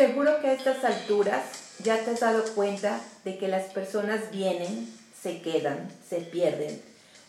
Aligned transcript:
Seguro 0.00 0.40
que 0.40 0.46
a 0.46 0.54
estas 0.54 0.82
alturas 0.82 1.42
ya 1.84 2.02
te 2.02 2.12
has 2.12 2.20
dado 2.20 2.42
cuenta 2.54 3.02
de 3.22 3.36
que 3.36 3.48
las 3.48 3.64
personas 3.64 4.30
vienen, 4.30 4.90
se 5.14 5.42
quedan, 5.42 5.90
se 6.08 6.22
pierden, 6.22 6.80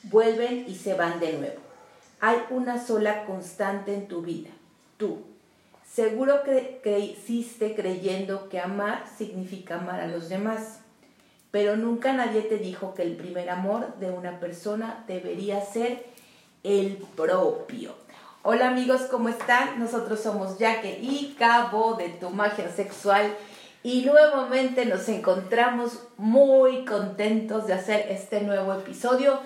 vuelven 0.03 0.63
y 0.70 0.75
se 0.75 0.94
van 0.94 1.20
de 1.20 1.34
nuevo. 1.34 1.59
Hay 2.21 2.38
una 2.49 2.81
sola 2.81 3.25
constante 3.25 3.94
en 3.94 4.08
tu 4.08 4.22
vida, 4.22 4.52
tú. 4.95 5.17
Seguro 5.86 6.44
que 6.44 6.80
creciste 6.81 7.75
creyendo 7.75 8.47
que 8.47 8.61
amar 8.61 9.03
significa 9.17 9.75
amar 9.75 10.00
a 10.00 10.08
los 10.08 10.30
demás, 10.30 10.80
pero 11.52 11.75
nunca 11.75 12.13
nadie 12.13 12.41
te 12.41 12.58
dijo 12.58 12.94
que 12.94 13.02
el 13.02 13.17
primer 13.17 13.50
amor 13.50 14.00
de 14.00 14.11
una 14.11 14.39
persona 14.39 15.03
debería 15.09 15.59
ser 15.59 16.06
el 16.63 17.06
propio. 17.17 17.95
Hola 18.44 18.70
amigos, 18.70 19.02
¿cómo 19.02 19.30
están? 19.30 19.80
Nosotros 19.80 20.20
somos 20.20 20.58
Jaque 20.58 20.97
y 21.00 21.36
Cabo 21.38 21.94
de 21.94 22.09
Tu 22.09 22.28
Magia 22.31 22.72
Sexual 22.72 23.36
y 23.84 24.02
nuevamente 24.02 24.88
nos 24.88 25.08
encontramos 25.09 26.00
muy 26.17 26.84
contentos 26.86 27.67
de 27.67 27.73
hacer 27.73 28.08
este 28.09 28.42
nuevo 28.42 28.73
episodio 28.73 29.39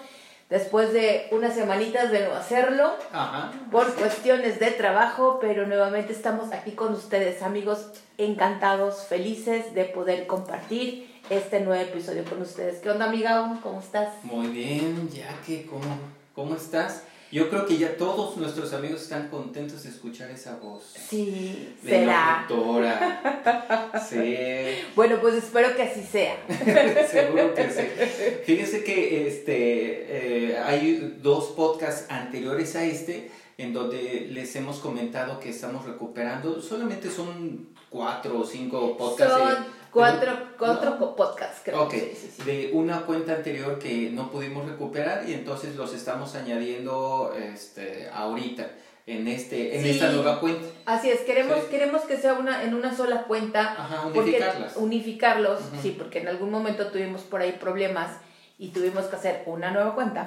después 0.50 0.94
de 0.94 1.28
unas 1.32 1.56
semanitas 1.56 2.10
de 2.10 2.26
no 2.26 2.36
hacerlo 2.36 2.94
por 3.70 3.94
cuestiones 3.96 4.62
de 4.62 4.72
trabajo, 4.72 5.40
pero 5.42 5.68
nuevamente 5.68 6.14
estamos 6.14 6.54
aquí 6.54 6.72
con 6.72 6.94
ustedes 6.94 7.42
amigos, 7.42 7.90
encantados, 8.18 9.08
felices 9.10 9.74
de 9.76 9.84
poder 9.84 10.26
compartir 10.26 11.14
este 11.30 11.60
nuevo 11.60 11.84
episodio 11.84 12.24
con 12.24 12.42
ustedes. 12.42 12.78
¿Qué 12.78 12.90
onda 12.90 13.08
amiga? 13.08 13.60
¿Cómo 13.62 13.82
estás? 13.82 14.24
Muy 14.24 14.48
bien, 14.48 15.10
Jaque, 15.14 15.66
¿cómo, 15.70 15.98
cómo 16.34 16.56
estás? 16.56 17.04
Yo 17.36 17.50
creo 17.50 17.66
que 17.66 17.78
ya 17.78 17.98
todos 17.98 18.38
nuestros 18.38 18.72
amigos 18.72 19.02
están 19.02 19.28
contentos 19.28 19.84
de 19.84 19.90
escuchar 19.90 20.32
esa 20.32 20.56
voz. 20.56 20.94
Sí, 21.10 21.76
de 21.84 21.90
será. 21.90 22.46
locutora. 22.48 23.92
Sí. 24.10 24.38
Bueno, 24.96 25.18
pues 25.20 25.34
espero 25.36 25.76
que 25.76 25.84
así 25.84 26.02
sea. 26.02 26.38
Seguro 27.12 27.54
que 27.54 27.70
sí. 27.70 27.82
Fíjense 28.46 28.86
que 28.86 29.28
este, 29.28 30.52
eh, 30.54 30.58
hay 30.60 31.18
dos 31.22 31.48
podcasts 31.48 32.10
anteriores 32.10 32.74
a 32.78 32.86
este 32.86 33.30
en 33.58 33.74
donde 33.74 34.30
les 34.32 34.56
hemos 34.56 34.78
comentado 34.80 35.38
que 35.42 35.50
estamos 35.50 35.84
recuperando. 35.86 36.62
Solamente 36.62 37.10
son 37.12 37.68
cuatro 37.90 38.40
o 38.40 38.46
cinco 38.46 38.96
podcasts. 38.96 39.36
Son 39.38 39.66
cuatro, 39.96 40.32
cuatro 40.60 40.98
¿no? 41.00 41.16
podcasts, 41.16 41.62
creo. 41.64 41.84
Ok, 41.84 41.94
Sí, 41.94 42.12
sí, 42.22 42.34
sí. 42.38 42.44
de 42.44 42.70
una 42.74 43.02
cuenta 43.06 43.34
anterior 43.34 43.80
que 43.80 44.10
no 44.12 44.30
pudimos 44.30 44.70
recuperar 44.70 45.28
y 45.28 45.34
entonces 45.34 45.76
los 45.76 45.94
estamos 45.94 46.36
añadiendo 46.36 47.34
este, 47.38 48.10
ahorita 48.14 48.70
en, 49.08 49.28
este, 49.28 49.76
en 49.78 49.84
Sí. 49.84 49.90
esta 49.92 50.10
nueva 50.12 50.40
cuenta. 50.40 50.68
Así 50.86 51.10
es, 51.10 51.22
queremos, 51.22 51.58
Sí. 51.62 51.68
queremos 51.72 52.02
que 52.04 52.18
sea 52.18 52.34
una, 52.34 52.64
en 52.64 52.74
una 52.74 52.96
sola 52.96 53.24
cuenta. 53.24 53.72
Ajá, 53.78 54.02
porque- 54.14 54.20
unificarlas. 54.20 54.76
unificarlos, 54.78 55.60
sí, 55.82 55.96
porque 55.98 56.20
en 56.20 56.28
algún 56.28 56.52
momento 56.52 56.88
tuvimos 56.88 57.22
por 57.22 57.42
ahí 57.42 57.54
problemas 57.54 58.12
y 58.58 58.70
tuvimos 58.70 59.06
que 59.06 59.16
hacer 59.16 59.44
una 59.46 59.72
nueva 59.72 59.96
cuenta. 59.96 60.26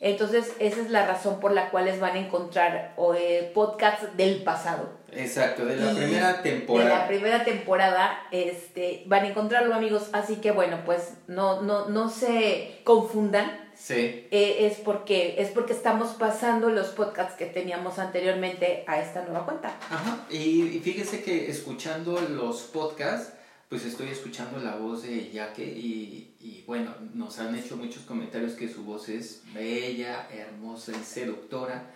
Entonces, 0.00 0.52
esa 0.60 0.80
es 0.80 0.90
la 0.90 1.06
razón 1.06 1.40
por 1.40 1.52
la 1.52 1.70
cual 1.70 1.86
les 1.86 1.98
van 1.98 2.14
a 2.16 2.20
encontrar 2.20 2.94
eh, 3.16 3.50
podcasts 3.52 4.16
del 4.16 4.44
pasado. 4.44 4.90
Exacto, 5.10 5.64
de 5.64 5.76
la 5.76 5.90
Y 5.92 5.96
primera 5.96 6.26
De 6.28 6.36
la 6.36 6.42
temporada. 6.42 7.08
primera 7.08 7.44
temporada, 7.44 8.18
este, 8.30 9.02
van 9.06 9.24
a 9.24 9.28
encontrarlo, 9.28 9.74
amigos. 9.74 10.08
Así 10.12 10.36
que, 10.36 10.52
bueno, 10.52 10.78
pues 10.84 11.14
no, 11.26 11.62
no, 11.62 11.88
no 11.88 12.10
se 12.10 12.80
confundan. 12.84 13.66
Sí, 13.74 14.26
eh, 14.32 14.66
es, 14.70 14.78
porque, 14.78 15.36
es 15.38 15.48
porque 15.50 15.72
estamos 15.72 16.10
pasando 16.10 16.68
los 16.68 16.88
podcasts 16.88 17.34
que 17.36 17.46
teníamos 17.46 17.98
anteriormente 17.98 18.84
a 18.88 19.00
esta 19.00 19.22
nueva 19.22 19.44
cuenta. 19.46 19.68
ajá. 19.90 20.26
Y, 20.30 20.62
y 20.76 20.80
fíjese 20.80 21.22
que 21.22 21.48
escuchando 21.50 22.20
los 22.20 22.62
podcasts, 22.62 23.32
pues 23.68 23.84
estoy 23.84 24.08
escuchando 24.08 24.58
la 24.58 24.76
voz 24.76 25.02
de 25.04 25.30
Yaque 25.30 25.62
y, 25.64 26.34
y 26.40 26.62
bueno, 26.66 26.94
nos 27.14 27.38
han 27.38 27.54
hecho 27.56 27.76
muchos 27.76 28.02
comentarios 28.04 28.52
que 28.52 28.68
su 28.68 28.84
voz 28.84 29.08
es 29.08 29.42
bella, 29.54 30.28
hermosa 30.32 30.92
y 30.92 31.04
seductora. 31.04 31.90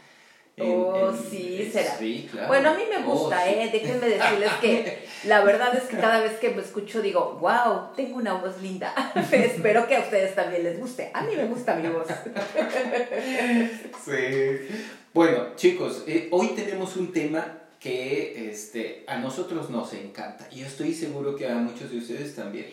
Oh, 0.61 1.11
sí, 1.31 1.71
será. 1.73 1.97
Sí, 1.97 2.29
claro. 2.31 2.49
Bueno, 2.49 2.71
a 2.71 2.75
mí 2.75 2.83
me 2.91 2.99
Oh, 3.07 3.11
gusta, 3.15 3.43
sí. 3.45 3.51
¿eh? 3.55 3.71
Déjenme 3.73 4.07
decirles 4.07 4.53
que 4.61 5.07
la 5.25 5.43
verdad 5.43 5.75
es 5.75 5.85
que 5.85 5.97
cada 5.97 6.21
vez 6.21 6.39
que 6.39 6.51
me 6.51 6.61
escucho 6.61 7.01
digo, 7.01 7.39
wow, 7.41 7.95
tengo 7.97 8.17
una 8.17 8.35
voz 8.35 8.61
linda. 8.61 8.93
Espero 9.33 9.89
que 9.89 9.97
a 9.97 10.01
ustedes 10.01 10.35
también 10.35 10.63
les 10.65 10.79
guste. 10.79 11.11
A 11.15 11.23
mí 11.23 11.35
me 11.37 11.47
gusta 11.47 11.75
mi 11.77 11.89
voz. 11.89 12.07
Sí. 14.05 14.69
Bueno, 15.15 15.55
chicos, 15.57 16.05
eh, 16.07 16.29
hoy 16.31 16.49
tenemos 16.49 16.97
un 16.97 17.13
tema 17.13 17.59
que 17.79 18.51
este, 18.51 19.05
a 19.07 19.19
nosotros 19.19 19.71
nos 19.71 19.93
encanta 19.93 20.49
y 20.51 20.61
yo 20.61 20.67
estoy 20.67 20.95
seguro 20.95 21.37
que 21.37 21.49
a 21.49 21.55
muchos 21.55 21.91
de 21.91 21.99
ustedes 21.99 22.35
también. 22.35 22.67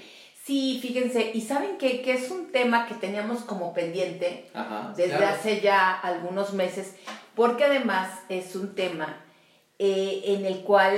Sí, 0.49 0.79
fíjense, 0.81 1.29
y 1.35 1.41
saben 1.41 1.77
qué? 1.77 2.01
que 2.01 2.13
es 2.13 2.31
un 2.31 2.51
tema 2.51 2.87
que 2.87 2.95
teníamos 2.95 3.41
como 3.41 3.71
pendiente 3.71 4.49
Ajá. 4.55 4.91
desde 4.97 5.15
claro. 5.17 5.35
hace 5.35 5.61
ya 5.61 5.91
algunos 5.93 6.53
meses, 6.53 6.95
porque 7.35 7.65
además 7.65 8.09
es 8.29 8.55
un 8.55 8.73
tema 8.73 9.21
eh, 9.77 10.23
en 10.25 10.45
el 10.47 10.61
cual 10.61 10.97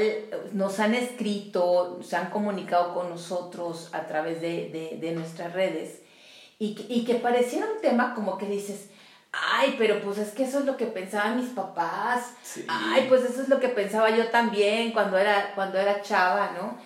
nos 0.54 0.80
han 0.80 0.94
escrito, 0.96 2.00
se 2.02 2.16
han 2.16 2.30
comunicado 2.30 2.94
con 2.94 3.10
nosotros 3.10 3.90
a 3.92 4.08
través 4.08 4.40
de, 4.40 4.70
de- 4.70 4.98
de 5.02 5.12
nuestras 5.12 5.52
redes, 5.52 6.00
y, 6.58 6.74
que- 6.76 6.86
y 6.94 7.04
que 7.04 7.16
pareciera 7.16 7.66
un 7.76 7.82
tema 7.82 8.16
como 8.16 8.38
que 8.38 8.46
dices, 8.46 8.88
ay, 9.34 9.76
pero 9.78 10.00
pues 10.02 10.18
es 10.18 10.30
que 10.32 10.44
eso 10.46 10.60
es 10.60 10.66
lo 10.66 10.78
que 10.78 10.86
pensaban 10.86 11.36
mis 11.42 11.50
papás, 11.50 12.36
Sí. 12.42 12.64
ay, 12.70 13.08
pues 13.10 13.22
eso 13.26 13.42
es 13.42 13.50
lo 13.50 13.60
que 13.60 13.68
pensaba 13.68 14.10
yo 14.12 14.28
también 14.30 14.94
cuando 14.94 15.18
era, 15.18 15.52
cuando 15.56 15.78
era 15.78 16.02
chava, 16.02 16.52
¿no? 16.58 16.78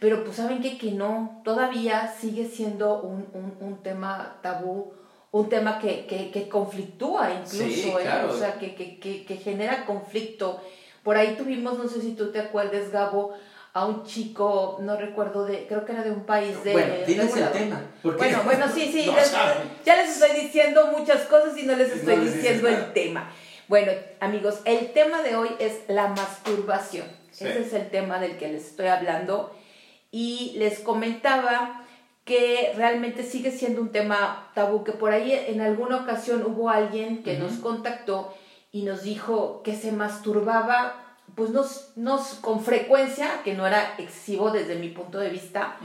Pero 0.00 0.22
pues 0.24 0.36
saben 0.36 0.60
que, 0.62 0.78
que 0.78 0.92
no, 0.92 1.40
todavía 1.44 2.14
sigue 2.20 2.46
siendo 2.46 3.00
un, 3.02 3.26
un, 3.34 3.56
un 3.60 3.82
tema 3.82 4.36
tabú, 4.42 4.92
un 5.32 5.48
tema 5.48 5.78
que, 5.78 6.06
que, 6.06 6.30
que 6.30 6.48
conflictúa 6.48 7.30
incluso, 7.32 7.64
Sí, 7.68 7.88
¿eh? 7.90 8.02
claro. 8.02 8.30
o 8.32 8.36
sea, 8.38 8.54
que, 8.58 8.74
que, 8.74 8.98
que, 9.00 9.24
que 9.24 9.36
genera 9.36 9.84
conflicto. 9.86 10.60
Por 11.02 11.16
ahí 11.16 11.34
tuvimos, 11.36 11.78
no 11.78 11.88
sé 11.88 12.00
si 12.00 12.12
tú 12.14 12.30
te 12.30 12.38
acuerdes, 12.38 12.92
Gabo, 12.92 13.34
a 13.72 13.86
un 13.86 14.04
chico, 14.04 14.78
no 14.80 14.96
recuerdo 14.96 15.44
de, 15.44 15.66
creo 15.66 15.84
que 15.84 15.92
era 15.92 16.02
de 16.02 16.10
un 16.10 16.24
país 16.24 16.62
de... 16.64 16.72
bueno, 16.72 16.94
diles 17.06 17.36
el 17.36 17.50
tema. 17.50 17.82
porque 18.02 18.18
Bueno, 18.18 18.42
bueno, 18.44 18.66
sí, 18.72 18.90
sí, 18.92 19.06
no 19.10 19.14
les- 19.16 19.32
ya 19.84 19.96
les 19.96 20.10
estoy 20.10 20.40
diciendo 20.40 20.92
muchas 20.96 21.22
cosas 21.24 21.56
y 21.58 21.64
no 21.66 21.74
les 21.76 21.88
No 21.88 21.94
estoy 21.94 22.16
les 22.16 22.24
dices 22.34 22.42
diciendo 22.42 22.68
el 22.68 22.92
tema. 22.92 23.30
Bueno, 23.68 23.92
amigos, 24.20 24.60
el 24.64 24.92
tema 24.92 25.22
de 25.22 25.36
hoy 25.36 25.50
es 25.58 25.80
la 25.88 26.08
masturbación. 26.08 27.06
Sí. 27.30 27.46
Ese 27.46 27.60
es 27.60 27.72
el 27.74 27.90
tema 27.90 28.18
del 28.18 28.36
que 28.38 28.48
les 28.48 28.64
estoy 28.66 28.86
hablando. 28.86 29.54
Y 30.10 30.54
les 30.56 30.80
comentaba 30.80 31.84
que 32.24 32.72
realmente 32.76 33.22
sigue 33.22 33.50
siendo 33.50 33.80
un 33.80 33.90
tema 33.90 34.50
tabú, 34.54 34.84
que 34.84 34.92
por 34.92 35.12
ahí 35.12 35.32
en 35.32 35.60
alguna 35.60 35.96
ocasión 36.02 36.44
hubo 36.46 36.68
alguien 36.68 37.22
que 37.22 37.38
nos 37.38 37.54
contactó 37.54 38.34
y 38.70 38.82
nos 38.82 39.02
dijo 39.02 39.62
que 39.62 39.74
se 39.74 39.92
masturbaba, 39.92 41.16
pues 41.34 41.50
nos, 41.50 41.92
nos, 41.96 42.34
con 42.34 42.62
frecuencia, 42.62 43.42
que 43.44 43.54
no 43.54 43.66
era 43.66 43.94
excesivo 43.96 44.50
desde 44.50 44.76
mi 44.76 44.90
punto 44.90 45.18
de 45.18 45.30
vista, 45.30 45.78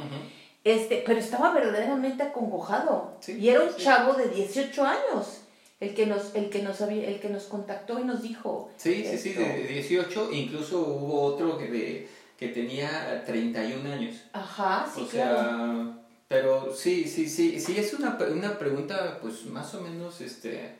este, 0.65 1.01
pero 1.05 1.19
estaba 1.19 1.53
verdaderamente 1.53 2.23
acongojado. 2.23 3.15
Sí, 3.21 3.37
y 3.39 3.49
era 3.49 3.61
un 3.61 3.71
sí. 3.71 3.83
chavo 3.83 4.13
de 4.13 4.27
18 4.27 4.85
años 4.85 5.43
el 5.79 5.93
que 5.93 6.05
nos, 6.05 6.33
el 6.35 6.49
que 6.49 6.61
nos 6.61 6.81
el 6.81 7.19
que 7.19 7.29
nos 7.29 7.43
contactó 7.43 7.99
y 7.99 8.03
nos 8.03 8.21
dijo. 8.21 8.69
Sí, 8.77 9.05
sí, 9.05 9.17
sí, 9.17 9.33
de 9.33 9.67
18, 9.67 10.29
incluso 10.31 10.79
hubo 10.79 11.21
otro 11.21 11.57
que, 11.57 11.67
de, 11.67 12.07
que 12.43 12.49
tenía 12.49 13.23
31 13.25 13.89
años. 13.89 14.17
Ajá, 14.33 14.85
sí, 14.93 15.01
o 15.01 15.07
sea, 15.07 15.97
pero 16.27 16.73
sí, 16.75 17.05
sí, 17.05 17.29
sí, 17.29 17.57
sí, 17.57 17.77
es 17.77 17.93
una, 17.93 18.17
una 18.29 18.59
pregunta 18.59 19.19
pues 19.21 19.45
más 19.45 19.73
o 19.75 19.81
menos, 19.81 20.19
este, 20.19 20.75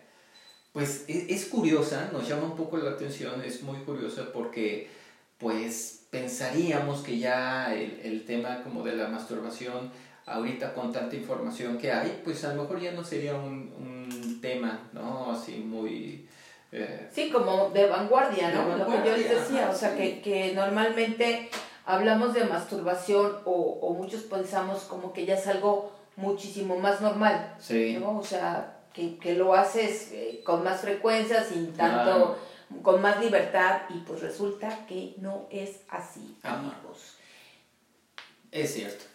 pues 0.74 1.06
es, 1.08 1.30
es 1.30 1.46
curiosa, 1.46 2.10
nos 2.12 2.28
llama 2.28 2.44
un 2.44 2.58
poco 2.58 2.78
la 2.78 2.92
atención, 2.92 3.42
es 3.46 3.64
muy 3.64 3.78
curiosa 3.80 4.34
porque 4.34 4.90
pues 5.38 6.06
pensaríamos 6.10 7.02
que 7.02 7.18
ya 7.18 7.74
el, 7.74 8.02
el 8.04 8.26
tema 8.26 8.62
como 8.62 8.84
de 8.84 8.98
la 8.98 9.08
masturbación, 9.08 9.90
ahorita 10.26 10.74
con 10.74 10.92
tanta 10.92 11.16
información 11.16 11.78
que 11.78 11.94
hay, 11.94 12.22
pues 12.26 12.44
a 12.44 12.54
lo 12.54 12.64
mejor 12.64 12.82
ya 12.82 12.92
no 12.92 13.06
sería 13.06 13.36
un, 13.36 13.72
un 13.80 14.42
tema, 14.42 14.90
¿no? 14.92 15.32
Así 15.32 15.54
muy... 15.60 16.28
eh, 16.74 17.10
Sí, 17.12 17.30
como 17.30 17.70
de 17.70 17.86
vanguardia, 17.88 18.50
De 18.50 18.56
¿no? 18.56 18.78
Lo 18.78 18.86
que 18.88 19.10
yo 19.10 19.16
les 19.18 19.30
decía, 19.30 19.64
ajá, 19.64 19.72
o 19.72 19.76
sea, 19.76 19.92
sí. 19.92 19.98
que, 19.98 20.22
que 20.22 20.54
normalmente 20.54 21.50
hablamos 21.86 22.34
de 22.34 22.46
masturbación 22.46 23.38
o, 23.46 23.52
o 23.82 23.94
muchos 23.94 24.24
pensamos 24.24 24.84
como 24.84 25.14
que 25.14 25.26
ya 25.26 25.36
es 25.36 25.48
algo 25.48 25.92
muchísimo 26.16 26.78
más 26.78 27.02
normal, 27.02 27.56
sí. 27.60 27.98
¿no? 28.00 28.18
O 28.20 28.24
sea, 28.24 28.80
que, 28.94 29.18
que 29.18 29.34
lo 29.34 29.54
haces 29.54 30.12
eh, 30.12 30.42
con 30.46 30.64
más 30.64 30.82
frecuencia, 30.82 31.44
sin 31.44 31.74
tanto, 31.74 32.38
con 32.82 33.02
más 33.02 33.20
libertad, 33.20 33.82
y 33.90 34.00
pues 34.00 34.22
resulta 34.22 34.86
que 34.88 35.16
no 35.18 35.48
es 35.50 35.82
así, 35.90 36.38
amigos. 36.44 37.16
Es 38.52 38.74
cierto. 38.76 39.06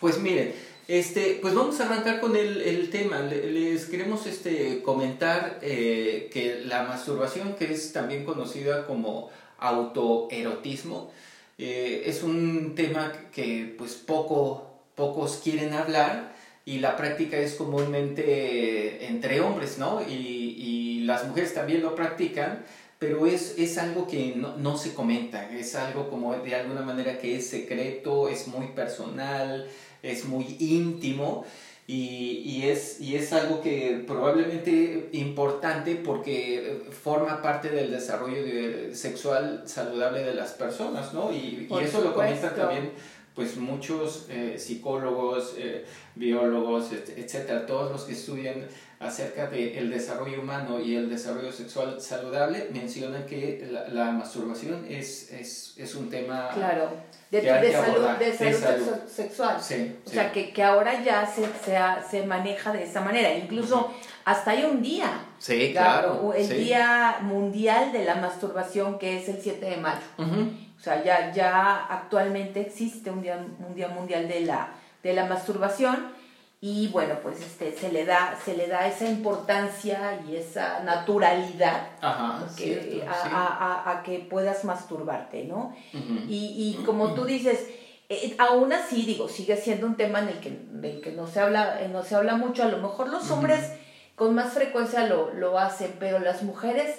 Pues 0.00 0.18
miren, 0.18 0.54
este, 0.88 1.38
pues 1.42 1.54
vamos 1.54 1.78
a 1.80 1.84
arrancar 1.86 2.20
con 2.20 2.34
el, 2.36 2.60
el 2.62 2.90
tema. 2.90 3.20
Le- 3.20 3.52
Les 3.52 3.84
queremos 3.86 4.26
este, 4.26 4.82
comentar 4.82 5.58
eh, 5.62 6.28
que 6.32 6.62
la 6.64 6.82
masturbación, 6.84 7.54
que 7.56 7.72
es 7.72 7.92
también 7.92 8.24
conocida 8.24 8.86
como 8.86 9.30
autoerotismo, 9.58 11.10
eh, 11.58 12.04
es 12.06 12.22
un 12.22 12.74
tema 12.74 13.12
que 13.32 13.74
pues 13.76 13.94
poco, 13.94 14.70
pocos 14.94 15.40
quieren 15.42 15.74
hablar 15.74 16.34
y 16.64 16.78
la 16.78 16.96
práctica 16.96 17.36
es 17.38 17.54
comúnmente 17.54 19.06
entre 19.06 19.40
hombres, 19.40 19.78
¿no? 19.78 20.00
Y, 20.08 20.12
y 20.58 21.00
las 21.04 21.26
mujeres 21.26 21.54
también 21.54 21.82
lo 21.82 21.94
practican, 21.94 22.64
pero 22.98 23.26
es, 23.26 23.54
es 23.58 23.78
algo 23.78 24.06
que 24.06 24.34
no, 24.36 24.56
no, 24.56 24.76
se 24.76 24.94
comenta, 24.94 25.50
es 25.50 25.74
algo 25.76 26.10
como 26.10 26.34
de 26.36 26.54
alguna 26.54 26.82
manera 26.82 27.18
que 27.18 27.36
es 27.36 27.48
secreto, 27.48 28.28
es 28.28 28.48
muy 28.48 28.68
personal, 28.68 29.68
es 30.02 30.24
muy 30.24 30.56
íntimo. 30.58 31.44
Y, 31.86 32.42
y, 32.44 32.68
es, 32.68 33.00
y 33.00 33.16
es 33.16 33.32
algo 33.32 33.62
que 33.62 34.04
probablemente 34.06 35.08
importante 35.12 35.94
porque 35.94 36.82
forma 36.90 37.40
parte 37.40 37.70
del 37.70 37.90
desarrollo 37.90 38.42
de, 38.42 38.94
sexual 38.94 39.62
saludable 39.64 40.22
de 40.22 40.34
las 40.34 40.52
personas, 40.52 41.14
¿no? 41.14 41.32
Y, 41.32 41.66
y 41.70 41.78
eso 41.82 42.02
lo 42.02 42.12
comentan 42.12 42.54
también 42.54 42.90
pues 43.38 43.56
muchos 43.56 44.26
eh, 44.30 44.56
psicólogos, 44.58 45.54
eh, 45.56 45.84
biólogos, 46.16 46.90
etcétera, 46.92 47.66
todos 47.66 47.92
los 47.92 48.02
que 48.02 48.14
estudian 48.14 48.66
acerca 48.98 49.46
del 49.46 49.90
desarrollo 49.90 50.40
humano 50.40 50.80
y 50.80 50.96
el 50.96 51.08
desarrollo 51.08 51.52
sexual 51.52 52.00
saludable 52.00 52.68
mencionan 52.72 53.26
que 53.26 53.64
la, 53.92 54.10
masturbación 54.10 54.84
es, 54.88 55.30
es, 55.30 55.74
es, 55.76 55.94
un 55.94 56.10
tema 56.10 56.50
claro 56.52 56.90
de, 57.30 57.42
de, 57.42 57.72
salud, 57.72 58.08
de, 58.18 58.32
salud, 58.32 58.88
sexual. 59.06 59.56
O 59.58 60.10
sea 60.10 60.32
que, 60.32 60.52
que, 60.52 60.64
ahora 60.64 61.00
ya 61.04 61.24
se, 61.24 61.44
se, 61.64 61.78
se, 62.10 62.26
maneja 62.26 62.72
de 62.72 62.82
esa 62.82 63.02
manera. 63.02 63.32
Incluso 63.36 63.94
hasta 64.24 64.50
hay 64.50 64.64
un 64.64 64.82
día. 64.82 65.26
Sí 65.38 65.70
claro 65.70 66.34
el 66.34 66.48
día 66.48 67.18
mundial 67.20 67.92
de 67.92 68.04
la 68.04 68.16
masturbación 68.16 68.98
que 68.98 69.18
es 69.18 69.28
el 69.28 69.40
7 69.40 69.64
de 69.64 69.76
mayo 69.76 70.00
o 70.78 70.80
sea 70.80 71.02
ya 71.02 71.32
ya 71.32 71.86
actualmente 71.86 72.60
existe 72.60 73.10
un 73.10 73.22
día 73.22 73.44
un 73.66 73.74
día 73.74 73.88
mundial 73.88 74.28
de 74.28 74.40
la 74.42 74.68
de 75.02 75.12
la 75.12 75.24
masturbación 75.26 76.16
y 76.60 76.88
bueno 76.88 77.14
pues 77.22 77.40
este 77.40 77.72
se 77.76 77.92
le 77.92 78.04
da 78.04 78.36
se 78.44 78.56
le 78.56 78.66
da 78.66 78.86
esa 78.86 79.08
importancia 79.08 80.20
y 80.28 80.36
esa 80.36 80.80
naturalidad 80.80 81.90
a, 83.06 84.02
que 84.04 84.26
puedas 84.30 84.64
masturbarte 84.64 85.44
no 85.44 85.74
y, 85.92 86.76
y, 86.78 86.84
como 86.84 87.14
tú 87.14 87.24
dices 87.24 87.68
eh, 88.10 88.34
aún 88.38 88.72
así 88.72 89.02
digo 89.02 89.28
sigue 89.28 89.56
siendo 89.56 89.86
un 89.86 89.96
tema 89.96 90.20
en 90.20 90.28
el 90.28 90.40
que, 90.40 90.58
del 90.70 91.00
que 91.02 91.12
no 91.12 91.26
se 91.26 91.40
habla 91.40 91.82
eh, 91.82 91.88
no 91.88 92.02
se 92.02 92.14
habla 92.14 92.36
mucho. 92.36 92.62
A 92.62 92.68
lo 92.68 92.78
mejor 92.78 93.10
los 93.10 93.30
hombres 93.30 93.70
con 94.14 94.34
más 94.34 94.54
frecuencia 94.54 95.06
lo, 95.06 95.34
lo 95.34 95.58
hacen 95.58 95.94
pero 96.00 96.18
las 96.18 96.42
mujeres 96.42 96.96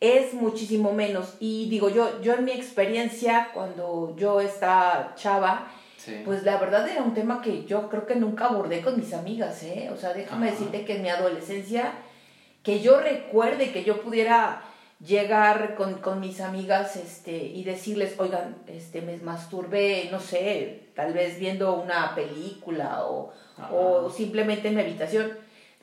es 0.00 0.34
muchísimo 0.34 0.92
menos. 0.92 1.36
Y 1.38 1.68
digo 1.68 1.88
yo 1.90 2.20
yo 2.22 2.34
en 2.34 2.44
mi 2.44 2.52
experiencia 2.52 3.50
cuando 3.54 4.14
yo 4.16 4.40
estaba 4.40 5.14
chava 5.14 5.70
pues 6.24 6.44
la 6.44 6.56
verdad 6.56 6.88
era 6.88 7.02
un 7.02 7.14
tema 7.14 7.42
que 7.42 7.64
yo 7.64 7.88
creo 7.88 8.06
que 8.06 8.16
nunca 8.16 8.46
abordé 8.46 8.80
con 8.80 8.96
mis 8.96 9.12
amigas, 9.12 9.62
¿eh? 9.62 9.90
O 9.92 9.96
sea, 9.96 10.12
déjame 10.12 10.50
decirte 10.50 10.84
que 10.84 10.96
en 10.96 11.02
mi 11.02 11.08
adolescencia, 11.08 11.92
que 12.62 12.80
yo 12.80 13.00
recuerde 13.00 13.72
que 13.72 13.84
yo 13.84 14.00
pudiera 14.00 14.62
llegar 15.04 15.74
con, 15.76 15.94
con, 15.94 16.20
mis 16.20 16.40
amigas 16.40 16.96
este, 16.96 17.32
y 17.32 17.64
decirles, 17.64 18.14
oigan, 18.18 18.56
este, 18.66 19.02
me 19.02 19.16
masturbé, 19.18 20.08
no 20.10 20.20
sé, 20.20 20.88
tal 20.94 21.12
vez 21.12 21.38
viendo 21.38 21.74
una 21.74 22.14
película 22.14 23.04
o, 23.04 23.32
o 23.72 24.10
simplemente 24.10 24.68
en 24.68 24.76
mi 24.76 24.82
habitación. 24.82 25.32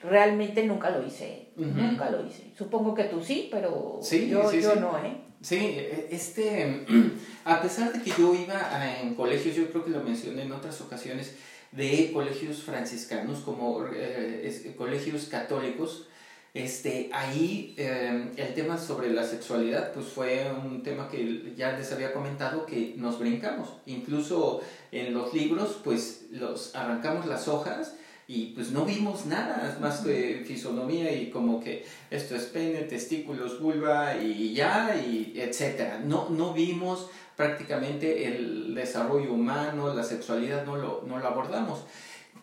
Realmente 0.01 0.63
nunca 0.63 0.91
lo 0.91 1.05
hice, 1.05 1.46
nunca 1.65 2.09
lo 2.09 2.25
hice. 2.25 2.51
Supongo 2.57 2.93
que 2.93 3.05
tú 3.05 3.23
sí, 3.23 3.49
pero 3.51 3.99
yo, 4.01 4.51
yo 4.51 4.75
no, 4.75 4.97
¿eh? 4.97 5.17
Sí, 5.41 5.55
e, 5.55 6.07
este, 6.11 6.85
a 7.45 7.61
pesar 7.61 7.93
de 7.93 8.01
que 8.01 8.11
yo 8.17 8.33
iba 8.33 8.99
en 8.99 9.15
colegios, 9.15 9.55
yo 9.55 9.69
creo 9.69 9.83
que 9.83 9.91
lo 9.91 10.01
mencioné 10.01 10.43
en 10.43 10.51
otras 10.51 10.81
ocasiones, 10.81 11.35
de 11.71 12.11
colegios 12.13 12.63
franciscanos 12.63 13.39
como 13.39 13.85
eh, 13.93 14.73
colegios 14.77 15.25
católicos, 15.25 16.07
este, 16.53 17.09
ahí 17.13 17.75
eh, 17.77 18.31
el 18.35 18.53
tema 18.55 18.77
sobre 18.79 19.11
la 19.11 19.23
sexualidad 19.23 19.93
pues 19.93 20.07
fue 20.07 20.49
un 20.51 20.81
tema 20.81 21.07
que 21.07 21.53
ya 21.55 21.77
les 21.77 21.91
había 21.91 22.13
comentado 22.13 22.65
que 22.65 22.95
nos 22.97 23.19
brincamos. 23.19 23.69
Incluso 23.85 24.61
en 24.91 25.13
los 25.13 25.33
libros 25.33 25.79
pues 25.83 26.25
los 26.31 26.75
arrancamos 26.75 27.27
las 27.27 27.47
hojas 27.47 27.93
y 28.27 28.47
pues 28.47 28.71
no 28.71 28.83
vimos 28.83 29.25
nada 29.25 29.77
más 29.79 30.01
que 30.01 30.43
fisonomía 30.45 31.11
y 31.13 31.29
como 31.29 31.61
que 31.61 31.85
esto 32.09 32.35
es 32.35 32.43
pene, 32.43 32.81
testículos, 32.81 33.61
vulva 33.61 34.17
y 34.17 34.53
ya, 34.53 34.95
y 34.97 35.33
etcétera. 35.39 36.01
No, 36.03 36.29
no 36.29 36.53
vimos 36.53 37.09
prácticamente 37.37 38.27
el 38.27 38.75
desarrollo 38.75 39.31
humano, 39.31 39.93
la 39.93 40.03
sexualidad, 40.03 40.65
no 40.65 40.75
lo, 40.75 41.03
no 41.07 41.19
lo 41.19 41.27
abordamos. 41.27 41.79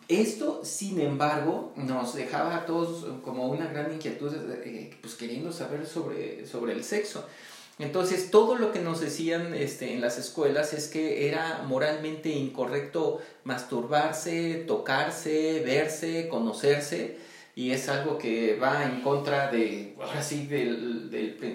Esto, 0.07 0.61
sin 0.63 0.99
embargo, 0.99 1.73
nos 1.75 2.15
dejaba 2.15 2.55
a 2.55 2.65
todos 2.65 3.05
como 3.23 3.47
una 3.47 3.67
gran 3.67 3.93
inquietud, 3.93 4.33
eh, 4.63 4.95
pues 5.01 5.13
queriendo 5.13 5.51
saber 5.51 5.85
sobre, 5.85 6.47
sobre 6.47 6.73
el 6.73 6.83
sexo. 6.83 7.27
Entonces, 7.77 8.31
todo 8.31 8.55
lo 8.55 8.71
que 8.71 8.79
nos 8.79 9.01
decían 9.01 9.53
este, 9.53 9.93
en 9.93 9.99
las 9.99 10.17
escuelas 10.17 10.73
es 10.73 10.87
que 10.87 11.27
era 11.27 11.63
moralmente 11.67 12.29
incorrecto 12.29 13.21
masturbarse, 13.43 14.63
tocarse, 14.65 15.61
verse, 15.65 16.29
conocerse, 16.29 17.17
y 17.53 17.71
es 17.71 17.87
algo 17.87 18.17
que 18.17 18.57
va 18.57 18.83
en 18.83 19.01
contra 19.01 19.49
de, 19.49 19.95
ahora 19.99 20.21
sí, 20.21 20.45
de, 20.45 20.65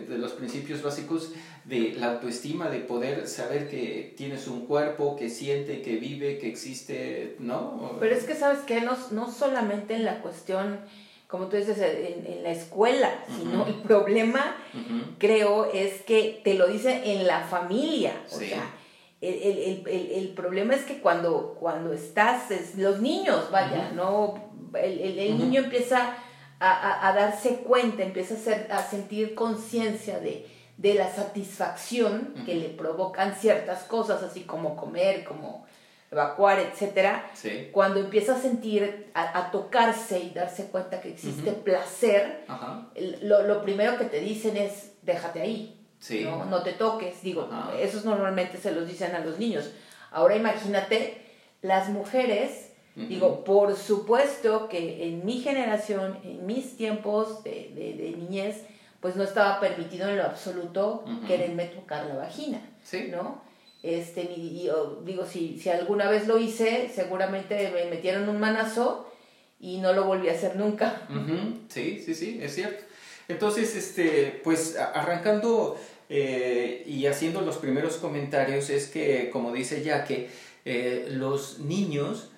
los 0.08 0.32
principios 0.32 0.82
básicos 0.82 1.32
de 1.64 1.94
la 1.98 2.12
autoestima, 2.12 2.70
de 2.70 2.80
poder 2.80 3.26
saber 3.26 3.68
que 3.68 4.14
tienes 4.16 4.46
un 4.46 4.66
cuerpo, 4.66 5.16
que 5.16 5.28
siente, 5.28 5.82
que 5.82 5.96
vive, 5.96 6.38
que 6.38 6.48
existe, 6.48 7.36
¿no? 7.38 7.96
Pero 8.00 8.14
es 8.14 8.24
que, 8.24 8.34
¿sabes 8.34 8.60
que 8.60 8.80
No, 8.80 8.96
no 9.10 9.30
solamente 9.30 9.94
en 9.94 10.06
la 10.06 10.22
cuestión 10.22 10.80
como 11.30 11.46
tú 11.46 11.56
dices, 11.56 11.78
en, 11.78 12.42
la 12.42 12.50
escuela, 12.50 13.08
sino 13.38 13.64
el 13.66 13.74
problema, 13.74 14.56
creo, 15.18 15.70
es 15.72 16.02
que 16.02 16.40
te 16.42 16.54
lo 16.54 16.66
dice 16.66 17.12
en 17.12 17.26
la 17.26 17.40
familia. 17.42 18.20
O 18.32 18.38
sea, 18.38 18.68
el, 19.20 20.32
problema 20.34 20.74
es 20.74 20.82
que 20.82 21.00
cuando, 21.00 21.56
cuando 21.60 21.92
estás, 21.92 22.50
los 22.76 23.00
niños, 23.00 23.48
vaya, 23.52 23.92
¿no? 23.92 24.50
El, 24.74 25.38
niño 25.38 25.62
empieza 25.62 26.16
a, 26.58 27.12
darse 27.14 27.58
cuenta, 27.58 28.02
empieza 28.02 28.34
a, 28.34 28.38
ser, 28.38 28.66
a 28.72 28.82
sentir 28.82 29.36
conciencia 29.36 30.18
de, 30.18 30.48
de 30.78 30.94
la 30.94 31.14
satisfacción 31.14 32.34
que 32.44 32.56
le 32.56 32.70
provocan 32.70 33.36
ciertas 33.36 33.84
cosas, 33.84 34.24
así 34.24 34.42
como 34.42 34.74
comer, 34.74 35.22
como 35.24 35.64
evacuar, 36.10 36.58
etcétera, 36.58 37.30
cuando 37.72 38.00
empieza 38.00 38.34
a 38.34 38.38
sentir, 38.40 39.10
a, 39.14 39.50
tocarse 39.52 40.18
y 40.18 40.30
darse 40.30 40.66
cuenta 40.66 41.00
que 41.00 41.10
existe 41.10 41.52
placer, 41.52 42.44
lo, 43.22 43.42
lo, 43.44 43.62
primero 43.62 43.96
que 43.96 44.06
te 44.06 44.20
dicen 44.20 44.56
es, 44.56 44.92
déjate 45.02 45.40
ahí, 45.40 45.80
¿no? 46.24 46.46
no 46.46 46.62
te 46.62 46.72
toques, 46.72 47.22
digo, 47.22 47.48
esos 47.78 48.04
normalmente 48.04 48.58
se 48.58 48.72
los 48.72 48.88
dicen 48.88 49.14
a 49.14 49.20
los 49.20 49.38
niños. 49.38 49.70
Ahora 50.10 50.34
imagínate, 50.34 51.24
las 51.62 51.88
mujeres, 51.90 52.72
digo, 52.96 53.44
por 53.44 53.76
supuesto 53.76 54.68
que 54.68 55.06
en 55.06 55.24
mi 55.24 55.40
generación, 55.40 56.18
en 56.24 56.44
mis 56.44 56.76
tiempos 56.76 57.44
de, 57.44 57.70
de, 57.74 57.94
de 57.94 58.16
niñez, 58.16 58.64
pues 59.00 59.16
no 59.16 59.22
estaba 59.22 59.60
permitido 59.60 60.08
en 60.08 60.16
lo 60.16 60.24
absoluto 60.24 61.04
quererme 61.26 61.66
tocar 61.66 62.06
la 62.06 62.16
vagina, 62.16 62.60
¿no? 63.10 63.49
Este, 63.82 64.22
y, 64.22 64.68
digo, 65.04 65.26
si, 65.26 65.58
si 65.58 65.70
alguna 65.70 66.10
vez 66.10 66.26
lo 66.26 66.38
hice, 66.38 66.90
seguramente 66.94 67.70
me 67.72 67.86
metieron 67.86 68.28
un 68.28 68.38
manazo 68.38 69.10
y 69.58 69.78
no 69.78 69.92
lo 69.92 70.04
volví 70.04 70.28
a 70.28 70.32
hacer 70.32 70.56
nunca. 70.56 71.02
Sí, 71.68 72.02
sí, 72.04 72.14
sí, 72.14 72.38
es 72.42 72.54
cierto. 72.54 72.84
Entonces, 73.28 73.74
este, 73.76 74.40
pues 74.44 74.76
arrancando 74.76 75.78
eh, 76.08 76.82
y 76.86 77.06
haciendo 77.06 77.40
los 77.40 77.56
primeros 77.56 77.96
comentarios, 77.96 78.68
es 78.68 78.88
que, 78.88 79.30
como 79.30 79.52
dice 79.52 79.82
ya 79.82 80.04
que 80.04 80.28
eh, 80.64 81.06
los 81.10 81.60
niños, 81.60 82.30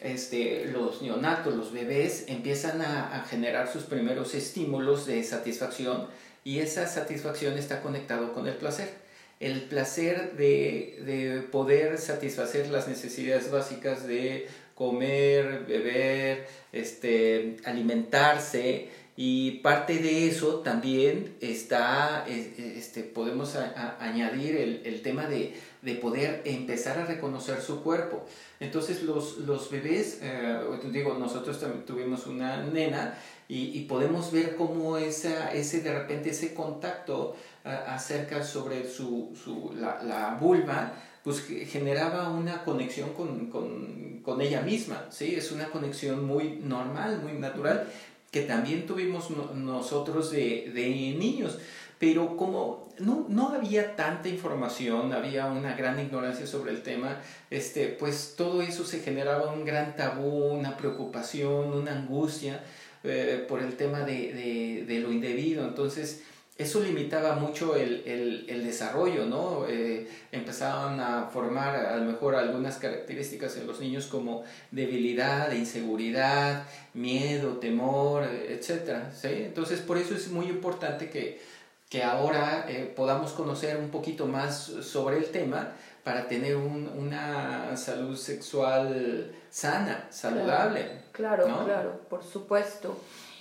este, 0.00 0.66
los 0.66 1.02
neonatos, 1.02 1.54
los 1.54 1.72
bebés, 1.72 2.26
empiezan 2.28 2.82
a, 2.82 3.16
a 3.16 3.24
generar 3.24 3.72
sus 3.72 3.84
primeros 3.84 4.34
estímulos 4.34 5.06
de 5.06 5.24
satisfacción 5.24 6.06
y 6.44 6.58
esa 6.58 6.86
satisfacción 6.86 7.56
está 7.58 7.80
conectado 7.80 8.32
con 8.32 8.46
el 8.46 8.54
placer 8.54 9.03
el 9.44 9.62
placer 9.62 10.36
de, 10.36 11.46
poder 11.52 11.98
satisfacer 11.98 12.70
las 12.70 12.88
necesidades 12.88 13.50
básicas 13.50 14.06
de 14.06 14.48
comer, 14.74 15.66
beber, 15.68 16.46
este, 16.72 17.58
alimentarse 17.64 18.88
y 19.16 19.58
parte 19.58 19.98
de 19.98 20.26
eso 20.28 20.60
también 20.60 21.36
está, 21.40 22.24
este, 22.26 23.04
podemos 23.04 23.54
añadir 24.00 24.56
el, 24.56 25.02
tema 25.02 25.26
de, 25.26 25.54
poder 26.00 26.42
empezar 26.44 26.98
a 26.98 27.04
reconocer 27.04 27.60
su 27.60 27.82
cuerpo. 27.82 28.26
Entonces 28.58 29.02
los, 29.02 29.38
los 29.38 29.70
bebés, 29.70 30.18
eh, 30.22 30.58
digo, 30.90 31.14
nosotros 31.14 31.60
también 31.60 31.84
tuvimos 31.84 32.26
una 32.26 32.64
nena 32.64 33.16
y, 33.48 33.80
podemos 33.82 34.32
ver 34.32 34.56
cómo 34.56 34.96
ese 34.96 35.80
de 35.80 35.92
repente 35.92 36.30
ese 36.30 36.54
contacto 36.54 37.36
acerca 37.64 38.42
sobre 38.42 38.88
su, 38.88 39.32
su, 39.42 39.74
la, 39.74 40.02
la, 40.02 40.38
vulva 40.40 40.94
pues 41.22 41.40
generaba 41.40 42.30
una 42.30 42.64
conexión 42.64 43.14
con, 43.14 43.50
con, 43.50 44.20
con, 44.22 44.40
ella 44.40 44.60
misma, 44.60 45.06
¿sí? 45.10 45.34
Es 45.34 45.52
una 45.52 45.70
conexión 45.70 46.24
muy 46.24 46.60
normal, 46.62 47.22
muy 47.22 47.32
natural, 47.32 47.88
que 48.30 48.42
también 48.42 48.86
tuvimos 48.86 49.30
nosotros 49.30 50.30
de, 50.30 50.70
de 50.74 50.88
niños 50.90 51.58
pero 51.98 52.36
como 52.36 52.88
no, 52.98 53.24
no, 53.28 53.48
había 53.48 53.96
tanta 53.96 54.28
información, 54.28 55.12
había 55.12 55.46
una 55.46 55.74
gran 55.74 55.98
ignorancia 55.98 56.46
sobre 56.46 56.72
el 56.72 56.82
tema, 56.82 57.20
este, 57.50 57.88
pues 57.88 58.34
todo 58.36 58.60
eso 58.60 58.84
se 58.84 59.00
generaba 59.00 59.52
un 59.52 59.64
gran 59.64 59.96
tabú, 59.96 60.52
una 60.52 60.76
preocupación, 60.76 61.72
una 61.72 61.92
angustia 61.92 62.62
eh, 63.04 63.44
por 63.48 63.62
el 63.62 63.76
tema 63.76 64.00
de, 64.00 64.32
de, 64.32 64.84
de, 64.86 65.00
lo 65.00 65.12
indebido. 65.12 65.66
Entonces, 65.66 66.22
eso 66.56 66.80
limitaba 66.80 67.36
mucho 67.36 67.76
el, 67.76 68.02
el, 68.06 68.46
el 68.48 68.64
desarrollo, 68.64 69.26
¿no? 69.26 69.66
Eh, 69.68 70.08
empezaban 70.32 71.00
a 71.00 71.26
formar 71.26 71.74
a 71.74 71.96
lo 71.96 72.04
mejor 72.04 72.34
algunas 72.34 72.76
características 72.78 73.56
en 73.56 73.66
los 73.66 73.80
niños 73.80 74.06
como 74.06 74.44
debilidad, 74.70 75.52
inseguridad, 75.52 76.66
miedo, 76.94 77.58
temor, 77.58 78.24
etc. 78.24 79.02
Entonces, 79.24 79.80
por 79.80 79.98
eso 79.98 80.14
es 80.14 80.28
muy 80.28 80.46
importante 80.46 81.10
que 81.10 81.54
que 81.94 82.02
ahora 82.02 82.66
eh, 82.68 82.92
podamos 82.96 83.30
conocer 83.30 83.76
un 83.76 83.90
poquito 83.90 84.26
más 84.26 84.64
sobre 84.82 85.16
el 85.18 85.26
tema 85.26 85.74
para 86.04 86.28
tener 86.28 86.54
un, 86.56 86.86
una 86.86 87.76
salud 87.76 88.16
sexual 88.16 89.34
sana, 89.50 90.06
saludable. 90.10 91.02
Claro, 91.12 91.44
claro, 91.64 92.00
por 92.10 92.22
supuesto. 92.22 92.96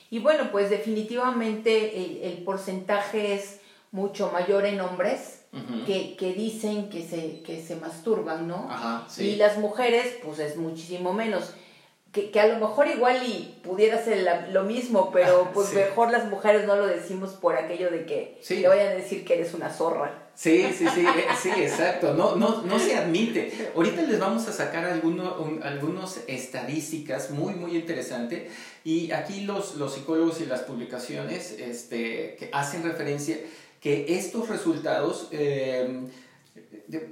Y 0.09 0.19
bueno, 0.19 0.49
pues 0.51 0.69
definitivamente 0.69 2.27
el, 2.27 2.43
porcentaje 2.43 3.33
es 3.33 3.59
mucho 3.91 4.31
mayor 4.31 4.65
en 4.65 4.79
hombres 4.79 5.41
que, 5.85 6.15
que, 6.15 6.33
dicen 6.33 6.89
que 6.89 7.05
se, 7.05 7.41
que 7.41 7.61
se 7.61 7.75
masturban, 7.75 8.47
¿no? 8.47 8.67
Ajá, 8.69 9.05
sí. 9.09 9.31
Y 9.31 9.35
las 9.35 9.57
mujeres, 9.57 10.17
pues 10.23 10.39
es 10.39 10.55
muchísimo 10.55 11.13
menos 11.13 11.53
que, 12.13 12.29
que, 12.29 12.39
a 12.39 12.47
lo 12.47 12.59
mejor 12.59 12.87
igual 12.87 13.27
y 13.27 13.59
pudiera 13.63 14.01
ser 14.01 14.47
lo 14.51 14.63
mismo, 14.63 15.11
pero 15.11 15.49
pues 15.51 15.73
mejor 15.73 16.11
las 16.11 16.25
mujeres 16.29 16.67
no 16.67 16.75
lo 16.75 16.85
decimos 16.85 17.31
por 17.31 17.55
aquello 17.55 17.89
de 17.89 18.05
que 18.05 18.37
sí. 18.39 18.59
le 18.59 18.67
vayan 18.67 18.89
a 18.89 18.95
decir 18.95 19.25
que 19.25 19.33
eres 19.33 19.55
una 19.55 19.71
zorra. 19.71 20.29
Sí, 20.35 20.67
sí, 20.77 20.87
sí, 20.93 21.01
eh, 21.05 21.25
sí, 21.41 21.49
exacto. 21.49 22.13
No, 22.13 22.35
no, 22.35 22.61
no 22.61 22.79
se 22.79 22.95
admite. 22.95 23.71
Ahorita 23.75 24.03
les 24.03 24.19
vamos 24.19 24.47
a 24.47 24.53
sacar 24.53 24.85
algunos 24.85 25.33
algunos 25.63 26.19
estadísticas 26.27 27.31
muy, 27.31 27.55
muy 27.55 27.75
interesantes. 27.75 28.51
Y 28.83 29.11
aquí 29.11 29.41
los, 29.41 29.75
los 29.75 29.95
psicólogos 29.95 30.39
y 30.39 30.45
las 30.45 30.61
publicaciones 30.61 31.51
este, 31.59 32.35
que 32.37 32.49
hacen 32.53 32.83
referencia 32.83 33.37
que 33.81 34.15
estos 34.15 34.49
resultados... 34.49 35.29
Eh, 35.31 36.03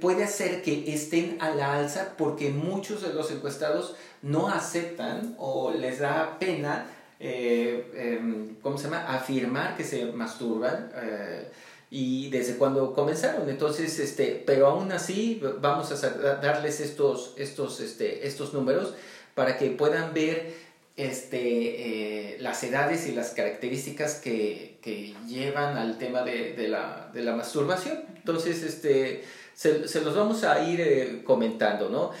puede 0.00 0.22
hacer 0.22 0.62
que 0.62 0.92
estén 0.92 1.38
a 1.40 1.50
la 1.54 1.74
alza 1.74 2.14
porque 2.16 2.50
muchos 2.50 3.02
de 3.02 3.12
los 3.12 3.30
encuestados 3.30 3.96
no 4.22 4.48
aceptan 4.48 5.34
o 5.38 5.72
les 5.72 5.98
da 5.98 6.38
pena, 6.38 6.86
eh, 7.18 7.90
em, 7.94 8.56
¿cómo 8.62 8.78
se 8.78 8.84
llama?, 8.84 9.06
afirmar 9.08 9.76
que 9.76 9.84
se 9.84 10.06
masturban. 10.06 10.90
Eh, 10.96 11.48
y 11.94 12.30
desde 12.30 12.56
cuando 12.56 12.94
comenzaron. 12.94 13.50
Entonces, 13.50 13.98
este, 13.98 14.42
pero 14.46 14.68
aún 14.68 14.90
así 14.92 15.42
vamos 15.60 15.92
a 15.92 16.36
darles 16.36 16.80
estos, 16.80 17.34
estos, 17.36 17.80
este, 17.80 18.26
estos 18.26 18.54
números 18.54 18.94
para 19.34 19.58
que 19.58 19.68
puedan 19.70 20.14
ver 20.14 20.54
este, 20.96 22.34
eh, 22.34 22.38
las 22.40 22.64
edades 22.64 23.06
y 23.08 23.12
las 23.12 23.32
características 23.32 24.14
que, 24.14 24.78
que 24.80 25.14
llevan 25.28 25.76
al 25.76 25.98
tema 25.98 26.22
de, 26.22 26.54
de, 26.54 26.68
la, 26.68 27.10
de, 27.12 27.22
la, 27.24 27.36
masturbación. 27.36 28.02
Entonces, 28.16 28.62
este, 28.62 29.24
se, 29.52 29.86
se 29.86 30.00
los 30.00 30.16
vamos 30.16 30.44
a 30.44 30.66
ir 30.66 31.22
comentando, 31.24 31.90
¿no? 31.90 32.12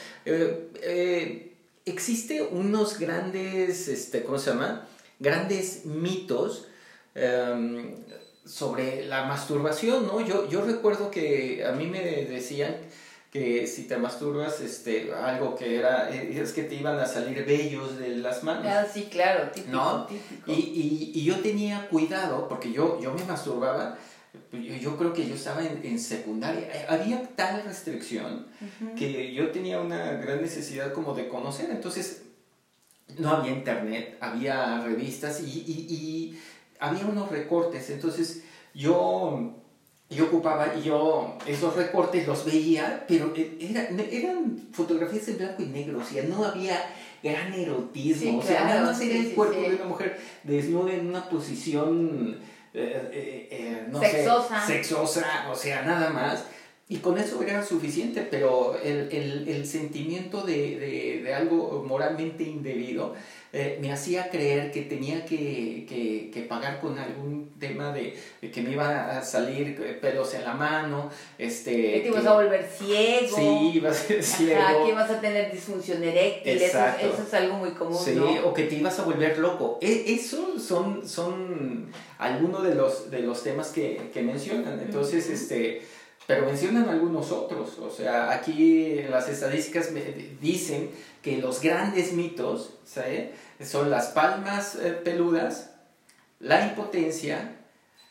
Existe 1.84 2.42
unos 2.42 2.98
grandes, 2.98 3.88
este, 3.88 4.22
¿cómo 4.22 4.38
se 4.38 4.50
llama? 4.50 4.86
Grandes 5.18 5.84
mitos 5.84 6.68
em, 7.14 7.94
sobre 8.44 9.06
la 9.06 9.24
masturbación, 9.24 10.06
¿no? 10.06 10.20
Yo, 10.20 10.48
yo 10.48 10.64
recuerdo 10.64 11.10
que 11.10 11.64
a 11.64 11.72
mí 11.72 11.86
me 11.86 12.00
decían 12.00 12.76
que 13.32 13.66
si 13.66 13.84
te 13.84 13.96
masturbas, 13.96 14.60
este, 14.60 15.10
algo 15.14 15.56
que 15.56 15.78
era, 15.78 16.10
es 16.10 16.52
que 16.52 16.64
te 16.64 16.74
iban 16.74 16.98
a 16.98 17.06
salir 17.06 17.46
vellos 17.46 17.98
de 17.98 18.16
las 18.16 18.44
manos. 18.44 18.66
Ah, 18.66 18.84
sí, 18.92 19.08
claro, 19.10 19.50
típico, 19.50 19.72
¿no? 19.72 20.06
típico. 20.06 20.52
Y, 20.52 20.54
y, 20.54 21.12
y, 21.14 21.24
yo 21.24 21.40
tenía 21.40 21.88
cuidado, 21.88 22.46
porque 22.46 22.72
yo, 22.72 23.00
yo 23.00 23.14
me 23.14 23.24
masturbaba, 23.24 23.96
yo, 24.52 24.96
creo 24.96 25.12
que 25.12 25.26
yo 25.26 25.34
estaba 25.34 25.62
en, 25.64 25.98
secundaria. 25.98 26.68
Eh, 26.72 26.86
había 26.88 27.22
tal 27.36 27.64
restricción 27.64 28.46
que 28.96 29.32
yo 29.32 29.50
tenía 29.50 29.80
una 29.80 30.12
gran 30.12 30.40
necesidad 30.40 30.92
como 30.92 31.14
de 31.14 31.28
conocer. 31.28 31.70
Entonces, 31.70 32.22
no 33.18 33.30
había 33.30 33.52
internet, 33.52 34.16
había 34.20 34.80
revistas 34.80 35.40
y, 35.40 35.44
y, 35.46 36.38
había 36.80 37.06
unos 37.06 37.30
recortes. 37.30 37.90
Entonces, 37.90 38.42
yo, 38.74 39.54
yo 40.08 40.24
ocupaba 40.24 40.74
y 40.76 40.82
yo 40.82 41.36
esos 41.46 41.76
recortes 41.76 42.26
los 42.26 42.44
veía, 42.44 43.04
pero 43.06 43.34
e, 43.36 43.58
era, 43.60 43.88
eran 43.88 44.68
fotografías 44.72 45.28
en 45.28 45.38
blanco 45.38 45.62
y 45.62 45.66
negro. 45.66 45.98
O 45.98 46.04
sea, 46.04 46.24
no 46.24 46.44
había 46.44 46.78
gran 47.22 47.52
erotismo. 47.52 48.38
o 48.38 48.42
sea, 48.42 48.64
nada 48.64 48.82
más 48.82 49.00
era 49.00 49.14
el 49.14 49.32
cuerpo 49.32 49.60
de 49.60 49.76
una 49.76 49.84
mujer 49.84 50.18
desnuda 50.42 50.94
en 50.94 51.06
una 51.06 51.28
posición 51.28 52.38
eh, 52.74 53.10
eh, 53.12 53.48
eh, 53.50 53.86
no 53.88 54.00
sexosa. 54.00 54.66
Sé, 54.66 54.72
sexosa, 54.74 55.48
o 55.50 55.54
sea, 55.54 55.82
nada 55.82 56.10
más. 56.10 56.46
Y 56.92 56.98
con 56.98 57.16
eso 57.16 57.42
era 57.42 57.64
suficiente, 57.64 58.28
pero 58.30 58.76
el, 58.84 59.08
el, 59.10 59.48
el 59.48 59.66
sentimiento 59.66 60.42
de, 60.42 60.78
de, 60.78 61.22
de, 61.24 61.34
algo 61.34 61.82
moralmente 61.88 62.42
indebido 62.42 63.14
eh, 63.54 63.78
me 63.80 63.90
hacía 63.90 64.28
creer 64.28 64.70
que 64.70 64.82
tenía 64.82 65.24
que, 65.24 65.86
que, 65.88 66.30
que, 66.30 66.42
pagar 66.42 66.80
con 66.80 66.98
algún 66.98 67.50
tema 67.58 67.94
de, 67.94 68.14
que 68.52 68.60
me 68.60 68.72
iba 68.72 69.16
a 69.16 69.22
salir 69.22 69.98
pelos 70.02 70.34
en 70.34 70.44
la 70.44 70.52
mano. 70.52 71.08
Este, 71.38 71.92
que 71.92 72.00
te 72.00 72.08
ibas 72.08 72.26
a 72.26 72.34
volver 72.34 72.62
ciego. 72.62 73.36
Sí, 73.38 73.70
ibas 73.76 73.98
a 73.98 74.04
ser 74.04 74.22
ciego. 74.22 74.84
que 74.84 74.90
ibas 74.90 75.10
a 75.10 75.18
tener 75.18 75.50
disfunción 75.50 76.04
eréctil. 76.04 76.60
Eso, 76.60 76.78
eso, 77.00 77.22
es 77.26 77.32
algo 77.32 77.56
muy 77.56 77.70
común. 77.70 77.98
Sí, 78.04 78.20
o 78.44 78.52
que 78.52 78.64
te 78.64 78.74
ibas 78.74 78.98
a 78.98 79.04
volver 79.04 79.38
loco. 79.38 79.78
E, 79.80 80.12
eso 80.12 80.58
son, 80.58 81.08
son 81.08 81.86
algunos 82.18 82.62
de 82.62 82.74
los, 82.74 83.10
de 83.10 83.20
los 83.20 83.42
temas 83.42 83.68
que, 83.68 84.10
que 84.12 84.20
mencionan. 84.20 84.78
Entonces, 84.78 85.30
este 85.30 85.80
pero 86.26 86.46
mencionan 86.46 86.88
algunos 86.88 87.32
otros. 87.32 87.78
O 87.78 87.90
sea, 87.90 88.30
aquí 88.32 89.02
las 89.08 89.28
estadísticas 89.28 89.90
dicen 90.40 90.90
que 91.22 91.38
los 91.38 91.60
grandes 91.60 92.12
mitos 92.12 92.74
son 93.60 93.90
las 93.90 94.08
palmas 94.08 94.76
eh, 94.76 94.92
peludas, 94.92 95.70
la 96.40 96.66
impotencia, 96.66 97.56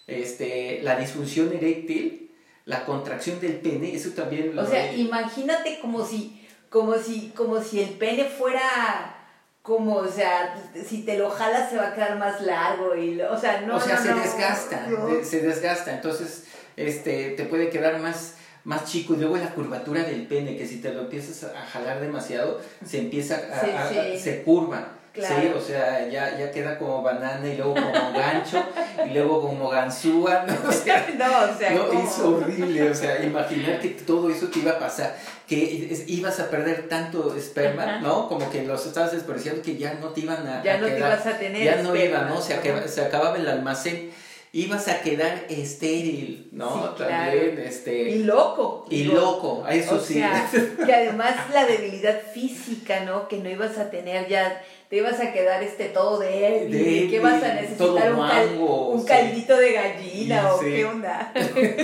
este, 0.08 0.82
la 0.82 0.98
disfunción 0.98 1.54
eréctil, 1.54 2.32
la 2.66 2.86
contracción 2.86 3.40
del 3.40 3.56
pene, 3.56 3.94
eso 3.94 4.12
también 4.12 4.56
lo 4.56 4.64
O 4.64 4.66
sea, 4.66 4.94
imagínate 4.94 5.80
como 5.80 6.06
si, 6.06 6.46
como 6.70 6.98
si, 6.98 7.34
como 7.36 7.62
si 7.62 7.82
el 7.82 7.90
pene 7.92 8.26
fuera 8.26 9.18
como, 9.62 9.98
o 9.98 10.08
sea, 10.08 10.56
si 10.88 11.04
te 11.04 11.18
lo 11.18 11.30
jalas 11.30 11.70
se 11.70 11.78
va 11.78 11.90
a 11.90 11.94
quedar 11.94 12.18
más 12.18 12.42
largo 12.42 12.96
y, 12.96 13.22
o 13.22 13.38
sea, 13.38 13.62
no, 13.62 13.76
O 13.76 13.80
sea, 13.80 13.98
se 13.98 14.14
desgasta, 14.14 14.88
se 15.24 15.42
desgasta, 15.42 15.94
entonces 15.94 16.46
este, 16.78 17.32
te 17.32 17.46
puede 17.46 17.70
quedar 17.70 18.00
más, 18.00 18.36
más 18.64 18.86
chico 18.86 19.14
y 19.14 19.18
luego 19.18 19.38
la 19.38 19.54
curvatura 19.54 20.04
del 20.04 20.28
pene, 20.28 20.58
que 20.58 20.68
si 20.68 20.78
te 20.82 20.94
lo 20.94 21.02
empiezas 21.02 21.44
a 21.44 21.66
jalar 21.66 22.00
demasiado, 22.00 22.62
se 22.86 23.00
empieza 23.00 23.36
a, 23.36 24.18
se 24.18 24.44
curva. 24.44 24.98
Sí, 25.14 25.52
o 25.54 25.60
sea, 25.60 26.08
ya, 26.08 26.38
ya 26.38 26.52
queda 26.52 26.80
como 26.80 27.04
banana 27.04 27.46
y 27.46 27.58
luego 27.58 27.74
como 27.74 28.14
gancho 28.14 28.64
y 29.06 29.10
luego 29.10 29.42
como 29.42 29.68
ganzúa, 29.68 30.46
¿no? 30.48 30.70
O 30.70 30.72
sea, 30.72 31.06
no, 31.18 31.52
o 31.52 31.58
sea 31.58 31.72
no, 31.72 31.92
es 31.92 32.20
horrible, 32.20 32.90
o 32.90 32.96
sea, 32.96 33.22
imaginar 33.22 33.82
que 33.82 33.90
todo 33.90 34.30
eso 34.30 34.48
te 34.48 34.60
iba 34.60 34.72
a 34.72 34.80
pasar, 34.80 35.14
que 35.46 36.06
ibas 36.08 36.40
a 36.40 36.50
perder 36.50 36.88
tanto 36.88 37.36
esperma, 37.36 38.00
¿no? 38.00 38.30
Como 38.30 38.50
que 38.50 38.64
los 38.64 38.86
estabas 38.86 39.12
desperdiciando 39.12 39.62
que 39.62 39.76
ya 39.76 39.96
no 39.96 40.10
te 40.10 40.22
iban 40.22 40.48
a 40.48 40.64
Ya 40.64 40.78
no 40.78 40.88
te 40.88 40.98
ibas 40.98 41.26
a 41.26 41.38
tener 41.38 41.62
Ya 41.62 41.84
no 41.84 41.94
iba, 41.94 42.22
¿no? 42.22 42.42
Se, 42.42 42.58
se 42.88 43.02
acababa 43.02 43.36
el 43.36 43.50
almacén 43.50 44.12
ibas 44.54 44.88
a 44.88 45.02
quedar 45.02 45.46
estéril, 45.50 46.50
¿no? 46.52 46.90
También, 46.92 47.58
este... 47.60 48.10
Y 48.10 48.24
loco. 48.24 48.86
Y 48.90 49.06
loco, 49.06 49.66
eso 49.70 50.00
sí. 50.00 50.16
que 50.16 50.94
además 50.94 51.36
la 51.54 51.66
debilidad 51.66 52.22
física, 52.34 53.06
¿no? 53.06 53.28
Que 53.28 53.38
no 53.38 53.50
ibas 53.50 53.78
a 53.78 53.90
tener 53.90 54.28
ya, 54.28 54.62
te 54.92 54.98
ibas 54.98 55.22
a 55.22 55.32
quedar 55.32 55.64
este 55.64 55.86
todo 55.86 56.20
débil, 56.20 56.70
de, 56.70 57.08
que 57.10 57.20
vas 57.22 57.42
a 57.42 57.54
necesitar 57.54 58.14
un, 58.14 59.06
caldito 59.06 59.56
de 59.56 59.72
gallina 59.72 60.54
o 60.54 60.60
qué 60.60 60.84
onda. 60.84 61.32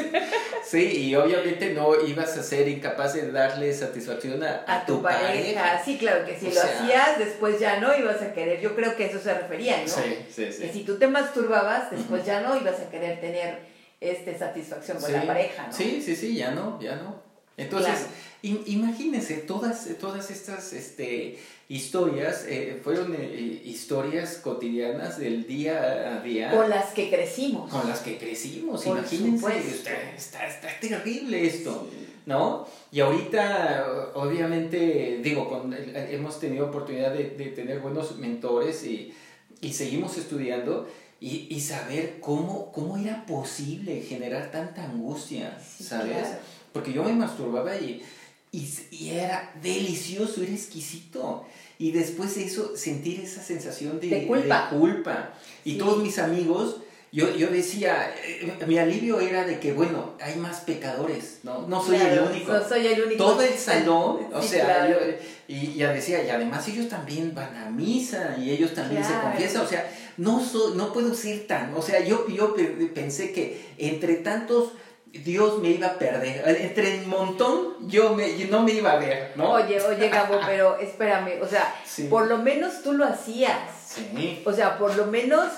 sí, 0.66 1.06
y 1.06 1.16
obviamente 1.16 1.74
no 1.74 1.96
ibas 2.06 2.38
a 2.38 2.44
ser 2.44 2.68
incapaz 2.68 3.14
de 3.14 3.32
darle 3.32 3.74
satisfacción 3.74 4.44
a, 4.44 4.86
tu, 4.86 5.02
pareja. 5.02 5.82
Sí, 5.86 5.98
claro, 5.98 6.26
que 6.26 6.38
si 6.38 6.52
lo 6.52 6.62
hacías, 6.62 7.18
después 7.18 7.62
ya 7.62 7.80
no 7.80 7.98
ibas 7.98 8.22
a 8.22 8.34
querer. 8.34 8.60
Yo 8.60 8.76
creo 8.76 8.98
que 8.98 9.06
eso 9.06 9.20
se 9.20 9.34
refería, 9.34 9.78
¿no? 9.84 9.88
Sí, 9.88 10.26
sí, 10.30 10.52
sí. 10.52 10.64
Que 10.64 10.74
si 10.74 10.84
tú 10.84 10.98
te 10.98 11.08
masturbabas, 11.08 11.90
después 11.90 12.26
ya 12.26 12.42
no 12.42 12.58
ibas 12.58 12.78
a 12.82 12.90
querer 12.90 13.22
tener 13.22 13.60
este 14.02 14.38
satisfacción 14.38 15.00
con 15.00 15.14
la 15.14 15.26
pareja, 15.26 15.68
¿no? 15.68 15.72
Sí, 15.72 16.02
sí, 16.06 16.14
sí, 16.14 16.36
ya 16.36 16.52
no, 16.52 16.78
ya 16.82 16.98
no. 16.98 17.26
Entonces, 17.56 18.08
imagínense, 18.42 19.38
todas, 19.38 19.88
todas 20.00 20.30
estas 20.30 20.74
este, 20.74 21.40
historias 21.70 22.46
eh, 22.48 22.80
fueron 22.82 23.14
eh, 23.14 23.62
historias 23.66 24.38
cotidianas 24.38 25.18
del 25.18 25.46
día 25.46 26.18
a 26.18 26.22
día. 26.22 26.52
Con 26.52 26.70
las 26.70 26.94
que 26.94 27.10
crecimos. 27.10 27.70
Con 27.70 27.88
las 27.88 28.00
que 28.00 28.18
crecimos, 28.18 28.86
imagínense. 28.86 29.60
Está, 30.16 30.48
está, 30.48 30.68
terrible 30.80 31.46
esto, 31.46 31.88
¿no? 32.26 32.68
Y 32.92 33.02
ahorita, 33.02 34.12
obviamente, 34.14 35.20
digo, 35.22 35.50
con, 35.50 35.74
hemos 35.74 36.40
tenido 36.40 36.68
oportunidad 36.68 37.12
de, 37.12 37.32
de 37.32 37.48
tener 37.48 37.80
buenos 37.80 38.18
mentores 38.18 38.84
y, 38.86 39.14
y 39.62 39.74
seguimos 39.74 40.18
estudiando. 40.18 40.88
Y, 41.20 41.48
y, 41.50 41.62
saber 41.62 42.20
cómo, 42.20 42.72
cómo 42.72 42.96
era 42.96 43.26
posible 43.26 44.02
generar 44.02 44.52
tanta 44.52 44.84
angustia, 44.84 45.60
¿sabes? 45.60 46.28
Porque 46.72 46.94
yo 46.94 47.04
me 47.04 47.12
masturbaba 47.12 47.76
y, 47.76 48.04
y, 48.52 49.10
era 49.10 49.54
delicioso, 49.62 50.42
era 50.42 50.52
exquisito. 50.52 51.46
Y 51.80 51.92
después 51.92 52.36
de 52.36 52.46
eso, 52.46 52.76
sentir 52.76 53.20
esa 53.20 53.42
sensación 53.42 54.00
de, 54.00 54.26
culpa. 54.26 54.70
culpa. 54.70 55.34
Y 55.64 55.78
todos 55.78 56.02
mis 56.02 56.18
amigos, 56.18 56.78
yo, 57.12 57.36
yo 57.36 57.50
decía, 57.50 58.16
eh, 58.26 58.58
mi 58.66 58.78
alivio 58.80 59.20
era 59.20 59.46
de 59.46 59.60
que, 59.60 59.74
bueno, 59.74 60.14
hay 60.20 60.38
más 60.38 60.62
pecadores, 60.62 61.40
¿no? 61.44 61.68
No 61.68 61.84
soy 61.84 61.98
el 61.98 62.20
único. 62.20 62.52
No 62.52 62.68
soy 62.68 62.88
el 62.88 63.04
único. 63.04 63.24
Todo 63.24 63.42
el 63.42 63.54
salón, 63.54 64.28
o 64.34 64.42
sea, 64.42 64.90
y 65.48 65.76
ya 65.76 65.94
decía, 65.94 66.24
y 66.24 66.30
además 66.30 66.68
ellos 66.68 66.90
también 66.90 67.34
van 67.36 67.56
a 67.56 67.70
misa 67.70 68.36
y 68.40 68.50
ellos 68.50 68.74
también 68.74 69.04
se 69.04 69.14
confiesan, 69.14 69.62
o 69.62 69.68
sea, 69.68 69.90
no, 70.18 70.44
soy, 70.44 70.76
no 70.76 70.92
puedo 70.92 71.14
ser 71.14 71.48
tan, 71.48 71.74
o 71.74 71.82
sea, 71.82 72.04
yo, 72.04 72.28
yo 72.28 72.56
pensé 72.94 73.32
que 73.32 73.66
entre 73.78 74.16
tantos 74.16 74.74
Dios 75.12 75.60
me 75.60 75.70
iba 75.70 75.88
a 75.88 76.00
perder. 76.00 76.44
Entre 76.62 76.96
el 76.96 77.08
montón 77.08 77.76
yo, 77.88 78.14
me, 78.14 78.28
no 78.46 78.64
me 78.64 78.74
iba 78.74 78.92
a 78.92 78.98
ver, 78.98 79.34
¿no? 79.36 79.52
Oye, 79.52 79.82
oye, 79.82 80.10
Gabo, 80.10 80.40
pero 80.46 80.78
espérame, 80.80 81.42
o 81.42 81.48
sea, 81.48 81.74
por 82.10 82.28
lo 82.28 82.38
menos 82.38 82.84
tú 82.84 82.94
lo 82.94 83.06
hacías. 83.06 83.58
Sí. 83.86 84.42
O 84.46 84.54
sea, 84.54 84.78
por 84.78 84.96
lo 84.96 85.06
menos 85.06 85.52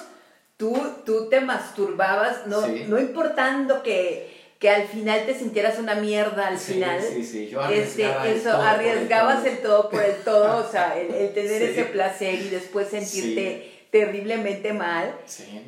tú, 0.57 0.75
tú 1.05 1.29
te 1.29 1.41
masturbabas, 1.41 2.47
no, 2.47 2.67
no 2.67 2.99
importando 2.99 3.81
que, 3.81 4.53
que 4.59 4.69
al 4.69 4.87
final 4.87 5.25
te 5.25 5.33
sintieras 5.33 5.79
una 5.79 5.95
mierda 5.95 6.47
al 6.47 6.57
final. 6.57 7.01
Sí, 7.01 7.23
sí, 7.23 7.47
yo 7.47 7.63
este, 7.69 8.05
eso, 8.25 8.51
arriesgabas 8.51 9.45
el 9.45 9.59
todo 9.59 9.89
por 9.89 10.03
el 10.03 10.17
todo, 10.17 10.67
o 10.67 10.69
sea, 10.69 10.99
el, 10.99 11.33
tener 11.33 11.61
ese 11.63 11.85
placer 11.85 12.35
y 12.35 12.49
después 12.49 12.89
sentirte 12.89 13.85
terriblemente 13.89 14.73
mal, 14.73 15.15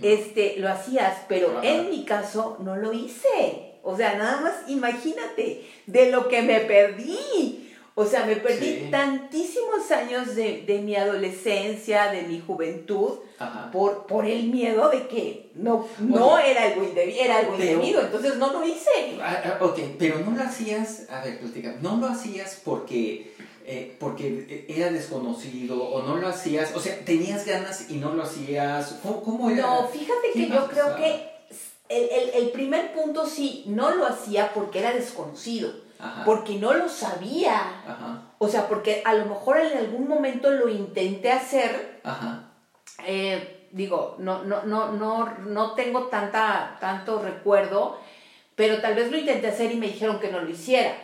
este, 0.02 0.56
lo 0.58 0.70
hacías, 0.70 1.20
pero 1.28 1.64
en 1.64 1.90
mi 1.90 2.06
caso 2.06 2.58
no 2.60 2.76
lo 2.76 2.94
hice. 2.94 3.71
O 3.84 3.98
sea, 3.98 4.18
nada 4.18 4.42
más 4.42 4.54
imagínate 4.68 5.66
de 5.86 6.12
lo 6.12 6.28
que 6.28 6.42
me 6.42 6.60
perdí. 6.62 7.68
O 7.94 8.06
sea, 8.06 8.26
me 8.26 8.38
perdí 8.38 8.88
tantísimos 8.90 9.92
años 9.92 10.34
de, 10.34 10.64
de, 10.66 10.80
mi 10.80 10.96
adolescencia, 10.96 12.10
de 12.10 12.24
mi 12.24 12.40
juventud, 12.40 13.20
por, 13.72 14.06
por 14.06 14.26
el 14.26 14.48
miedo 14.48 14.90
de 14.90 15.08
que 15.08 15.52
no, 15.56 15.88
no 16.00 16.40
era 16.40 16.64
algo 16.64 16.84
indebido, 16.86 17.22
era 17.22 17.40
algo 17.40 17.56
indebido, 17.56 18.02
entonces 18.02 18.38
no 18.38 18.54
lo 18.54 18.66
hice. 18.66 18.90
Ah, 19.22 19.42
ah, 19.44 19.58
ok, 19.66 19.80
pero 20.00 20.20
no 20.20 20.32
lo 20.32 20.42
hacías, 20.42 21.08
a 21.10 21.22
ver, 21.22 21.40
platica, 21.40 21.76
no 21.82 21.98
lo 21.98 22.08
hacías 22.08 22.62
porque, 22.64 23.34
eh, 23.66 23.96
porque 24.00 24.66
era 24.70 24.90
desconocido 24.90 25.84
o 25.84 26.02
no 26.04 26.16
lo 26.16 26.28
hacías, 26.28 26.74
o 26.74 26.80
sea, 26.80 26.98
tenías 27.04 27.46
ganas 27.46 27.90
y 27.90 27.96
no 27.96 28.14
lo 28.14 28.24
hacías, 28.24 29.00
¿cómo, 29.04 29.50
era? 29.50 29.64
No, 29.64 29.88
fíjate 29.90 30.32
que 30.34 30.48
yo 30.48 30.68
creo 30.70 30.96
que 30.96 31.31
el, 31.92 32.50
primer 32.52 32.94
punto 32.94 33.26
sí, 33.26 33.64
no 33.68 33.92
lo 33.92 34.06
hacía 34.06 34.54
porque 34.54 34.80
era 34.80 34.94
desconocido, 34.94 35.72
porque 36.26 36.56
no 36.56 36.74
lo 36.74 36.88
sabía. 36.90 37.84
O 38.38 38.48
sea, 38.48 38.68
porque 38.68 39.02
a 39.06 39.14
lo 39.14 39.26
mejor 39.26 39.60
en 39.60 39.78
algún 39.78 40.08
momento 40.08 40.50
lo 40.50 40.70
intenté 40.70 41.32
hacer. 41.32 42.02
Eh, 43.06 43.68
digo, 43.72 44.16
no, 44.20 44.44
no, 44.44 44.64
no, 44.64 44.92
no, 44.92 45.38
no 45.40 45.74
tengo 45.74 46.08
tanta, 46.08 46.78
tanto 46.80 47.22
recuerdo, 47.22 47.98
pero 48.56 48.82
tal 48.82 48.96
vez 48.96 49.12
lo 49.12 49.18
intenté 49.18 49.48
hacer 49.48 49.72
y 49.72 49.78
me 49.78 49.88
dijeron 49.88 50.20
que 50.20 50.32
no 50.32 50.40
lo 50.40 50.50
hiciera. 50.50 50.96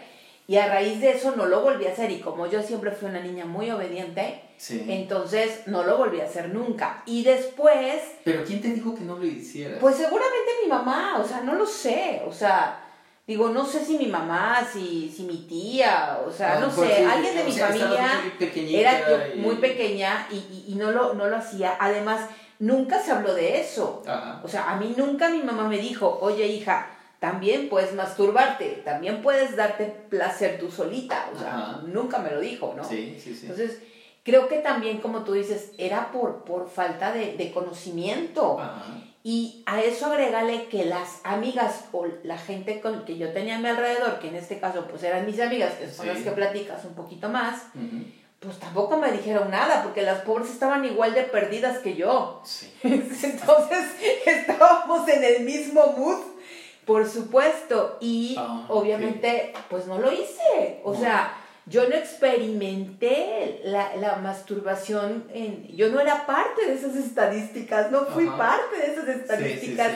Y 0.49 0.55
a 0.55 0.67
raíz 0.67 1.01
de 1.01 1.12
eso 1.12 1.36
no 1.36 1.45
lo 1.45 1.62
volví 1.62 1.86
a 1.86 1.91
hacer. 1.91 2.10
Y 2.10 2.21
como 2.21 2.47
yo 2.47 2.63
siempre 2.63 2.91
fui 2.91 3.10
una 3.10 3.19
niña 3.19 3.45
muy 3.45 3.69
obediente, 3.69 4.41
entonces 4.69 5.67
no 5.67 5.83
lo 5.83 5.97
volví 5.97 6.21
a 6.21 6.25
hacer 6.25 6.49
nunca. 6.49 7.03
Y 7.05 7.23
después... 7.23 8.01
¿Pero 8.23 8.45
quién 8.45 8.62
te 8.62 8.69
dijo 8.69 8.95
que 8.95 9.01
no 9.01 9.17
lo 9.17 9.25
hicieras? 9.25 9.79
Pues 9.81 9.97
seguramente 9.97 10.51
mi 10.63 10.69
mamá, 10.69 11.19
o 11.19 11.27
sea, 11.27 11.41
no 11.41 11.55
lo 11.55 11.65
sé. 11.65 12.21
O 12.25 12.31
sea, 12.31 12.81
digo, 13.27 13.49
no 13.49 13.65
sé 13.65 13.83
si 13.83 13.97
mi 13.97 14.07
mamá, 14.07 14.65
si, 14.71 15.12
si 15.13 15.23
mi 15.23 15.45
tía, 15.49 16.19
o 16.25 16.31
sea, 16.31 16.55
ah, 16.55 16.60
no 16.62 16.71
sé, 16.71 17.05
alguien 17.05 17.36
de 17.36 17.43
mi 17.43 17.51
familia 17.51 18.21
era 18.53 19.27
muy 19.36 19.55
pequeña 19.55 20.27
y, 20.31 20.65
y, 20.69 20.75
no, 20.75 20.91
lo, 20.91 21.13
no 21.13 21.27
lo 21.27 21.36
hacía. 21.36 21.75
Además, 21.77 22.21
nunca 22.60 23.03
se 23.03 23.12
habló 23.12 23.33
de 23.33 23.60
eso. 23.60 24.01
O 24.43 24.47
sea, 24.47 24.69
a 24.69 24.77
mí 24.77 24.95
nunca 24.97 25.27
mi 25.27 25.43
mamá 25.43 25.67
me 25.67 25.77
dijo, 25.77 26.19
oye 26.21 26.47
hija, 26.47 26.88
también 27.19 27.69
puedes 27.69 27.93
masturbarte, 27.93 28.82
también 28.86 29.21
puedes 29.21 29.56
darte 29.56 29.86
placer 30.10 30.60
tú 30.60 30.69
solita, 30.71 31.30
o 31.34 31.39
sea, 31.39 31.82
nunca 31.86 32.19
me 32.19 32.30
lo 32.32 32.39
dijo, 32.39 32.73
¿no? 32.77 32.84
Sí, 32.84 33.17
sí, 33.21 33.34
sí. 33.34 33.47
Entonces, 33.47 33.80
creo 34.23 34.47
que 34.47 34.58
también, 34.58 34.99
como 34.99 35.23
tú 35.23 35.34
dices, 35.34 35.71
era 35.77 36.12
por, 36.12 36.43
por 36.43 36.69
falta 36.69 37.12
de, 37.12 37.36
de 37.36 37.51
conocimiento. 37.51 38.60
Y 39.23 39.63
a 39.65 39.82
eso 39.82 40.06
agrégale 40.06 40.67
que 40.67 40.86
las 40.86 41.19
amigas 41.23 41.86
o 41.91 42.06
la 42.23 42.38
gente 42.38 42.80
con 42.80 43.03
que 43.03 43.17
yo 43.17 43.34
tenía 43.34 43.58
a 43.58 43.60
mi 43.60 43.67
alrededor, 43.67 44.19
que 44.19 44.30
en 44.30 44.36
este 44.36 44.60
caso 44.60 44.86
pues 44.88 45.03
eran 45.03 45.25
mis 45.25 45.39
amigas, 45.39 45.73
que 45.73 45.89
son 45.89 46.08
las 46.08 46.19
que 46.19 46.32
platicas 46.32 46.86
un 46.86 46.93
poquito 46.93 47.27
más, 47.27 47.63
pues 48.39 48.58
tampoco 48.60 48.95
me 48.97 49.12
dijeron 49.12 49.51
nada, 49.51 49.84
porque 49.84 50.03
las 50.03 50.21
pobres 50.21 50.49
estaban 50.49 50.86
igual 50.86 51.13
de 51.13 51.23
perdidas 51.23 51.80
que 51.80 51.95
yo. 51.95 52.41
Entonces 52.84 53.86
estábamos 54.25 55.10
en 55.10 55.23
el 55.23 55.43
mismo 55.43 55.93
mood 55.97 56.37
por 56.88 57.08
supuesto, 57.08 57.97
y 58.00 58.36
ah, 58.39 58.65
obviamente 58.69 59.54
pues 59.69 59.86
no 59.88 60.00
lo 60.00 60.10
hice, 60.12 60.80
o 60.86 60.95
sea, 60.95 61.38
yo 61.65 61.88
no 61.89 61.95
experimenté 61.95 63.60
la, 63.65 64.15
masturbación, 64.23 65.26
en, 65.34 65.67
yo 65.76 65.89
no 65.89 66.00
era 66.00 66.26
parte 66.26 66.65
de 66.65 66.76
esas 66.76 66.95
estadísticas, 66.95 67.91
no 67.91 68.06
fui 68.06 68.26
parte 68.28 68.78
de 68.78 68.93
esas 68.93 69.08
estadísticas 69.10 69.91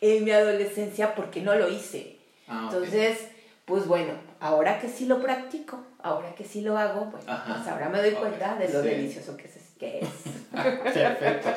en 0.00 0.24
mi 0.24 0.32
adolescencia 0.32 1.14
porque 1.14 1.40
no 1.40 1.54
lo 1.54 1.68
hice. 1.68 2.18
Ah, 2.48 2.68
Entonces, 2.68 3.28
pues 3.64 3.86
bueno, 3.86 4.14
ahora 4.40 4.80
que 4.80 4.88
sí 4.88 5.06
lo 5.06 5.22
practico, 5.22 5.84
ahora 6.02 6.34
que 6.34 6.44
sí 6.44 6.62
lo 6.62 6.76
hago, 6.76 7.10
pues, 7.12 7.24
pues 7.24 7.68
ahora 7.68 7.88
me 7.88 7.98
doy 7.98 8.10
cuenta 8.10 8.56
de 8.56 8.70
lo 8.70 8.82
delicioso 8.82 9.36
que 9.36 9.46
es 9.46 9.56
Perfecto. 10.94 11.48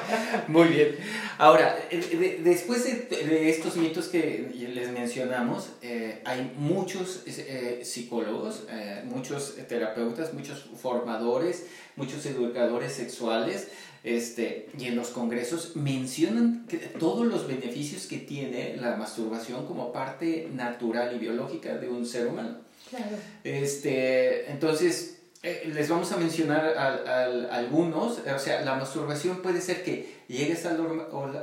Muy 0.47 0.67
bien. 0.69 0.95
Ahora, 1.37 1.77
eh, 1.91 2.41
después 2.43 2.83
de, 2.83 3.49
estos 3.49 3.77
mitos 3.77 4.07
que 4.07 4.49
les 4.73 4.91
mencionamos, 4.91 5.69
eh, 5.81 6.21
hay 6.25 6.51
muchos 6.57 7.23
eh, 7.27 7.81
psicólogos, 7.83 8.65
muchos 9.05 9.55
terapeutas, 9.67 10.33
muchos 10.33 10.65
formadores, 10.81 11.67
muchos 11.95 12.25
educadores 12.25 12.93
sexuales, 12.93 13.67
este, 14.03 14.69
y 14.79 14.85
en 14.85 14.95
los 14.95 15.09
congresos 15.09 15.75
mencionan 15.75 16.65
todos 16.99 17.25
los 17.27 17.47
beneficios 17.47 18.07
que 18.07 18.17
tiene 18.17 18.77
la 18.77 18.95
masturbación 18.95 19.65
como 19.65 19.91
parte 19.91 20.49
natural 20.53 21.15
y 21.15 21.19
biológica 21.19 21.77
de 21.77 21.89
un 21.89 22.05
ser 22.05 22.27
humano. 22.27 22.57
Claro. 22.89 23.17
Este, 23.43 24.49
entonces, 24.49 25.16
eh, 25.43 25.69
les 25.73 25.87
vamos 25.87 26.11
a 26.11 26.17
mencionar 26.17 26.65
al, 26.77 27.49
algunos, 27.51 28.19
o 28.19 28.39
sea, 28.39 28.61
la 28.61 28.75
masturbación 28.75 29.41
puede 29.41 29.61
ser 29.61 29.83
que 29.83 30.17
llegues 30.27 30.65
al, 30.65 30.79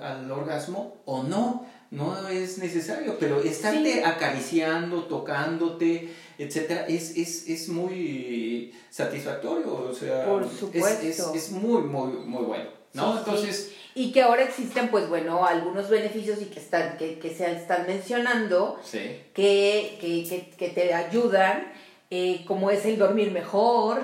al 0.02 0.30
orgasmo 0.30 0.96
o 1.04 1.22
no, 1.22 1.66
no 1.92 2.28
es 2.28 2.58
necesario, 2.58 3.16
pero 3.20 3.40
estarte 3.40 4.04
acariciando, 4.04 5.04
tocándote, 5.04 6.12
etcétera, 6.38 6.86
es, 6.88 7.16
es, 7.16 7.48
es, 7.48 7.68
muy 7.68 8.74
satisfactorio, 8.90 9.88
o 9.90 9.94
sea, 9.94 10.24
Por 10.24 10.50
supuesto. 10.50 11.32
Es, 11.32 11.44
es, 11.44 11.50
muy, 11.52 11.82
muy, 11.82 12.12
muy 12.12 12.44
bueno, 12.44 12.70
¿no? 12.94 13.18
Entonces... 13.18 13.72
Y 13.94 14.10
que 14.10 14.22
ahora 14.22 14.42
existen, 14.42 14.90
pues 14.90 15.08
bueno, 15.08 15.46
algunos 15.46 15.88
beneficios 15.88 16.42
y 16.42 16.46
que, 16.46 16.58
están, 16.58 16.96
que, 16.96 17.20
que 17.20 17.32
se 17.32 17.52
están 17.52 17.86
mencionando, 17.86 18.80
que, 18.90 19.98
que, 20.00 20.50
que 20.58 20.68
te 20.70 20.92
ayudan 20.92 21.72
eh, 22.16 22.44
como 22.46 22.70
es 22.70 22.86
el 22.86 22.96
dormir 22.96 23.32
mejor, 23.32 24.00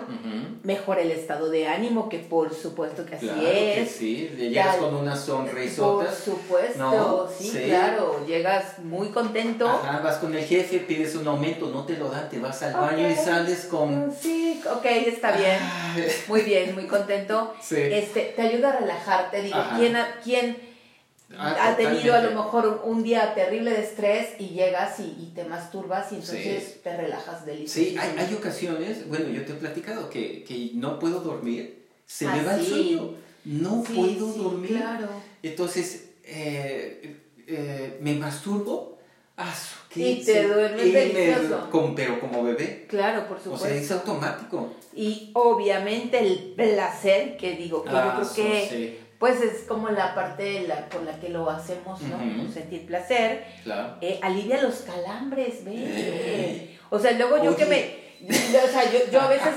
mejor 0.65 0.99
el 0.99 1.13
estado 1.13 1.49
de 1.49 1.69
ánimo, 1.69 2.09
que 2.09 2.19
por 2.19 2.53
supuesto 2.53 3.07
que 3.07 3.15
así 3.15 3.29
claro 3.29 3.43
es. 3.47 3.79
Que 3.79 3.87
sí, 3.87 4.31
llegas 4.37 4.79
con 4.79 4.97
una 4.97 5.15
sonrisota. 5.15 6.07
Por 6.07 6.13
supuesto, 6.17 7.31
sí, 7.39 7.53
claro, 7.67 8.27
llegas 8.27 8.81
muy 8.81 9.11
contento. 9.11 9.69
Ajá, 9.69 10.01
vas 10.01 10.17
con 10.17 10.35
el 10.35 10.45
jefe, 10.45 10.81
pides 10.81 11.15
un 11.15 11.29
aumento, 11.29 11.71
no 11.71 11.85
te 11.85 11.97
lo 11.97 12.11
dan, 12.11 12.29
te 12.29 12.41
vas 12.41 12.61
al 12.65 12.73
baño 12.73 13.09
y 13.09 13.15
sales 13.15 13.67
con... 13.67 14.09
Mm, 14.09 14.13
sí, 14.21 14.61
ok, 14.69 14.85
está 15.07 15.31
bien, 15.37 15.61
muy 16.27 16.41
bien, 16.41 16.75
muy 16.75 16.89
contento. 16.89 17.55
Este, 17.71 18.33
te 18.35 18.43
ayuda 18.43 18.71
a 18.71 18.81
relajarte, 18.81 19.43
digo, 19.43 19.59
¿quién, 19.77 19.97
¿quién 20.25 20.57
Ah, 20.57 20.70
ha 21.39 21.77
tenido 21.77 22.15
a 22.15 22.21
lo 22.21 22.31
mejor 22.33 22.83
un 22.85 23.03
día 23.03 23.35
terrible 23.35 23.71
de 23.71 23.81
estrés 23.83 24.31
y 24.39 24.49
llegas 24.49 24.99
y, 25.01 25.05
y 25.21 25.33
te 25.35 25.45
masturbas 25.45 26.11
y 26.13 26.17
entonces 26.17 26.83
te 26.83 26.97
relajas 26.97 27.41
Sí, 27.45 27.47
delicioso. 27.51 28.01
hay, 28.01 28.25
hay 28.27 28.35
ocasiones, 28.35 29.09
bueno, 29.09 29.29
yo 29.29 29.45
te 29.45 29.53
he 29.53 29.57
platicado 29.57 30.11
que, 30.11 30.43
que 30.45 30.71
no 30.75 30.99
puedo 30.99 31.21
dormir, 31.21 31.87
se 32.07 32.27
me 32.27 32.41
Ah, 32.41 32.45
va 32.47 32.55
el 32.57 32.63
sí. 32.65 32.69
sueño, 32.71 33.15
no 33.45 33.85
Sí, 33.87 33.93
puedo 33.95 34.33
sí, 34.33 34.39
dormir. 34.39 34.71
Claro. 34.77 35.09
Entonces, 35.43 36.11
eh, 36.25 37.17
eh, 37.47 37.99
me 38.01 38.15
masturbo, 38.15 38.99
ah, 39.37 39.55
Y 39.95 40.23
te 40.25 40.43
sí, 40.43 40.49
duermes 40.49 40.87
y 40.87 40.91
me- 40.93 40.99
delicioso. 41.01 41.71
con- 41.71 41.95
pero 41.95 42.21
como 42.21 42.43
bebé, 42.45 42.87
Claro, 42.89 43.27
por 43.29 43.39
o 43.39 43.41
supuesto. 43.41 43.67
sea, 43.67 43.75
es 43.77 43.91
automático. 43.91 44.73
Y 44.95 45.31
obviamente 45.35 46.19
el 46.19 46.53
placer, 46.57 47.37
que 47.37 47.53
digo, 47.57 47.83
que 47.85 47.91
Ah, 47.91 48.15
yo 48.19 48.35
creo 48.35 48.35
que 48.53 48.69
sí, 48.69 48.99
pues 49.21 49.41
es 49.43 49.65
como 49.69 49.91
la 49.91 50.15
parte 50.15 50.43
de 50.43 50.61
la, 50.67 50.89
con 50.89 51.05
la 51.05 51.21
que 51.21 51.29
lo 51.29 51.49
hacemos, 51.51 52.01
¿no? 52.03 52.51
Sentir 52.51 52.87
placer. 52.87 53.45
claro. 53.63 53.97
Eh, 54.01 54.19
alivia 54.23 54.63
los 54.63 54.77
calambres, 54.77 55.63
ve. 55.63 55.75
Eh. 55.77 56.79
O 56.89 56.99
sea, 56.99 57.13
luego 57.13 57.41
yo 57.45 57.55
que 57.55 57.67
me. 57.67 58.01
O 58.29 58.69
sea, 58.69 58.91
yo, 58.91 58.99
yo 59.13 59.21
a 59.21 59.29
veces 59.29 59.55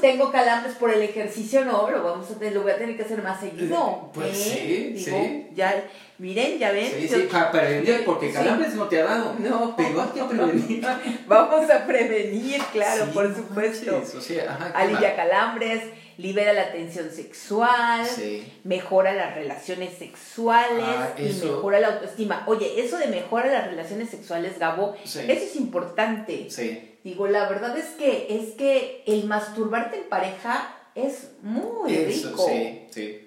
tengo 0.00 0.32
calambres 0.32 0.74
por 0.74 0.90
el 0.92 1.02
ejercicio, 1.02 1.64
no, 1.64 1.88
lo 1.90 2.02
vamos 2.02 2.30
a 2.30 2.34
tener, 2.38 2.54
lo 2.54 2.62
voy 2.62 2.72
a 2.72 2.78
tener 2.78 2.96
que 2.96 3.02
hacer 3.04 3.22
más 3.22 3.38
seguido. 3.38 4.10
Pues 4.12 4.36
¿eh? 4.46 4.92
sí, 4.96 5.04
Digo, 5.04 5.18
sí. 5.22 5.46
ya, 5.54 5.84
miren, 6.18 6.58
ya 6.58 6.72
ven. 6.72 6.90
Sí, 6.92 7.08
yo- 7.08 7.16
sí, 7.16 7.28
para 7.30 7.52
prevenir, 7.52 8.04
porque 8.04 8.28
sí. 8.28 8.34
calambres 8.34 8.74
no 8.74 8.86
te 8.88 9.00
ha 9.00 9.04
dado. 9.04 9.36
No. 9.38 9.76
Pero 9.76 10.02
hay 10.02 10.08
que 10.08 10.22
prevenir. 10.24 10.86
Vamos 11.28 11.70
a 11.70 11.86
prevenir, 11.86 12.60
claro, 12.72 13.04
Sí, 13.04 13.10
por 13.14 13.34
supuesto. 13.34 13.92
manches, 13.92 14.14
o 14.16 14.20
sea, 14.20 14.50
ajá, 14.52 14.72
¿qué 14.72 14.78
Alivia 14.78 15.16
calambres, 15.16 15.82
libera 16.20 16.52
la 16.52 16.72
tensión 16.72 17.10
sexual? 17.10 18.06
Sí. 18.06 18.44
mejora 18.64 19.12
las 19.14 19.34
relaciones 19.34 19.96
sexuales 19.98 20.84
Ah, 20.86 21.14
y 21.18 21.22
mejora 21.44 21.80
la 21.80 21.88
autoestima. 21.94 22.44
Oye, 22.46 22.80
eso 22.84 22.98
de 22.98 23.06
mejora 23.06 23.46
las 23.52 23.66
relaciones 23.66 24.10
sexuales, 24.10 24.58
Gabo, 24.58 24.94
Sí. 25.04 25.20
eso 25.26 25.44
es 25.44 25.56
importante. 25.56 26.48
Sí. 26.50 26.98
Digo, 27.02 27.26
la 27.26 27.48
verdad 27.48 27.76
es 27.78 27.86
que 27.98 28.26
es 28.30 28.54
que 28.54 29.02
el 29.06 29.24
masturbarte 29.24 29.96
en 29.96 30.08
pareja 30.08 30.76
es 30.94 31.30
muy 31.42 31.94
Eso, 31.94 32.30
rico. 32.30 32.46
sí, 32.48 32.80
sí. 32.90 33.26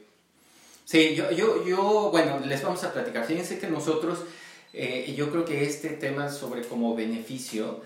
Sí, 0.85 1.15
yo, 1.15 1.31
yo, 1.31 1.65
yo, 1.65 2.09
bueno, 2.11 2.39
les 2.45 2.61
vamos 2.61 2.83
a 2.83 2.93
platicar. 2.93 3.25
Fíjense 3.25 3.57
que 3.57 3.67
nosotros, 3.67 4.19
eh, 4.73 5.13
yo 5.17 5.31
creo 5.31 5.45
que 5.45 5.63
este 5.63 5.89
tema 5.89 6.29
sobre 6.29 6.61
como 6.63 6.93
beneficio, 6.95 7.81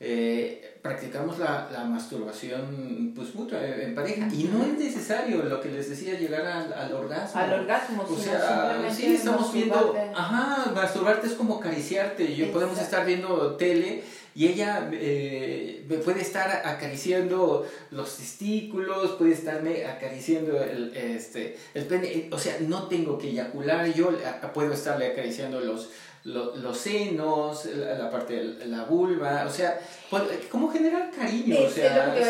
eh, 0.00 0.78
practicamos 0.80 1.38
la, 1.38 1.68
la 1.72 1.84
masturbación 1.84 3.12
pues 3.14 3.34
mutua 3.34 3.58
eh, 3.64 3.84
en 3.84 3.94
pareja. 3.94 4.28
Y 4.32 4.44
no 4.44 4.62
es 4.64 4.78
necesario 4.78 5.42
lo 5.42 5.60
que 5.60 5.70
les 5.70 5.90
decía 5.90 6.18
llegar 6.18 6.46
al, 6.46 6.72
al 6.72 6.92
orgasmo. 6.92 7.40
Al 7.40 7.52
orgasmo, 7.60 8.02
O 8.08 8.16
sea, 8.16 8.88
sí, 8.94 9.14
estamos 9.14 9.52
viendo, 9.52 9.96
ajá, 10.14 10.70
masturbarte 10.72 11.26
es 11.26 11.32
como 11.34 11.56
acariciarte, 11.58 12.34
yo 12.34 12.50
podemos 12.52 12.78
estar 12.78 13.04
viendo 13.04 13.56
tele 13.56 14.02
y 14.34 14.46
ella 14.46 14.88
eh, 14.92 15.84
me 15.88 15.96
puede 15.98 16.20
estar 16.20 16.62
acariciando 16.64 17.66
los 17.90 18.16
testículos, 18.18 19.12
puede 19.12 19.32
estarme 19.32 19.84
acariciando 19.86 20.62
el, 20.62 20.96
este, 20.96 21.56
el 21.74 21.86
pene, 21.86 22.28
o 22.30 22.38
sea, 22.38 22.56
no 22.60 22.86
tengo 22.86 23.18
que 23.18 23.30
eyacular, 23.30 23.92
yo 23.92 24.12
a- 24.42 24.52
puedo 24.52 24.72
estarle 24.72 25.08
acariciando 25.08 25.58
los, 25.60 25.90
lo- 26.24 26.56
los, 26.56 26.76
senos, 26.78 27.64
la, 27.66 27.94
la 27.98 28.10
parte 28.10 28.34
de 28.34 28.66
la 28.66 28.84
vulva, 28.84 29.44
o 29.46 29.50
sea, 29.50 29.78
pod- 30.10 30.28
¿cómo 30.50 30.70
generar 30.70 31.10
cariño? 31.10 31.56
o 31.66 31.70
sea, 31.70 32.14
El, 32.16 32.22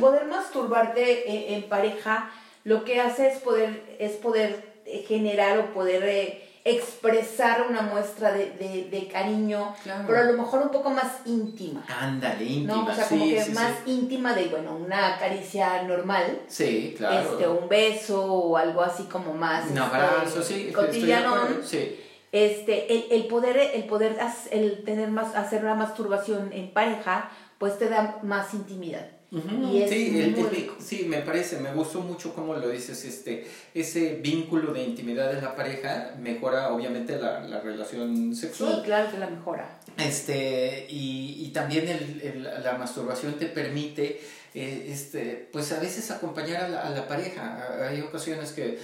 poder 0.00 0.24
masturbarte 0.26 1.28
en, 1.30 1.54
en 1.54 1.62
pareja 1.68 2.30
lo 2.64 2.84
que 2.84 3.00
hace 3.00 3.28
es 3.28 3.38
poder, 3.38 3.82
es 3.98 4.12
poder 4.12 4.64
eh, 4.86 5.04
generar 5.06 5.58
o 5.58 5.72
poder 5.72 6.02
eh, 6.04 6.42
expresar 6.68 7.66
una 7.70 7.82
muestra 7.82 8.32
de, 8.32 8.50
de- 8.50 8.88
de 8.90 9.08
cariño, 9.08 9.74
Claro. 9.84 10.04
pero 10.06 10.18
a 10.20 10.24
lo 10.24 10.32
mejor 10.36 10.62
un 10.62 10.70
poco 10.70 10.90
más 10.90 11.20
íntima. 11.24 11.84
Ándale, 12.00 12.44
íntima, 12.44 12.74
¿no? 12.84 12.90
O 12.90 12.94
sea, 12.94 13.06
como 13.08 13.24
que 13.24 13.42
sí, 13.44 13.52
más 13.52 13.72
sí. 13.84 13.90
íntima 13.92 14.34
de, 14.34 14.48
bueno, 14.48 14.74
una 14.76 15.16
caricia 15.18 15.82
normal, 15.84 16.40
Sí, 16.48 16.94
claro. 16.96 17.30
este, 17.32 17.48
un 17.48 17.68
beso 17.68 18.24
o 18.24 18.56
algo 18.56 18.82
así 18.82 19.04
como 19.04 19.32
más 19.32 19.64
Un 19.70 19.78
este, 19.78 19.80
abrazo, 19.80 20.42
sí, 20.42 20.72
cotidiano. 20.74 21.36
sí. 21.64 22.00
este, 22.32 22.92
el, 22.92 23.04
el 23.12 23.26
poder, 23.28 23.56
el 23.56 23.84
poder 23.84 24.16
el 24.50 24.82
tener 24.84 25.08
más, 25.10 25.34
hacer 25.36 25.62
una 25.64 25.74
masturbación 25.76 26.52
en 26.52 26.72
pareja, 26.72 27.30
pues 27.58 27.78
te 27.78 27.88
da 27.88 28.18
más 28.22 28.52
intimidad. 28.54 29.06
Ujú, 29.32 29.72
Y 29.76 29.82
es 29.82 29.90
sí, 29.90 30.18
el- 30.20 30.30
muy 30.30 30.40
el- 30.40 30.50
rico. 30.50 30.76
sí, 30.78 31.04
me 31.08 31.18
parece, 31.18 31.58
me 31.58 31.72
gustó 31.72 32.00
mucho 32.00 32.32
como 32.32 32.54
lo 32.54 32.68
dices, 32.68 33.04
este, 33.04 33.44
ese 33.74 34.20
vínculo 34.22 34.72
de 34.72 34.84
intimidad 34.84 35.36
en 35.36 35.42
la 35.42 35.56
pareja 35.56 36.14
mejora 36.20 36.72
obviamente 36.72 37.16
la, 37.18 37.40
la 37.40 37.60
relación 37.60 38.32
Sí, 38.34 38.40
sexual. 38.42 38.82
claro 38.84 39.10
que 39.10 39.18
la 39.18 39.28
mejora. 39.28 39.80
Este, 39.98 40.86
y, 40.88 41.44
y 41.44 41.48
también 41.48 41.88
el, 41.88 42.20
el- 42.22 42.42
la 42.62 42.76
masturbación 42.78 43.34
te 43.34 43.46
permite, 43.46 44.20
eh, 44.54 44.86
este, 44.90 45.48
pues 45.52 45.72
a 45.72 45.80
veces 45.80 46.10
acompañar 46.12 46.62
a 46.64 46.68
la, 46.68 46.80
a 46.82 46.90
la 46.90 47.08
pareja. 47.08 47.66
Hay 47.88 48.00
ocasiones 48.02 48.52
que, 48.52 48.78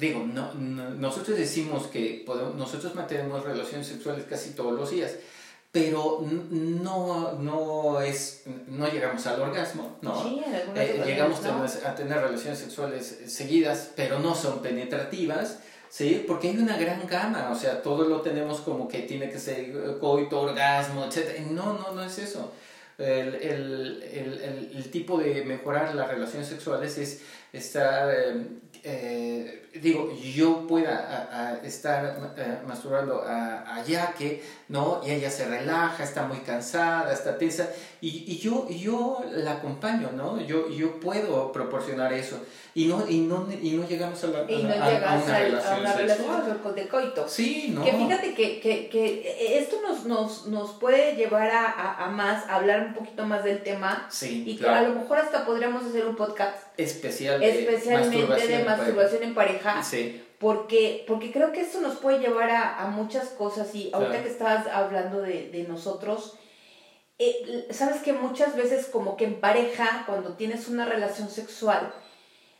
digo, 0.00 0.24
no, 0.26 0.54
no- 0.54 0.90
nosotros 0.90 1.36
decimos 1.36 1.86
que 1.88 2.22
podemos, 2.24 2.54
nosotros 2.54 2.94
mantenemos 2.94 3.44
relaciones 3.44 3.86
sexuales 3.86 4.24
casi 4.28 4.50
todos 4.50 4.72
los 4.72 4.90
días, 4.90 5.12
pero 5.80 6.24
no, 6.50 7.32
no 7.34 8.00
es, 8.00 8.44
no 8.66 8.88
llegamos 8.88 9.26
al 9.26 9.42
orgasmo, 9.42 9.98
¿no? 10.00 10.22
Sí, 10.22 10.42
Eh, 10.74 11.02
llegamos 11.04 11.42
¿no? 11.42 11.62
a 11.88 11.94
tener- 11.94 12.18
relaciones 12.18 12.58
sexuales 12.58 13.18
seguidas, 13.26 13.90
pero 13.94 14.18
no 14.18 14.34
son 14.34 14.62
penetrativas, 14.62 15.58
¿sí? 15.90 16.24
Porque 16.26 16.48
hay 16.48 16.56
una 16.56 16.78
gran 16.78 17.06
gama, 17.06 17.50
o 17.52 17.54
sea, 17.54 17.82
todo 17.82 18.08
lo 18.08 18.22
tenemos 18.22 18.60
como 18.60 18.88
que 18.88 19.00
tiene 19.00 19.28
que 19.28 19.38
ser 19.38 19.58
eh, 19.58 19.98
coito, 20.00 20.40
orgasmo, 20.40 21.04
etc. 21.04 21.40
No, 21.50 21.74
no, 21.74 21.92
no 21.92 22.02
es 22.02 22.16
eso. 22.18 22.52
El, 22.96 23.34
el, 23.34 24.02
el, 24.10 24.40
el, 24.42 24.70
el 24.76 24.90
tipo 24.90 25.18
de 25.18 25.44
mejorar 25.44 25.94
las 25.94 26.08
relaciones 26.08 26.48
sexuales 26.48 26.96
es 26.96 27.20
estar, 27.52 28.08
eh, 28.10 28.46
eh, 28.88 29.68
digo, 29.74 30.12
yo 30.16 30.64
pueda 30.68 31.58
estar 31.64 32.34
eh, 32.36 32.58
masturbando 32.68 33.20
a, 33.20 33.74
a 33.74 33.84
Yaque, 33.84 34.44
¿no? 34.68 35.00
Y 35.04 35.10
ella 35.10 35.28
se 35.28 35.48
relaja, 35.48 36.04
está 36.04 36.22
muy 36.24 36.38
cansada, 36.38 37.12
está 37.12 37.36
tensa, 37.36 37.68
y, 38.00 38.24
y 38.30 38.38
yo, 38.38 38.68
yo 38.68 39.20
la 39.32 39.52
acompaño, 39.52 40.10
¿no? 40.12 40.40
Yo, 40.40 40.68
yo 40.68 41.00
puedo 41.00 41.50
proporcionar 41.52 42.12
eso, 42.12 42.38
y 42.74 42.84
no, 42.86 43.04
y 43.08 43.20
no, 43.20 43.46
y 43.50 43.70
no 43.70 43.88
llegamos 43.88 44.22
a, 44.24 44.26
la, 44.28 44.38
a 44.40 44.50
Y 44.50 44.62
no 44.62 44.68
a- 44.68 44.72
a 44.86 44.90
llegas 44.90 45.24
una 45.24 45.36
al- 45.36 45.42
a 45.44 45.58
relación 45.58 45.80
una 45.80 45.94
relación 45.94 46.74
de 46.74 46.88
coito. 46.88 47.26
Sí, 47.28 47.70
¿no? 47.74 47.82
Que 47.84 47.92
fíjate 47.92 48.34
que, 48.34 48.60
que, 48.60 48.88
que 48.88 49.58
esto 49.58 49.76
nos, 49.80 50.04
nos, 50.04 50.46
nos 50.46 50.72
puede 50.72 51.16
llevar 51.16 51.50
a, 51.50 51.64
a, 51.70 52.04
a 52.04 52.10
más, 52.10 52.44
a 52.48 52.56
hablar 52.56 52.86
un 52.88 52.94
poquito 52.94 53.24
más 53.24 53.44
del 53.44 53.62
tema 53.62 54.06
Sí, 54.10 54.44
y 54.46 54.56
que 54.56 54.68
a 54.68 54.82
lo 54.82 54.94
mejor 54.94 55.18
hasta 55.18 55.46
podríamos 55.46 55.84
hacer 55.84 56.06
un 56.06 56.16
podcast 56.16 56.56
Especial 56.76 57.40
de 57.40 57.60
especialmente 57.60 58.16
de 58.16 58.22
en 58.24 58.28
pareja. 58.28 58.76
masturbación 58.76 59.22
en 59.22 59.34
pareja. 59.34 59.82
Sí, 59.82 60.22
Porque, 60.38 61.04
porque 61.08 61.32
creo 61.32 61.52
que 61.52 61.62
esto 61.62 61.80
nos 61.80 61.94
puede 61.96 62.18
llevar 62.18 62.50
a, 62.50 62.82
a 62.82 62.88
muchas 62.88 63.28
cosas 63.30 63.74
y 63.74 63.90
ahorita 63.94 64.10
Claro. 64.10 64.24
que 64.24 64.30
estabas 64.30 64.66
hablando 64.66 65.22
de, 65.22 65.48
de 65.50 65.64
nosotros, 65.66 66.36
eh, 67.18 67.66
sabes 67.70 68.02
que 68.02 68.12
muchas 68.12 68.56
veces 68.56 68.86
como 68.86 69.16
que 69.16 69.24
en 69.24 69.40
pareja, 69.40 70.04
cuando 70.06 70.34
tienes 70.34 70.68
una 70.68 70.84
relación 70.84 71.28
sexual, 71.30 71.92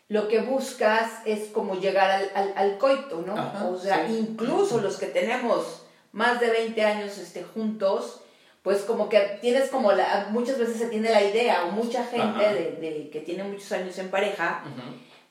lo 0.08 0.28
que 0.28 0.40
buscas 0.40 1.10
es 1.24 1.48
como 1.48 1.74
llegar 1.80 2.10
al, 2.10 2.30
al, 2.34 2.52
al 2.56 2.78
coito, 2.78 3.22
¿no? 3.26 3.34
Ajá, 3.36 3.66
o 3.66 3.76
sea, 3.78 4.06
sí. 4.06 4.16
incluso 4.30 4.80
los 4.80 4.96
que 4.98 5.06
tenemos 5.06 5.82
más 6.12 6.40
de 6.40 6.48
20 6.50 6.84
años 6.84 7.18
este, 7.18 7.42
juntos, 7.42 8.20
pues 8.62 8.82
como 8.82 9.08
que 9.08 9.20
tienes 9.40 9.68
como 9.68 9.92
la, 9.92 10.28
muchas 10.30 10.58
veces 10.58 10.76
se 10.78 10.86
tiene 10.86 11.10
la 11.10 11.22
idea, 11.22 11.64
o 11.66 11.72
mucha 11.72 12.04
gente 12.04 12.42
de, 12.54 12.72
de 12.80 13.10
que 13.10 13.20
tiene 13.20 13.44
muchos 13.44 13.70
años 13.72 13.98
en 13.98 14.10
pareja, 14.10 14.62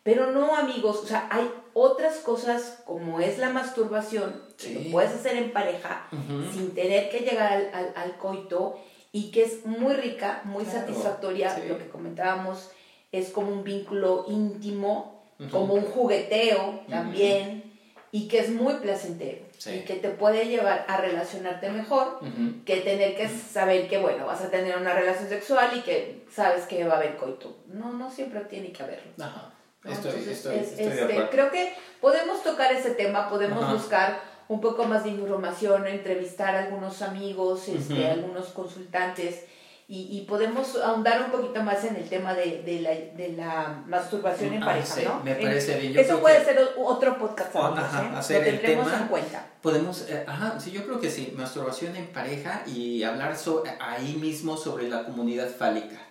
pero 0.03 0.31
no, 0.31 0.55
amigos, 0.55 0.99
o 1.03 1.07
sea, 1.07 1.27
hay 1.31 1.49
otras 1.73 2.17
cosas 2.17 2.79
como 2.85 3.19
es 3.19 3.37
la 3.39 3.49
masturbación, 3.49 4.41
que 4.57 4.63
Sí. 4.67 4.73
lo 4.85 4.91
puedes 4.91 5.11
hacer 5.13 5.35
en 5.37 5.51
pareja 5.51 6.07
sin 6.53 6.73
tener 6.75 7.09
que 7.09 7.19
llegar 7.21 7.51
al, 7.73 7.91
al 7.95 8.17
coito 8.17 8.79
y 9.15 9.31
que 9.31 9.43
es 9.43 9.65
muy 9.65 9.93
rica, 9.93 10.41
muy 10.43 10.65
Claro, 10.65 10.79
satisfactoria, 10.79 11.55
sí. 11.55 11.61
lo 11.69 11.77
que 11.77 11.87
comentábamos, 11.87 12.69
es 13.13 13.29
como 13.29 13.49
un 13.51 13.63
vínculo 13.63 14.25
íntimo, 14.27 15.23
como 15.51 15.73
un 15.73 15.85
jugueteo 15.85 16.81
también, 16.89 17.63
y 18.11 18.27
que 18.27 18.39
es 18.39 18.49
muy 18.49 18.73
placentero, 18.75 19.45
Sí. 19.57 19.69
y 19.71 19.79
que 19.85 19.93
te 19.95 20.09
puede 20.09 20.47
llevar 20.47 20.85
a 20.89 20.97
relacionarte 20.97 21.69
mejor 21.69 22.19
que 22.65 22.77
tener 22.81 23.15
que 23.15 23.29
saber 23.29 23.87
que, 23.87 23.97
bueno, 23.99 24.25
vas 24.25 24.41
a 24.41 24.49
tener 24.49 24.75
una 24.77 24.93
relación 24.93 25.29
sexual 25.29 25.69
y 25.77 25.81
que 25.81 26.25
sabes 26.29 26.65
que 26.65 26.83
va 26.85 26.95
a 26.95 26.97
haber 26.97 27.15
coito. 27.15 27.55
No, 27.67 27.93
no 27.93 28.11
siempre 28.11 28.41
tiene 28.41 28.73
que 28.73 28.83
haberlo. 28.83 29.11
Ajá. 29.19 29.53
Estoy, 29.85 30.11
Entonces, 30.11 30.27
estoy, 30.37 30.55
es- 30.57 30.71
estoy 30.79 30.87
este, 31.15 31.29
creo 31.29 31.51
que 31.51 31.73
podemos 32.01 32.43
tocar 32.43 32.73
ese 32.73 32.91
tema, 32.95 33.29
podemos 33.29 33.71
buscar 33.71 34.19
un 34.47 34.61
poco 34.61 34.85
más 34.85 35.03
de 35.03 35.11
información, 35.11 35.87
entrevistar 35.87 36.55
a 36.55 36.65
algunos 36.65 37.01
amigos, 37.01 37.67
este, 37.67 38.09
algunos 38.09 38.47
consultantes 38.47 39.45
y, 39.87 40.25
podemos 40.27 40.75
ahondar 40.77 41.21
un 41.21 41.31
poquito 41.31 41.61
más 41.61 41.83
en 41.83 41.95
el 41.95 42.09
tema 42.09 42.33
de, 42.33 42.63
de, 42.63 42.79
la, 42.79 42.89
de 42.89 43.33
la, 43.37 43.83
masturbación 43.85 44.55
en 44.55 44.63
ah, 44.63 44.65
pareja, 44.65 44.95
¿no? 45.03 45.23
Me 45.23 45.35
parece 45.35 45.77
bien. 45.77 45.95
Eso 45.95 46.19
puede 46.19 46.43
ser 46.43 46.59
otro 46.75 47.19
podcast, 47.19 47.55
ajá, 47.55 48.01
¿eh? 48.03 48.33
lo 48.33 48.43
tendremos 48.43 48.91
en 48.91 49.07
cuenta. 49.07 49.45
Podemos, 49.61 50.09
eh, 50.09 50.25
ajá, 50.25 50.59
sí, 50.59 50.71
yo 50.71 50.83
creo 50.85 50.99
que 50.99 51.11
sí, 51.11 51.35
masturbación 51.37 51.95
en 51.95 52.07
pareja 52.07 52.63
y 52.65 53.03
hablar 53.03 53.35
ahí 53.79 54.17
mismo 54.19 54.57
sobre 54.57 54.89
la 54.89 55.03
comunidad 55.03 55.49
fálica. 55.49 56.01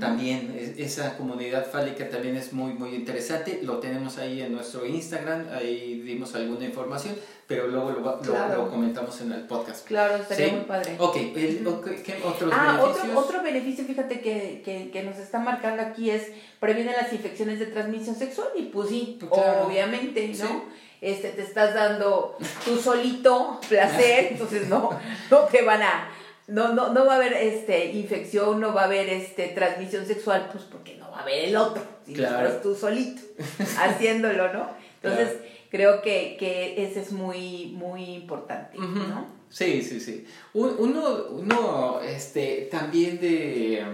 También 0.00 0.54
esa 0.78 1.16
comunidad 1.16 1.66
fálica 1.66 2.08
también 2.08 2.36
es 2.36 2.52
muy 2.52 2.72
muy 2.72 2.94
interesante, 2.94 3.60
lo 3.62 3.78
tenemos 3.78 4.18
ahí 4.18 4.40
en 4.40 4.52
nuestro 4.52 4.86
Instagram, 4.86 5.46
ahí 5.52 6.00
dimos 6.02 6.34
alguna 6.34 6.64
información, 6.64 7.14
pero 7.46 7.66
luego 7.66 7.90
lo, 7.90 8.70
comentamos 8.70 9.20
en 9.20 9.32
el 9.32 9.42
podcast. 9.42 9.86
Claro, 9.86 10.16
estaría 10.16 10.52
muy 10.52 10.64
padre. 10.64 10.96
Ok, 10.98 11.14
¿qué 11.14 12.20
otros 12.24 12.52
ah, 12.54 12.80
Otro, 12.82 13.18
otro 13.18 13.42
beneficio, 13.42 13.84
fíjate, 13.84 14.20
que, 14.20 14.62
que, 14.64 14.90
que, 14.90 15.02
nos 15.02 15.16
está 15.18 15.38
marcando 15.38 15.82
aquí 15.82 16.10
es 16.10 16.28
previene 16.60 16.92
las 16.92 17.12
infecciones 17.12 17.58
de 17.58 17.66
transmisión 17.66 18.14
sexual 18.16 18.48
y 18.56 18.64
pues 18.64 18.90
sí, 18.90 19.18
pues 19.18 19.32
obviamente, 19.64 20.32
¿no? 20.38 20.64
Este, 21.00 21.28
te 21.30 21.42
estás 21.42 21.74
dando 21.74 22.36
tú 22.64 22.76
solito 22.76 23.60
placer, 23.68 24.28
entonces 24.32 24.68
no, 24.68 24.90
no 25.30 25.38
te 25.44 25.62
van 25.62 25.82
a 25.82 26.10
no, 26.48 26.74
no, 26.74 26.92
no 26.94 27.04
va 27.04 27.14
a 27.14 27.16
haber 27.16 27.34
este, 27.34 27.92
infección, 27.92 28.58
no 28.60 28.72
va 28.72 28.82
a 28.82 28.84
haber 28.86 29.08
este, 29.10 29.48
transmisión 29.48 30.06
sexual, 30.06 30.48
pues 30.50 30.64
porque 30.64 30.96
no 30.96 31.10
va 31.10 31.18
a 31.18 31.22
haber 31.22 31.44
el 31.44 31.56
otro, 31.56 31.82
si 32.06 32.14
claro. 32.14 32.50
tú 32.62 32.74
solito 32.74 33.20
haciéndolo, 33.78 34.52
¿no? 34.52 34.70
Entonces, 35.02 35.36
creo 35.70 36.00
que, 36.00 36.36
que 36.38 36.82
ese 36.82 37.02
es 37.02 37.12
muy, 37.12 37.66
muy 37.76 38.02
importante, 38.14 38.78
¿no? 38.78 39.26
Sí, 39.50 39.82
sí, 39.82 40.00
sí. 40.00 40.26
Uno, 40.54 41.26
uno 41.30 42.00
este, 42.02 42.68
también 42.70 43.20
de... 43.20 43.84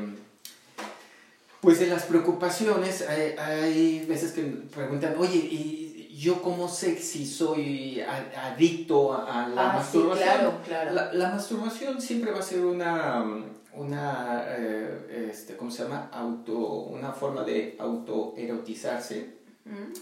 Pues 1.61 1.81
de 1.81 1.87
las 1.87 2.05
preocupaciones, 2.05 3.09
hay, 3.09 3.35
hay 3.38 4.05
veces 4.07 4.33
que 4.33 4.43
preguntan, 4.43 5.14
oye, 5.19 5.38
¿y 5.38 5.84
yo 6.16 6.42
cómo 6.42 6.68
sé 6.68 6.98
si 6.98 7.27
soy 7.27 8.00
adicto 8.00 9.12
a 9.12 9.48
la 9.48 9.70
ah, 9.70 9.72
masturbación. 9.74 10.29
claro, 10.29 10.61
claro. 10.64 11.12
La, 11.12 11.31
masturbación 11.31 12.00
siempre 12.00 12.31
va 12.31 12.38
a 12.38 12.42
ser 12.42 12.64
una, 12.64 13.24
una 13.72 14.44
eh, 14.48 15.29
este, 15.31 15.57
¿cómo 15.57 15.70
se 15.70 15.83
llama? 15.83 16.09
Auto, 16.12 16.57
una 16.57 17.12
forma 17.12 17.42
de 17.42 17.77
autoerotizarse. 17.79 19.35
Mm. 19.64 19.92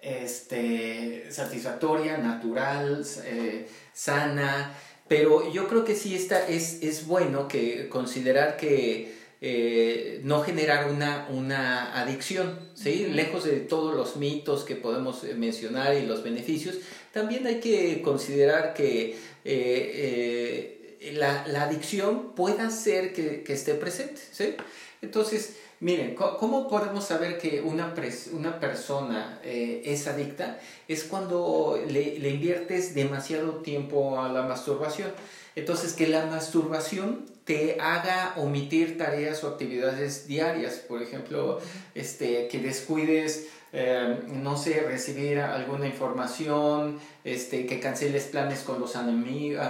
Este, 0.00 1.26
satisfactoria, 1.30 2.18
natural, 2.18 3.04
eh, 3.24 3.68
sana, 3.92 4.72
pero 5.08 5.50
yo 5.50 5.66
creo 5.66 5.84
que 5.84 5.96
sí 5.96 6.14
está, 6.14 6.46
es, 6.46 6.82
es 6.82 7.06
bueno 7.06 7.48
que 7.48 7.88
considerar 7.88 8.56
que 8.56 9.17
eh, 9.40 10.20
no 10.24 10.42
generar 10.42 10.90
una, 10.90 11.28
una 11.30 12.00
adicción, 12.00 12.58
¿sí? 12.74 13.06
Lejos 13.06 13.44
de 13.44 13.60
todos 13.60 13.94
los 13.94 14.16
mitos 14.16 14.64
que 14.64 14.74
podemos 14.74 15.22
eh, 15.22 15.34
mencionar 15.34 15.94
y 15.94 16.04
los 16.04 16.24
beneficios, 16.24 16.78
también 17.12 17.46
hay 17.46 17.60
que 17.60 18.02
considerar 18.02 18.74
que 18.74 19.16
eh, 19.44 21.12
la, 21.14 21.46
la, 21.46 21.62
adicción 21.62 22.34
pueda 22.34 22.68
ser 22.70 23.12
que, 23.12 23.44
que 23.44 23.52
esté 23.52 23.74
presente, 23.74 24.20
¿sí? 24.32 24.56
Entonces, 25.02 25.54
miren, 25.78 26.16
¿cómo 26.16 26.66
podemos 26.68 27.04
saber 27.04 27.38
que 27.38 27.60
una, 27.60 27.94
una 28.32 28.58
persona 28.58 29.40
es 29.44 30.08
adicta? 30.08 30.58
Es 30.88 31.04
cuando 31.04 31.80
le, 31.88 32.18
le 32.18 32.30
inviertes 32.30 32.96
demasiado 32.96 33.58
tiempo 33.62 34.20
a 34.20 34.28
la 34.32 34.42
masturbación. 34.42 35.12
Entonces, 35.54 35.92
que 35.92 36.08
la 36.08 36.26
masturbación 36.26 37.26
te 37.48 37.78
haga 37.80 38.34
omitir 38.36 38.98
tareas 38.98 39.42
o 39.42 39.48
actividades 39.48 40.26
diarias, 40.26 40.74
por 40.86 41.00
ejemplo, 41.00 41.62
este, 41.94 42.46
que 42.48 42.58
descuides 42.58 43.48
eh, 43.70 44.22
no 44.28 44.56
sé, 44.56 44.80
recibir 44.80 45.40
alguna 45.40 45.86
información, 45.86 46.98
este, 47.22 47.66
que 47.66 47.78
canceles 47.80 48.24
planes 48.24 48.60
con 48.60 48.80
los, 48.80 48.92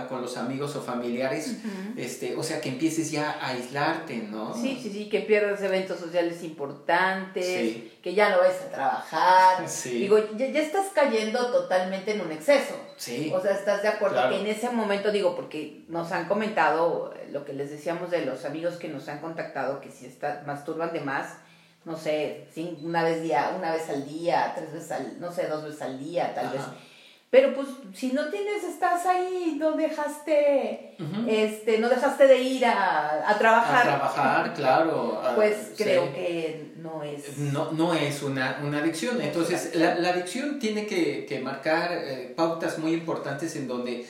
con 0.08 0.22
los 0.22 0.37
amigos 0.37 0.76
o 0.76 0.82
familiares, 0.82 1.56
este, 1.96 2.37
o 2.37 2.44
sea, 2.44 2.61
que 2.61 2.68
empieces 2.68 3.11
ya 3.11 3.32
a 3.32 3.48
aislarte, 3.48 4.18
¿no? 4.18 4.54
Sí, 4.54 4.78
sí, 4.80 4.90
sí, 4.92 5.08
que 5.08 5.20
pierdas 5.22 5.61
eventos 5.62 5.98
sociales 5.98 6.44
importantes, 6.44 7.76
que 8.00 8.14
ya 8.14 8.30
no 8.30 8.38
vas 8.38 8.62
a 8.62 8.70
trabajar. 8.70 9.66
Digo, 9.84 10.18
ya, 10.37 10.46
estás 10.46 10.87
cayendo 10.94 11.50
totalmente 11.50 12.12
en 12.12 12.20
un 12.20 12.30
exceso. 12.30 12.74
Sí. 12.96 13.32
O 13.34 13.40
sea, 13.40 13.52
¿estás 13.52 13.82
de 13.82 13.88
acuerdo? 13.88 14.28
Que 14.28 14.40
en 14.40 14.46
ese 14.46 14.70
momento, 14.70 15.11
digo, 15.11 15.34
porque 15.34 15.82
nos 15.88 16.12
han 16.12 16.28
comentado 16.28 17.12
lo 17.32 17.44
que 17.44 17.52
les 17.52 17.70
decíamos 17.70 18.12
de 18.12 18.24
los 18.24 18.44
amigos 18.44 18.76
que 18.76 18.87
nos 18.87 19.08
han 19.08 19.18
contactado, 19.18 19.80
que 19.80 19.90
si 19.90 20.06
está, 20.06 20.44
masturban 20.46 20.92
de 20.92 21.00
más, 21.00 21.34
no 21.88 21.96
sé, 21.96 22.46
una 22.83 23.03
vez 23.03 23.22
día, 23.22 23.55
una 23.57 23.72
vez 23.72 23.88
al 23.88 24.07
día, 24.07 24.53
tres 24.55 24.72
veces 24.72 24.92
al, 24.92 25.18
no 25.20 25.33
sé, 25.33 25.46
dos 25.46 25.64
veces 25.64 25.81
al 25.81 25.98
día, 25.98 26.35
tal 26.35 26.51
vez. 26.51 26.61
Pero 27.31 27.55
pues 27.55 27.68
si 27.94 28.12
no 28.12 28.29
tienes, 28.29 28.62
estás 28.64 29.05
ahí, 29.07 29.57
no 29.59 29.72
dejaste, 29.72 30.96
este, 31.27 31.79
no 31.79 31.88
dejaste 31.88 32.27
de 32.27 32.38
ir 32.38 32.64
a, 32.64 33.31
a 33.31 33.38
trabajar. 33.38 33.88
A 33.88 33.96
trabajar, 33.96 34.55
claro. 34.55 35.20
Pues 35.35 35.72
creo 35.77 36.12
que 36.14 36.72
no 36.77 37.03
es. 37.03 37.37
No, 37.38 37.72
no 37.72 37.92
es 37.92 38.22
una, 38.22 38.61
una 38.62 38.79
adicción. 38.79 39.20
Entonces, 39.20 39.74
la, 39.74 39.94
la, 39.96 40.11
adicción 40.11 40.59
tiene 40.59 40.87
que, 40.87 41.27
que 41.27 41.40
marcar 41.40 41.92
eh, 41.92 42.33
pautas 42.35 42.79
muy 42.79 42.92
importantes 42.92 43.57
en 43.57 43.68
donde 43.68 44.07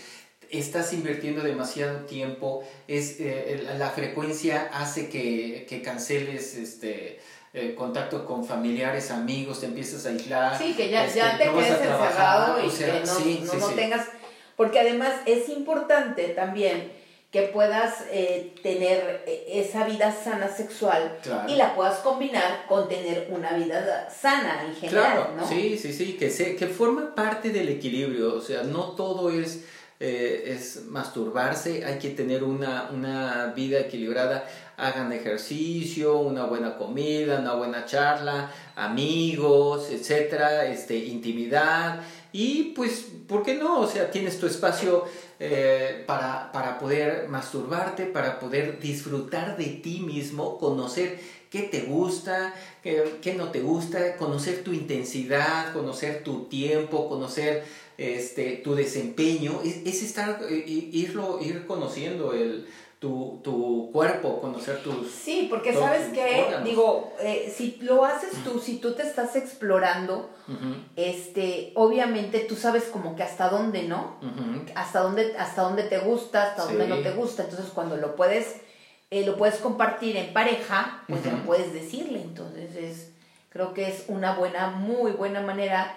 estás 0.51 0.93
invirtiendo 0.93 1.43
demasiado 1.43 2.01
tiempo, 2.07 2.63
es, 2.87 3.21
eh, 3.21 3.67
la 3.77 3.91
frecuencia 3.91 4.71
hace 4.73 5.09
que, 5.09 5.67
que 5.69 5.83
canceles 5.83 6.55
este 6.55 7.21
eh, 7.55 7.75
contacto 7.75 8.27
con 8.27 8.45
familiares, 8.45 9.11
amigos, 9.11 9.61
te 9.61 9.67
empiezas 9.67 10.05
a 10.05 10.11
aislar. 10.11 10.59
Sí, 10.59 10.75
que 10.75 10.91
ya, 10.91 11.07
este, 11.07 11.21
ya 11.21 11.39
te 11.39 11.45
quedes 11.45 11.81
encerrado 11.81 12.63
y 12.63 12.69
que 12.69 13.03
no, 13.47 13.59
no, 13.59 13.69
tengas... 13.69 14.07
Porque 14.55 14.81
además 14.81 15.13
es 15.25 15.49
importante 15.49 16.25
también 16.29 16.93
que 17.31 17.43
puedas 17.43 18.05
eh, 18.11 18.55
tener 18.63 19.23
eh, 19.27 19.47
esa 19.49 19.85
vida 19.85 20.13
sana 20.13 20.49
sexual 20.49 21.19
y 21.47 21.57
la 21.57 21.75
puedas 21.75 22.01
combinar 22.01 22.67
con 22.69 22.87
tener 22.89 23.29
una 23.31 23.53
vida 23.53 24.11
sana 24.11 24.65
en 24.67 24.75
general, 24.75 25.29
claro. 25.35 25.49
Sí, 25.49 25.79
sí, 25.79 25.93
sí, 25.95 26.15
que, 26.15 26.31
se, 26.31 26.55
que 26.55 26.67
forma 26.67 27.15
parte 27.15 27.51
del 27.51 27.71
equilibrio, 27.71 28.35
o 28.35 28.41
sea, 28.41 28.63
no 28.63 28.93
todo 28.93 29.31
es... 29.31 29.65
es 30.01 30.85
masturbarse, 30.87 31.85
hay 31.85 31.99
que 31.99 32.11
tener 32.11 32.45
una, 32.45 32.89
una 32.93 33.53
vida 33.57 33.81
equilibrada 33.81 34.47
hagan 34.79 35.13
ejercicio, 35.13 36.19
una 36.19 36.45
buena 36.45 36.79
comida, 36.79 37.41
una 37.41 37.55
buena 37.55 37.85
charla, 37.85 38.51
amigos, 38.77 39.91
etcétera, 39.91 40.67
este, 40.67 40.97
intimidad. 40.97 42.01
Y 42.33 42.75
pues, 42.77 43.07
¿por 43.27 43.43
qué 43.43 43.55
no? 43.55 43.81
O 43.81 43.87
sea, 43.89 44.11
tienes 44.11 44.39
tu 44.39 44.47
espacio 44.47 45.05
eh, 45.41 46.05
para, 46.07 46.53
para 46.53 46.79
poder 46.79 47.29
masturbarte, 47.29 48.05
para 48.07 48.39
poder 48.39 48.79
disfrutar 48.79 49.57
de 49.57 49.67
ti 49.67 49.99
mismo, 50.01 50.59
conocer 50.59 51.19
qué 51.51 51.63
te 51.63 51.81
gusta, 51.83 52.55
qué, 52.83 53.35
no 53.37 53.51
te 53.51 53.61
gusta, 53.61 54.17
conocer 54.17 54.63
tu 54.63 54.73
intensidad, 54.73 55.73
conocer 55.73 56.23
tu 56.23 56.45
tiempo, 56.45 57.09
conocer 57.09 57.65
este, 57.97 58.59
tu 58.59 58.77
desempeño, 58.77 59.61
es, 59.65 59.79
es 59.85 60.03
estar, 60.05 60.41
eh, 60.49 60.65
irlo, 60.67 61.41
ir 61.43 61.67
conociendo 61.67 62.33
el, 62.33 62.69
tu, 62.99 63.41
tu 63.45 63.91
cuerpo, 63.93 64.41
conocer 64.41 64.83
tus... 64.83 65.09
Sí, 65.11 65.47
porque 65.49 65.73
sabes 65.73 66.13
que, 66.13 66.57
digo, 66.65 67.13
eh, 67.21 67.53
si 67.55 67.79
lo 67.81 68.05
haces 68.05 68.33
tú, 68.43 68.59
si 68.59 68.79
tú 68.79 68.95
te 68.95 69.03
estás 69.03 69.37
explorando, 69.37 70.31
este, 70.97 71.73
obviamente 71.77 72.41
tú 72.41 72.57
sabes 72.57 72.85
como 72.85 73.15
que 73.15 73.23
hasta 73.23 73.51
dónde, 73.51 73.85
¿no? 73.85 74.17
Hasta 74.75 75.01
dónde, 75.01 75.37
hasta 75.39 75.63
dónde 75.63 75.85
te 75.85 75.99
gusta, 75.99 76.51
hasta 76.51 76.65
dónde 76.65 76.89
no 76.89 76.99
te 76.99 77.13
gusta. 77.13 77.45
Entonces 77.45 77.71
cuando 77.73 77.97
lo 77.97 78.17
puedes, 78.17 78.57
eh, 79.11 79.25
lo 79.25 79.37
puedes 79.37 79.57
compartir 79.57 80.17
en 80.17 80.33
pareja, 80.33 81.05
pues 81.07 81.23
ya 81.23 81.41
puedes 81.47 81.73
decirle. 81.73 82.21
Entonces 82.21 82.75
es, 82.75 83.11
creo 83.51 83.75
que 83.75 83.89
es 83.89 84.07
una 84.09 84.35
buena, 84.35 84.71
muy 84.71 85.13
buena 85.13 85.41
manera 85.41 85.97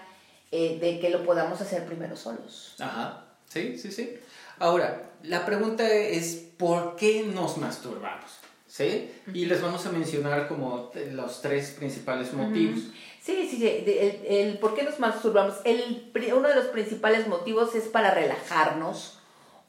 eh, 0.51 0.77
de 0.79 0.99
que 0.99 1.09
lo 1.09 1.23
podamos 1.23 1.61
hacer 1.61 1.85
primero 1.85 2.15
solos. 2.15 2.75
Ajá, 2.79 3.23
sí, 3.47 3.77
sí, 3.79 3.91
sí. 3.91 4.19
Ahora, 4.61 5.01
la 5.23 5.43
pregunta 5.43 5.91
es, 5.91 6.35
¿por 6.57 6.95
qué 6.95 7.23
nos 7.23 7.57
masturbamos? 7.57 8.29
¿Sí? 8.67 9.11
Y 9.33 9.45
les 9.45 9.59
vamos 9.59 9.85
a 9.87 9.91
mencionar 9.91 10.47
como 10.47 10.91
los 11.13 11.41
tres 11.41 11.71
principales 11.71 12.31
motivos. 12.33 12.79
Sí, 13.21 13.47
sí, 13.49 13.67
el, 13.67 14.25
el, 14.27 14.59
por 14.59 14.75
qué 14.75 14.83
nos 14.83 14.99
masturbamos. 14.99 15.55
El, 15.65 16.11
uno 16.33 16.47
de 16.47 16.55
los 16.55 16.67
principales 16.67 17.27
motivos 17.27 17.73
es 17.73 17.85
para 17.85 18.13
relajarnos 18.13 19.19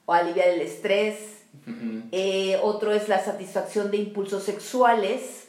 o 0.05 0.13
aliviar 0.13 0.49
el 0.49 0.61
estrés. 0.61 1.39
Eh, 2.13 2.59
otro 2.63 2.93
es 2.93 3.09
la 3.09 3.25
satisfacción 3.25 3.91
de 3.91 3.97
impulsos 3.97 4.45
sexuales 4.45 5.49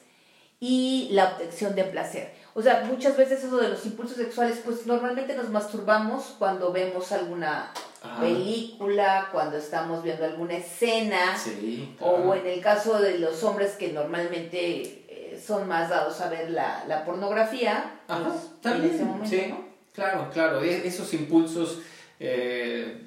y 0.61 1.09
la 1.11 1.33
obtención 1.33 1.75
de 1.75 1.83
placer. 1.83 2.33
O 2.53 2.61
sea, 2.61 2.85
muchas 2.85 3.17
veces 3.17 3.43
eso 3.43 3.57
de 3.57 3.67
los 3.67 3.85
impulsos 3.85 4.15
sexuales, 4.15 4.61
pues 4.63 4.85
normalmente 4.85 5.35
nos 5.35 5.49
masturbamos 5.49 6.35
cuando 6.39 6.71
vemos 6.71 7.11
alguna 7.11 7.73
película, 8.19 9.29
cuando 9.31 9.57
estamos 9.57 10.03
viendo 10.03 10.25
alguna 10.25 10.55
escena, 10.57 11.37
sí, 11.37 11.95
o 11.99 12.33
en 12.33 12.45
el 12.45 12.61
caso 12.61 12.99
de 12.99 13.19
los 13.19 13.43
hombres 13.43 13.71
que 13.71 13.91
normalmente 13.93 15.05
eh, 15.07 15.41
son 15.45 15.67
más 15.67 15.89
dados 15.89 16.19
a 16.21 16.29
ver 16.29 16.51
la, 16.51 16.85
la 16.87 17.05
pornografía, 17.05 17.99
Ajá, 18.07 18.23
pues, 18.29 18.61
también, 18.61 18.89
en 18.89 18.95
ese 18.95 19.05
momento, 19.05 19.29
sí, 19.29 19.45
¿no? 19.49 19.65
claro, 19.93 20.29
claro, 20.31 20.63
e- 20.63 20.87
esos 20.87 21.13
impulsos 21.13 21.79
eh, 22.19 22.97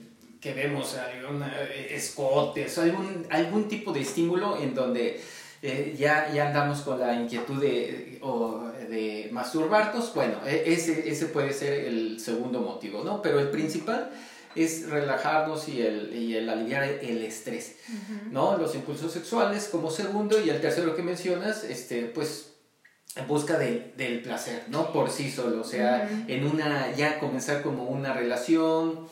que 0.40 0.52
vemos, 0.54 0.96
algún 0.96 1.42
eh, 1.42 1.88
escotes, 1.90 2.78
algún, 2.78 3.26
algún 3.30 3.68
tipo 3.68 3.92
de 3.92 4.00
estímulo 4.00 4.56
en 4.60 4.74
donde 4.74 5.20
eh, 5.62 5.94
ya, 5.98 6.30
ya 6.32 6.48
andamos 6.48 6.80
con 6.82 7.00
la 7.00 7.14
inquietud 7.14 7.60
de, 7.60 8.18
o 8.22 8.68
de 8.88 9.28
masturbarnos, 9.32 10.14
bueno, 10.14 10.38
e- 10.46 10.64
ese, 10.72 11.08
ese 11.08 11.26
puede 11.26 11.52
ser 11.52 11.72
el 11.86 12.20
segundo 12.20 12.60
motivo, 12.60 13.02
¿no? 13.04 13.22
Pero 13.22 13.40
el 13.40 13.50
principal 13.50 14.10
es 14.56 14.88
relajarnos 14.88 15.68
y 15.68 15.82
el, 15.82 16.14
y 16.14 16.36
el 16.36 16.48
aliviar 16.48 16.84
el 16.84 17.22
estrés, 17.22 17.76
¿no? 18.30 18.56
Los 18.58 18.74
impulsos 18.74 19.12
sexuales 19.12 19.68
como 19.70 19.90
segundo 19.90 20.40
y 20.44 20.50
el 20.50 20.60
tercero 20.60 20.94
que 20.96 21.02
mencionas, 21.02 21.64
este, 21.64 22.02
pues 22.06 22.52
en 23.16 23.26
busca 23.26 23.58
de- 23.58 23.92
del 23.96 24.20
placer, 24.22 24.64
¿no? 24.68 24.92
Por 24.92 25.10
sí 25.10 25.30
solo, 25.30 25.60
o 25.60 25.64
sea, 25.64 26.08
en 26.28 26.46
una, 26.46 26.92
ya 26.94 27.18
comenzar 27.18 27.62
como 27.62 27.84
una 27.84 28.12
relación, 28.12 29.06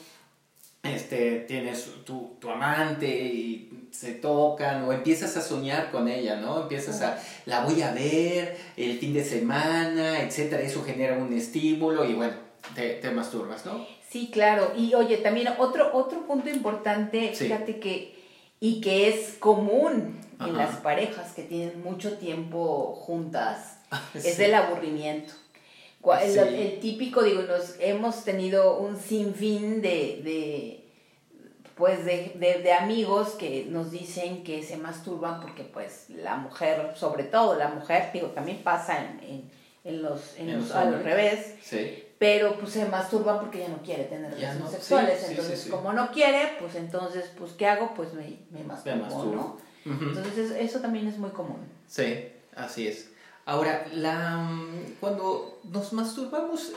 este, 0.83 1.41
tienes 1.49 1.89
tu, 2.05 2.37
tu 2.39 2.51
amante 2.51 3.07
y 3.09 3.89
se 3.91 4.13
tocan 4.13 4.83
o 4.85 4.93
empiezas 4.93 5.35
a 5.39 5.41
soñar 5.41 5.91
con 5.91 6.09
ella, 6.09 6.37
¿no? 6.37 6.63
Empiezas 6.63 7.01
a, 7.01 7.19
la 7.47 7.65
voy 7.65 7.81
a 7.81 7.93
ver 7.93 8.57
el 8.77 8.99
fin 8.99 9.15
de 9.15 9.25
semana, 9.25 10.21
etcétera, 10.21 10.63
eso 10.63 10.85
genera 10.85 11.17
un 11.17 11.33
estímulo 11.33 12.05
y 12.05 12.13
bueno, 12.13 12.35
te, 12.75 12.95
te 12.97 13.11
masturbas, 13.11 13.65
¿no? 13.65 13.87
Sí, 14.15 14.31
claro. 14.33 14.73
Y 14.77 14.95
oye, 14.95 15.17
también 15.17 15.49
otro, 15.59 15.91
otro 15.93 16.25
punto 16.25 16.49
importante, 16.49 17.35
Sí. 17.35 17.47
fíjate 17.47 17.81
que, 17.81 18.15
y 18.61 18.81
que 18.81 19.09
es 19.09 19.35
común 19.41 20.21
Ajá. 20.39 20.51
en 20.51 20.57
las 20.57 20.77
parejas 20.77 21.33
que 21.33 21.43
tienen 21.43 21.83
mucho 21.83 22.17
tiempo 22.19 22.95
juntas, 22.95 23.79
es 24.15 24.37
Sí. 24.37 24.45
el 24.45 24.55
aburrimiento. 24.55 25.33
El, 26.23 26.31
Sí. 26.33 26.39
el 26.39 26.79
típico, 26.79 27.25
digo, 27.25 27.43
nos 27.43 27.75
hemos 27.81 28.23
tenido 28.23 28.79
un 28.79 28.97
sinfín 29.01 29.83
de, 29.83 30.21
de 30.23 30.85
pues 31.75 32.05
de, 32.05 32.37
de, 32.37 32.61
de 32.63 32.73
amigos 32.73 33.31
que 33.31 33.67
nos 33.69 33.91
dicen 33.91 34.45
que 34.45 34.63
se 34.63 34.77
masturban 34.77 35.41
porque 35.41 35.65
pues 35.65 36.05
la 36.11 36.37
mujer, 36.37 36.93
sobre 36.95 37.25
todo 37.25 37.57
la 37.59 37.67
mujer, 37.71 38.11
digo, 38.13 38.29
también 38.29 38.59
pasa 38.59 38.97
en, 39.05 39.21
en, 39.29 39.51
en 39.83 40.03
los, 40.03 40.37
en 40.39 40.53
los, 40.53 40.69
los 40.69 40.73
al 40.77 41.03
revés, 41.03 41.57
Sí, 41.61 42.04
pero 42.25 42.59
pues 42.59 42.73
se 42.73 42.87
masturban 42.87 43.39
porque 43.39 43.59
ya 43.59 43.69
no 43.69 43.83
quiere 43.83 44.05
tener 44.05 44.31
relaciones 44.33 44.61
no, 44.65 44.71
sexuales. 44.71 45.21
sí, 45.21 45.27
entonces, 45.33 45.61
sí. 45.61 45.69
como 45.69 45.93
no 45.93 46.11
quiere, 46.11 46.57
pues 46.59 46.75
entonces, 46.75 47.31
pues 47.39 47.53
¿qué 47.53 47.67
hago? 47.67 47.93
Pues 47.95 48.15
me, 48.15 48.39
me 48.51 48.65
masturbo, 48.65 48.97
masturbo. 49.05 49.61
¿no? 49.85 49.93
Entonces 50.09 50.39
es- 50.39 50.51
eso 50.53 50.81
también 50.81 51.07
es 51.07 51.19
muy 51.19 51.29
común. 51.33 51.59
Sí, 51.87 52.29
así 52.57 52.89
es. 52.89 53.11
Ahora, 53.45 53.87
la, 53.93 54.49
cuando 55.01 55.61
nos 55.65 55.93
masturbamos, 55.93 56.73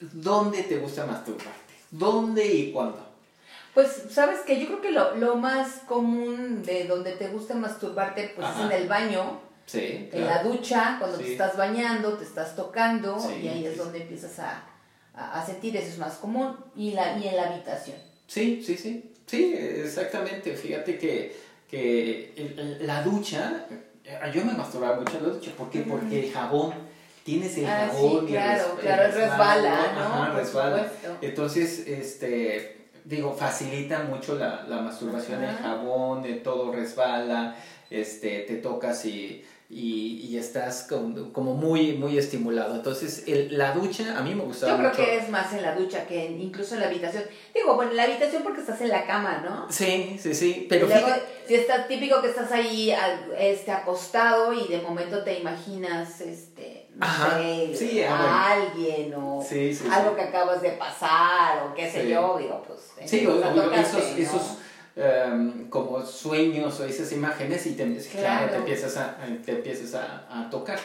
¿dónde 0.00 0.62
te 0.62 0.78
gusta 0.78 1.04
masturbarte? 1.04 1.74
¿Dónde 1.90 2.46
y 2.46 2.70
cuándo? 2.70 3.04
Pues, 3.74 4.04
¿sabes 4.08 4.38
qué? 4.46 4.60
Yo 4.60 4.66
creo 4.68 4.80
que 4.82 4.92
lo, 4.92 5.16
lo 5.16 5.34
más 5.34 5.80
común 5.88 6.62
de 6.62 6.84
donde 6.84 7.10
te 7.16 7.26
gusta 7.26 7.54
masturbarte, 7.54 8.32
pues 8.36 8.46
Ajá. 8.46 8.60
es 8.60 8.66
en 8.70 8.82
el 8.82 8.88
baño, 8.88 9.40
Sí, 9.66 10.08
en 10.12 10.26
la 10.26 10.44
ducha, 10.44 10.94
cuando 11.00 11.18
te 11.18 11.32
estás 11.32 11.56
bañando, 11.56 12.12
te 12.16 12.22
estás 12.22 12.54
tocando, 12.54 13.18
y 13.42 13.48
ahí 13.48 13.66
es 13.66 13.76
donde 13.76 14.02
empiezas 14.02 14.38
a, 14.38 14.62
a, 15.16 15.40
a 15.40 15.46
sentir, 15.46 15.76
eso 15.76 15.88
es 15.88 15.98
más 15.98 16.14
común, 16.14 16.54
y, 16.76 16.92
la, 16.92 17.18
y 17.18 17.26
en 17.28 17.36
la 17.36 17.48
habitación. 17.48 17.96
Sí, 18.26 18.62
sí, 18.64 18.76
sí. 18.76 19.12
Sí, 19.26 19.54
exactamente. 19.56 20.54
Fíjate 20.54 20.98
que, 20.98 21.36
que 21.70 22.32
el- 22.36 22.58
el- 22.58 22.86
la 22.86 23.02
ducha, 23.02 23.66
eh, 24.04 24.18
yo 24.32 24.44
me 24.44 24.52
masturbaba 24.52 25.00
mucho 25.00 25.16
en 25.18 25.22
la 25.24 25.28
ducha. 25.30 25.50
¿Por 25.56 25.68
qué? 25.70 25.80
Porque 25.80 26.26
el 26.26 26.32
jabón, 26.32 26.74
tienes 27.24 27.56
el 27.58 27.66
Ah, 27.66 27.88
jabón 27.90 28.20
sí, 28.20 28.32
y 28.32 28.36
claro, 28.36 28.78
claro, 28.80 29.12
resbala, 29.12 29.92
¿no? 29.94 30.00
Ajá, 30.00 30.26
Por 30.32 30.40
resbala. 30.40 30.82
supuesto. 30.84 31.18
Entonces, 31.22 31.86
este, 31.88 32.76
digo, 33.04 33.32
facilita 33.34 34.04
mucho 34.04 34.36
la, 34.36 34.64
la 34.68 34.80
masturbación, 34.80 35.42
el 35.42 35.50
Ajá. 35.50 35.62
jabón, 35.70 36.24
eh, 36.24 36.34
todo 36.34 36.70
resbala, 36.72 37.56
este, 37.90 38.40
te 38.40 38.56
tocas 38.56 39.04
y, 39.06 39.44
y, 39.68 40.18
y 40.28 40.36
estás 40.38 40.86
como, 40.88 41.32
como 41.32 41.54
muy, 41.54 41.94
muy 41.94 42.16
estimulado. 42.18 42.76
Entonces, 42.76 43.24
el- 43.26 43.58
la 43.58 43.72
ducha 43.72 44.16
a 44.16 44.22
mí 44.22 44.32
me 44.34 44.44
gustaba 44.44 44.72
Yo 44.72 44.78
creo 44.78 44.90
mucho. 44.90 45.02
que 45.04 45.16
es 45.18 45.28
más 45.28 45.52
en 45.54 45.62
la 45.62 45.74
ducha 45.74 46.06
que 46.06 46.26
en- 46.26 46.40
incluso 46.40 46.74
en 46.74 46.82
la 46.82 46.86
habitación. 46.86 47.24
Digo, 47.52 47.74
bueno, 47.74 47.90
en 47.90 47.96
la 47.96 48.04
habitación 48.04 48.44
porque 48.44 48.60
estás 48.60 48.80
en 48.80 48.90
la 48.90 49.04
cama, 49.06 49.42
¿no? 49.44 49.66
Sí, 49.72 50.16
sí, 50.20 50.34
sí, 50.34 50.66
pero 50.68 50.86
luego, 50.86 51.08
si 51.48 51.54
está 51.56 51.88
típico 51.88 52.22
que 52.22 52.28
estás 52.28 52.52
ahí 52.52 52.94
este, 53.38 53.72
acostado 53.72 54.52
y 54.52 54.68
de 54.68 54.80
momento 54.82 55.24
te 55.24 55.40
imaginas, 55.40 56.20
este, 56.20 56.86
no 56.94 57.06
sé, 57.06 57.74
sí, 57.76 58.02
a 58.04 58.16
ah, 58.16 58.52
alguien 58.52 59.12
o 59.14 59.42
Sí, 59.46 59.74
sí, 59.74 59.82
sí. 59.84 59.88
algo 59.90 60.14
que 60.14 60.22
acabas 60.22 60.62
de 60.62 60.70
pasar 60.70 61.64
o 61.66 61.74
qué 61.74 61.90
sé 61.90 62.08
yo, 62.08 62.38
digo, 62.38 62.62
pues. 62.66 62.92
Sí, 63.10 63.26
o, 63.26 63.32
o 63.34 63.72
esos, 63.72 63.94
¿no? 64.12 64.16
esos 64.16 64.58
em, 64.96 65.68
como 65.68 66.04
sueños 66.04 66.80
o 66.80 66.84
esas 66.86 67.12
imágenes 67.12 67.66
y 67.66 67.72
te, 67.72 67.84
claro, 67.84 68.08
Claro. 68.12 68.50
te 68.52 68.56
empiezas, 68.58 68.96
a, 68.96 69.18
te 69.44 69.52
empiezas 69.52 69.94
a, 69.94 70.26
a 70.28 70.50
tocar. 70.50 70.78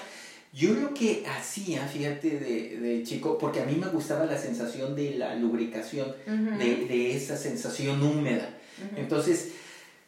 Yo 0.54 0.74
lo 0.74 0.94
que 0.94 1.24
hacía, 1.26 1.88
fíjate, 1.88 2.30
de, 2.40 2.78
de 2.78 3.04
chico, 3.04 3.38
porque 3.38 3.62
a 3.62 3.66
mí 3.66 3.76
me 3.76 3.88
gustaba 3.88 4.26
la 4.26 4.38
sensación 4.38 4.96
de 4.98 5.12
la 5.12 5.34
lubricación, 5.36 6.14
de, 6.28 6.86
de 6.88 7.16
esa 7.16 7.38
sensación 7.38 8.04
húmeda. 8.04 8.50
Entonces, 8.98 9.52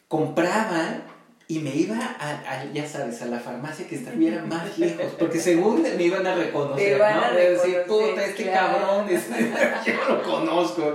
compraba 0.10 1.02
y 1.48 1.60
me 1.60 1.76
iba 1.76 1.98
a, 1.98 2.30
a, 2.62 2.66
ya 2.74 2.88
sabes, 2.88 3.22
a 3.22 3.26
la 3.26 3.40
farmacia 3.40 3.86
que 3.88 3.96
estuviera 3.96 4.44
más 4.46 4.78
lejos, 4.78 5.14
porque 5.20 5.40
según 5.40 5.82
me 5.84 6.04
iban 6.04 6.26
a 6.26 6.36
reconocer, 6.36 6.98
van 7.00 7.16
¿no? 7.18 7.24
a 7.26 7.32
De 7.32 7.52
decir, 7.52 7.76
reconocer, 7.80 8.10
puta, 8.12 8.26
este 8.26 8.44
claro. 8.44 8.78
cabrón, 8.78 9.10
este, 9.10 9.52
yo 9.86 9.94
lo 10.16 10.24
conozco. 10.24 10.94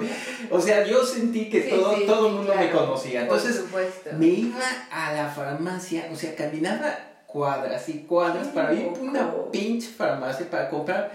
O 0.51 0.61
sea, 0.61 0.87
yo 0.87 1.05
sentí 1.05 1.51
que 1.51 1.63
Sí, 1.63 1.71
todo, 1.71 1.95
sí, 1.97 2.05
todo 2.07 2.29
el 2.29 2.35
mundo 2.35 2.55
me 2.57 2.71
conocía. 2.71 3.23
Entonces, 3.23 3.65
me 4.19 4.27
iba 4.27 4.65
a 4.91 5.13
la 5.13 5.29
farmacia, 5.29 6.09
o 6.11 6.17
sea, 6.17 6.35
caminaba 6.35 6.99
cuadras 7.27 7.89
y 7.91 8.05
cuadras 8.05 8.49
para 8.49 8.73
ir 8.73 8.87
a 8.87 9.01
una 9.01 9.35
pinche 9.53 9.89
farmacia 9.89 10.49
para 10.51 10.71
comprar 10.71 11.13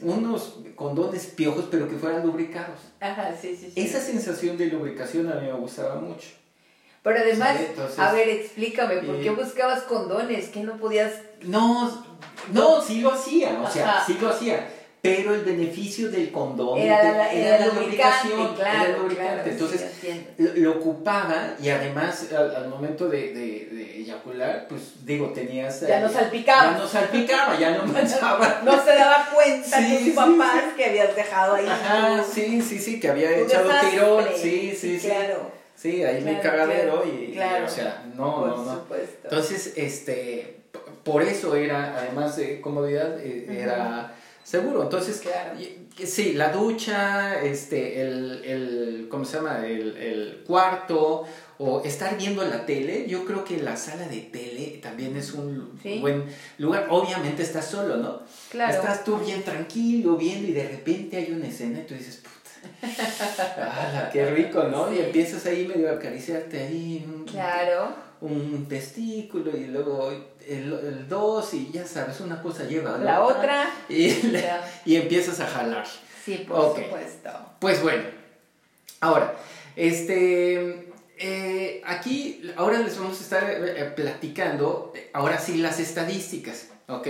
unos 0.00 0.58
condones 0.76 1.26
piojos, 1.26 1.66
pero 1.70 1.88
que 1.88 1.96
fueran 1.96 2.24
lubricados. 2.24 2.78
Ajá, 3.00 3.34
sí, 3.40 3.56
sí, 3.56 3.72
sí. 3.74 3.80
Esa 3.80 4.00
sensación 4.00 4.56
de 4.56 4.66
lubricación 4.66 5.30
a 5.32 5.36
mí 5.36 5.46
me 5.46 5.52
gustaba 5.54 5.96
mucho. 5.96 6.28
Pero 7.06 7.20
además, 7.20 7.56
entonces- 7.60 7.98
a 8.00 8.10
ver, 8.12 8.28
explícame, 8.28 8.96
¿por 8.96 9.20
qué 9.20 9.30
buscabas 9.30 9.82
condones? 9.82 10.48
¿Qué 10.48 10.58
no 10.64 10.76
podías...? 10.76 11.12
No, 11.42 12.04
no, 12.52 12.82
sí 12.82 13.00
lo 13.00 13.12
hacía, 13.12 13.60
o 13.64 13.70
sea, 13.70 13.98
Ajá. 13.98 14.04
sí 14.04 14.18
lo 14.20 14.28
hacía. 14.30 14.68
Pero 15.02 15.32
el 15.34 15.42
beneficio 15.42 16.10
del 16.10 16.32
condón 16.32 16.76
Era, 16.80 17.00
la, 17.12 17.30
era 17.32 17.56
era 17.58 17.66
la 17.66 17.72
lubricante, 17.74 18.28
lubricación. 18.30 18.54
claro, 18.56 18.80
era 18.80 18.84
el 18.96 19.02
lubricante. 19.02 19.32
claro, 19.34 19.50
Entonces, 19.52 19.86
sí, 20.00 20.26
lo, 20.38 20.52
lo 20.54 20.70
ocupaba 20.80 21.54
y 21.62 21.68
además 21.68 22.26
al, 22.36 22.56
al 22.56 22.68
momento 22.68 23.08
de, 23.08 23.32
de, 23.32 23.68
de 23.70 23.98
eyacular, 23.98 24.66
pues 24.68 25.04
digo, 25.04 25.28
tenías... 25.28 25.82
Ya 25.86 26.00
no 26.00 26.08
salpicaba. 26.08 26.72
Ya 26.72 26.78
no 26.78 26.88
salpicaba, 26.88 27.56
ya 27.56 27.70
no 27.78 27.86
manchaba. 27.92 28.62
No 28.64 28.84
se 28.84 28.94
daba 28.96 29.28
cuenta 29.32 29.78
Sí, 29.78 29.94
tus 29.94 30.04
sí, 30.06 30.10
papás 30.10 30.64
que 30.76 30.84
habías 30.86 31.14
dejado 31.14 31.54
ahí. 31.54 31.66
Ajá, 31.68 32.24
sí, 32.24 32.60
sí, 32.60 32.80
sí, 32.80 32.98
que 32.98 33.08
había 33.08 33.30
echado 33.30 33.70
tirón. 33.88 34.24
Sí, 34.36 34.74
sí, 34.76 34.98
sí. 34.98 35.06
Claro, 35.06 35.52
Sí, 35.86 36.02
ahí 36.02 36.16
mi 36.24 36.30
Claro, 36.34 36.42
cagadero 36.42 37.02
claro, 37.02 37.06
y, 37.22 37.32
claro. 37.32 37.64
o 37.66 37.68
sea, 37.68 38.04
no, 38.16 38.34
por 38.40 38.48
no, 38.48 38.64
no. 38.64 38.74
supuesto. 38.80 39.18
Entonces, 39.24 39.72
este, 39.76 40.56
por 41.04 41.22
eso 41.22 41.54
era, 41.54 41.96
además 41.96 42.36
de 42.36 42.60
comodidad, 42.60 43.20
eh, 43.20 43.46
era 43.62 44.12
seguro. 44.42 44.82
Entonces, 44.82 45.20
Claro. 45.20 45.58
y- 45.60 46.06
sí, 46.06 46.32
la 46.32 46.50
ducha, 46.50 47.40
este, 47.42 48.00
el, 48.02 48.42
el 48.44 49.06
¿cómo 49.08 49.24
se 49.24 49.36
llama? 49.36 49.64
El, 49.66 49.96
el 49.96 50.42
cuarto, 50.46 51.24
o 51.58 51.80
estar 51.84 52.18
viendo 52.18 52.44
la 52.44 52.66
tele. 52.66 53.06
Yo 53.08 53.24
creo 53.24 53.42
que 53.44 53.56
la 53.58 53.76
sala 53.76 54.06
de 54.08 54.20
tele 54.22 54.78
también 54.82 55.16
es 55.16 55.32
un 55.32 55.78
Sí. 55.82 56.00
buen 56.00 56.24
lugar. 56.58 56.88
Obviamente 56.90 57.42
estás 57.44 57.64
solo, 57.66 57.96
¿no? 57.96 58.20
Claro. 58.50 58.74
Estás 58.74 59.04
tú 59.04 59.16
bien 59.18 59.42
tranquilo 59.42 60.16
viendo 60.16 60.48
y 60.48 60.52
de 60.52 60.68
repente 60.68 61.16
hay 61.16 61.32
una 61.32 61.46
escena 61.46 61.78
y 61.78 61.82
tú 61.86 61.94
dices. 61.94 62.22
¡Hala, 62.82 64.10
qué 64.12 64.26
rico, 64.30 64.64
¿no? 64.64 64.92
Y 64.92 64.98
empiezas 65.00 65.46
ahí 65.46 65.66
medio 65.66 65.90
a 65.90 65.94
acariciarte 65.94 66.60
ahí 66.62 67.04
un, 67.06 67.24
Claro. 67.24 67.94
un 68.20 68.66
testículo 68.68 69.56
y 69.56 69.66
luego 69.66 70.10
el, 70.46 70.72
el 70.72 71.08
dos 71.08 71.52
y 71.54 71.70
ya 71.72 71.86
sabes, 71.86 72.20
una 72.20 72.40
cosa 72.42 72.64
lleva 72.64 72.94
a 72.94 72.98
La 72.98 73.22
otra. 73.22 73.70
y, 73.88 74.96
empiezas 74.96 75.40
a 75.40 75.46
jalar. 75.46 75.86
Sí, 76.24 76.44
por 76.48 76.74
supuesto. 76.76 77.30
Pues 77.60 77.82
bueno, 77.82 78.04
ahora, 79.00 79.34
este, 79.76 80.90
eh, 81.18 81.82
aquí, 81.86 82.42
ahora 82.56 82.78
les 82.78 82.98
vamos 82.98 83.18
a 83.18 83.22
estar 83.22 83.50
eh, 83.50 83.92
platicando, 83.96 84.92
eh, 84.94 85.10
ahora 85.12 85.38
sí, 85.38 85.58
las 85.58 85.80
estadísticas, 85.80 86.68
¿ok? 86.88 87.06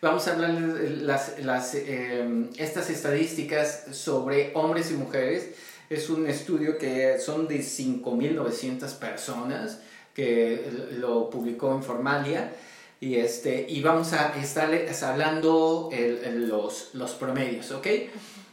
Vamos 0.00 0.28
a 0.28 0.34
hablar 0.34 0.52
las, 0.52 1.40
las, 1.40 1.74
eh, 1.74 2.48
estas 2.56 2.88
estadísticas 2.88 3.86
sobre 3.90 4.52
hombres 4.54 4.92
y 4.92 4.94
mujeres 4.94 5.50
es 5.90 6.08
un 6.08 6.28
estudio 6.28 6.78
que 6.78 7.18
son 7.18 7.48
de 7.48 7.58
5.900 7.58 8.94
personas 8.98 9.80
que 10.14 10.70
lo 10.92 11.28
publicó 11.30 11.74
Informalia 11.74 12.52
y, 13.00 13.16
este, 13.16 13.66
y 13.68 13.80
vamos 13.80 14.12
a 14.12 14.40
estar 14.40 14.70
hablando 15.02 15.90
los, 16.32 16.90
los 16.94 17.12
promedios, 17.12 17.72
¿ok? 17.72 17.86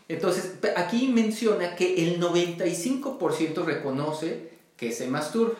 Entonces, 0.07 0.53
aquí 0.75 1.09
menciona 1.09 1.75
que 1.75 2.07
el 2.07 2.19
95% 2.21 3.65
reconoce 3.65 4.49
que 4.77 4.91
se 4.91 5.07
masturba, 5.07 5.57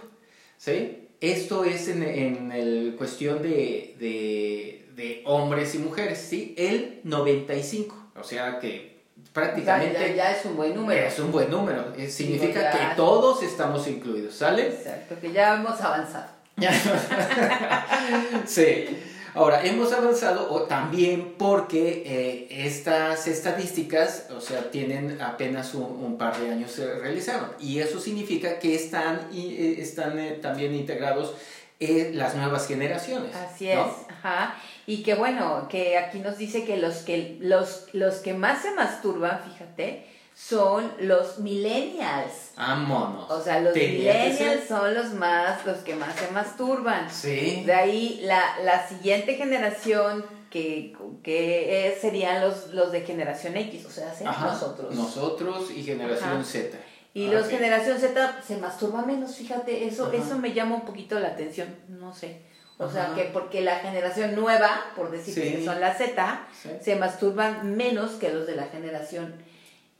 ¿sí? 0.57 1.09
Esto 1.21 1.63
es 1.63 1.87
en, 1.87 2.03
en 2.03 2.51
el 2.51 2.95
cuestión 2.97 3.41
de, 3.41 3.95
de, 3.99 4.84
de, 4.95 5.21
hombres 5.25 5.75
y 5.75 5.79
mujeres, 5.79 6.19
¿sí? 6.19 6.55
El 6.57 7.01
95, 7.03 8.11
o 8.15 8.23
sea 8.23 8.59
que 8.59 8.95
prácticamente... 9.33 10.15
Ya, 10.15 10.31
es 10.31 10.45
un 10.45 10.55
buen 10.55 10.73
número. 10.73 11.05
Es 11.05 11.19
un 11.19 11.31
buen 11.31 11.49
número, 11.49 11.93
eh, 11.97 12.09
significa 12.09 12.71
que 12.71 12.95
todos 12.95 13.43
estamos 13.43 13.87
incluidos, 13.87 14.35
¿sale? 14.35 14.67
Exacto, 14.67 15.15
que 15.19 15.31
ya 15.31 15.55
hemos 15.55 15.79
avanzado. 15.81 16.35
sí. 18.45 18.85
Ahora, 19.33 19.65
hemos 19.65 19.91
avanzado 19.91 20.63
también 20.63 21.33
porque 21.37 22.03
eh, 22.05 22.47
estas 22.65 23.27
estadísticas, 23.27 24.27
o 24.33 24.39
sea, 24.39 24.71
tienen 24.71 25.21
apenas 25.21 25.75
un, 25.75 26.17
par 26.17 26.39
de 26.39 26.51
años 26.51 26.71
se 26.71 26.97
realizaron. 26.99 27.49
Y 27.59 27.79
eso 27.79 27.99
significa 27.99 28.59
que 28.59 28.75
están, 28.75 29.27
eh, 29.33 29.75
están 29.79 30.17
también 30.41 30.73
integrados 30.73 31.35
en 31.79 32.17
las 32.17 32.35
nuevas 32.35 32.67
generaciones. 32.67 33.35
Así 33.35 33.69
es, 33.69 33.79
ajá. 34.09 34.55
Y 34.85 35.03
que 35.03 35.15
bueno, 35.15 35.67
que 35.69 35.97
aquí 35.97 36.19
nos 36.19 36.37
dice 36.37 36.63
que 36.63 36.77
los 36.77 36.97
que, 36.97 37.37
los, 37.39 37.87
los 37.93 38.15
que 38.15 38.33
más 38.33 38.61
se 38.61 38.71
masturban, 38.71 39.41
fíjate, 39.43 40.05
son 40.35 40.91
los 40.99 41.39
millennials. 41.39 42.51
Vámonos. 42.57 43.31
O 43.31 43.41
sea, 43.41 43.61
los 43.61 43.73
millennials 43.73 44.67
son 44.67 44.93
los 44.93 45.13
más, 45.13 45.65
los 45.65 45.77
que 45.79 45.95
más 45.95 46.15
se 46.15 46.29
masturban. 46.31 47.09
Sí. 47.09 47.63
De 47.65 47.73
ahí 47.73 48.21
la, 48.23 48.59
la 48.63 48.87
siguiente 48.87 49.35
generación 49.35 50.25
que, 50.49 50.95
que 51.23 51.97
serían 51.99 52.41
los, 52.41 52.67
los 52.67 52.91
de 52.91 53.01
generación 53.01 53.57
X, 53.57 53.85
o 53.85 53.89
sea, 53.89 54.13
nosotros. 54.23 54.95
Nosotros 54.95 55.71
y 55.71 55.83
generación 55.83 56.45
Z. 56.45 56.77
Y 57.15 57.27
los 57.29 57.47
generación 57.47 57.97
Z 57.97 58.41
se 58.45 58.57
masturban 58.57 59.07
menos, 59.07 59.37
fíjate, 59.37 59.87
eso, 59.87 60.11
eso 60.11 60.37
me 60.37 60.53
llama 60.53 60.75
un 60.75 60.85
poquito 60.85 61.17
la 61.17 61.29
atención, 61.29 61.73
no 61.87 62.13
sé. 62.13 62.41
O 62.77 62.91
sea, 62.91 63.13
que 63.15 63.23
porque 63.31 63.61
la 63.61 63.79
generación 63.79 64.35
nueva, 64.35 64.91
por 64.97 65.09
decir 65.09 65.33
que 65.33 65.63
son 65.63 65.79
la 65.79 65.95
Z, 65.95 66.47
se 66.81 66.95
masturban 66.97 67.77
menos 67.77 68.11
que 68.15 68.33
los 68.33 68.45
de 68.45 68.57
la 68.57 68.65
generación 68.65 69.33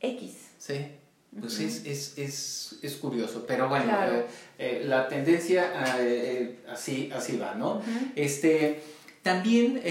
X. 0.01 0.33
Sí, 0.57 0.87
pues 1.39 1.61
es, 1.61 1.85
es, 1.85 2.17
es, 2.17 2.75
es, 2.81 2.95
curioso, 2.95 3.45
pero 3.47 3.69
bueno, 3.69 3.93
eh, 4.03 4.25
eh, 4.57 4.83
la 4.85 5.07
tendencia 5.07 5.97
eh, 5.99 6.59
así, 6.69 7.09
así 7.15 7.37
va, 7.37 7.55
¿no? 7.55 7.81
este, 8.17 8.83
también 9.25 9.81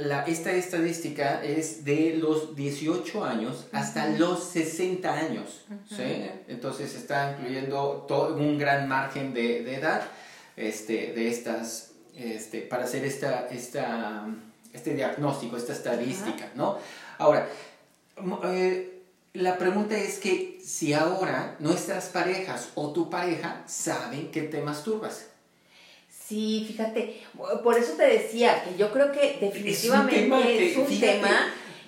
la, 0.00 0.24
esta 0.24 0.50
estadística 0.50 1.44
es 1.44 1.84
de 1.84 2.16
los 2.16 2.56
18 2.56 3.24
años 3.24 3.68
hasta 3.70 4.08
los 4.08 4.42
60 4.42 5.14
años, 5.14 5.64
¿sí? 5.88 6.28
Entonces 6.48 6.96
está 6.96 7.36
incluyendo 7.38 8.04
todo, 8.08 8.34
un 8.34 8.58
gran 8.58 8.88
margen 8.88 9.32
de, 9.32 9.62
de 9.62 9.76
edad 9.76 10.02
este, 10.56 11.12
de 11.12 11.28
estas, 11.28 11.92
este, 12.16 12.62
para 12.62 12.82
hacer 12.82 13.04
esta, 13.04 13.46
esta, 13.46 14.26
este 14.72 14.94
diagnóstico, 14.94 15.56
esta 15.56 15.72
estadística, 15.72 16.50
¿no? 16.56 16.76
Ahora, 17.18 17.48
la 19.34 19.56
pregunta 19.56 19.96
es 19.96 20.18
que 20.18 20.58
si 20.64 20.94
ahora 20.94 21.54
nuestras 21.60 22.08
parejas 22.08 22.70
o 22.74 22.92
tu 22.92 23.08
pareja 23.08 23.62
saben 23.68 24.32
que 24.32 24.42
te 24.42 24.60
masturbas. 24.62 25.26
Sí, 26.30 26.64
fíjate, 26.64 27.20
por 27.64 27.76
eso 27.76 27.94
te 27.94 28.04
decía 28.06 28.62
que 28.62 28.76
yo 28.76 28.92
creo 28.92 29.10
que 29.10 29.38
definitivamente 29.40 30.70
es 30.70 30.76
un 30.76 31.00
tema 31.00 31.28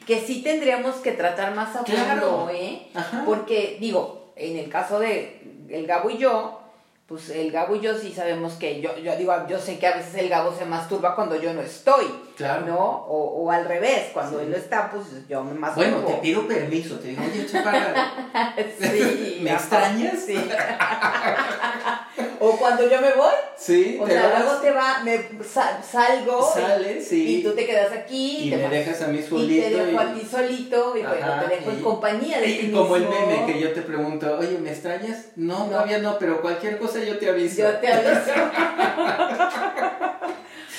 que, 0.05 0.20
sí 0.20 0.43
tendríamos 0.43 0.97
que 0.97 1.12
tratar 1.12 1.55
más 1.55 1.76
a 1.76 1.84
fondo, 1.84 2.51
¿eh? 2.53 2.88
Porque 3.24 3.76
digo, 3.78 4.32
en 4.34 4.57
el 4.57 4.68
caso 4.68 4.99
de 4.99 5.64
el 5.68 5.86
Gabo 5.86 6.11
y 6.11 6.18
yo, 6.18 6.61
pues 7.07 7.30
el 7.30 7.53
Gabo 7.53 7.76
y 7.76 7.82
yo 7.82 7.97
sí 7.97 8.12
sabemos 8.12 8.55
que 8.55 8.80
yo, 8.80 8.99
yo 8.99 9.14
digo, 9.14 9.32
yo 9.49 9.61
sé 9.61 9.78
que 9.78 9.86
a 9.86 9.97
veces 9.97 10.16
el 10.16 10.28
Gabo 10.28 10.53
se 10.53 10.64
masturba 10.64 11.14
cuando 11.14 11.40
yo 11.40 11.55
no 11.55 11.62
estoy, 11.62 12.07
claro. 12.36 12.66
¿no? 12.66 12.80
O, 12.80 13.45
o 13.45 13.51
al 13.53 13.64
revés, 13.64 14.11
cuando 14.12 14.40
él 14.40 14.51
no 14.51 14.57
está, 14.57 14.90
pues 14.90 15.05
yo 15.28 15.45
me 15.45 15.55
masturbo. 15.55 15.88
Bueno, 15.88 16.07
te 16.07 16.14
pido 16.14 16.49
permiso, 16.49 16.97
te 16.97 17.11
digo, 17.11 17.22
oye, 17.22 17.47
chaparra, 17.47 18.57
sí, 18.80 19.38
¿me 19.40 19.53
extrañas? 19.53 20.18
Sí. 20.26 20.34
o 22.45 22.57
cuando 22.57 22.90
yo 22.90 23.01
me 23.01 23.12
voy, 23.12 23.34
sí, 23.57 23.97
o 24.01 24.07
sea, 24.07 24.40
luego 24.40 24.61
te 24.61 24.72
va, 24.72 25.01
me 25.05 25.28
salgo 25.45 26.53
Sales, 26.53 27.07
sí. 27.07 27.38
y 27.38 27.43
tú 27.45 27.55
te 27.55 27.64
quedas 27.64 27.93
aquí 27.93 28.49
y 28.49 28.57
me 28.57 28.68
dejas 28.68 29.01
a 29.03 29.07
mí 29.07 29.22
solito 29.22 29.53
y 29.53 29.61
te 29.61 29.70
dejo 29.70 30.01
a 30.01 30.12
ti 30.12 30.26
solito 30.28 30.97
y 30.97 31.03
bueno, 31.03 31.26
te 31.40 31.55
dejo 31.55 31.70
en 31.70 31.80
compañía 31.80 32.40
de 32.40 32.49
ti 32.49 32.72
como 32.72 32.97
el 32.97 33.09
meme 33.09 33.47
que 33.47 33.61
yo 33.61 33.72
te 33.72 33.82
pregunto, 33.82 34.38
oye, 34.40 34.59
¿me 34.59 34.70
extrañas? 34.70 35.26
No, 35.36 35.66
todavía 35.66 35.99
no, 35.99 36.18
pero 36.18 36.43
cualquier 36.43 36.78
cosa 36.78 36.99
yo 36.99 37.16
te 37.18 37.30
aviso. 37.30 37.62
Yo 37.62 37.78
te 37.78 37.93
aviso. 37.93 38.32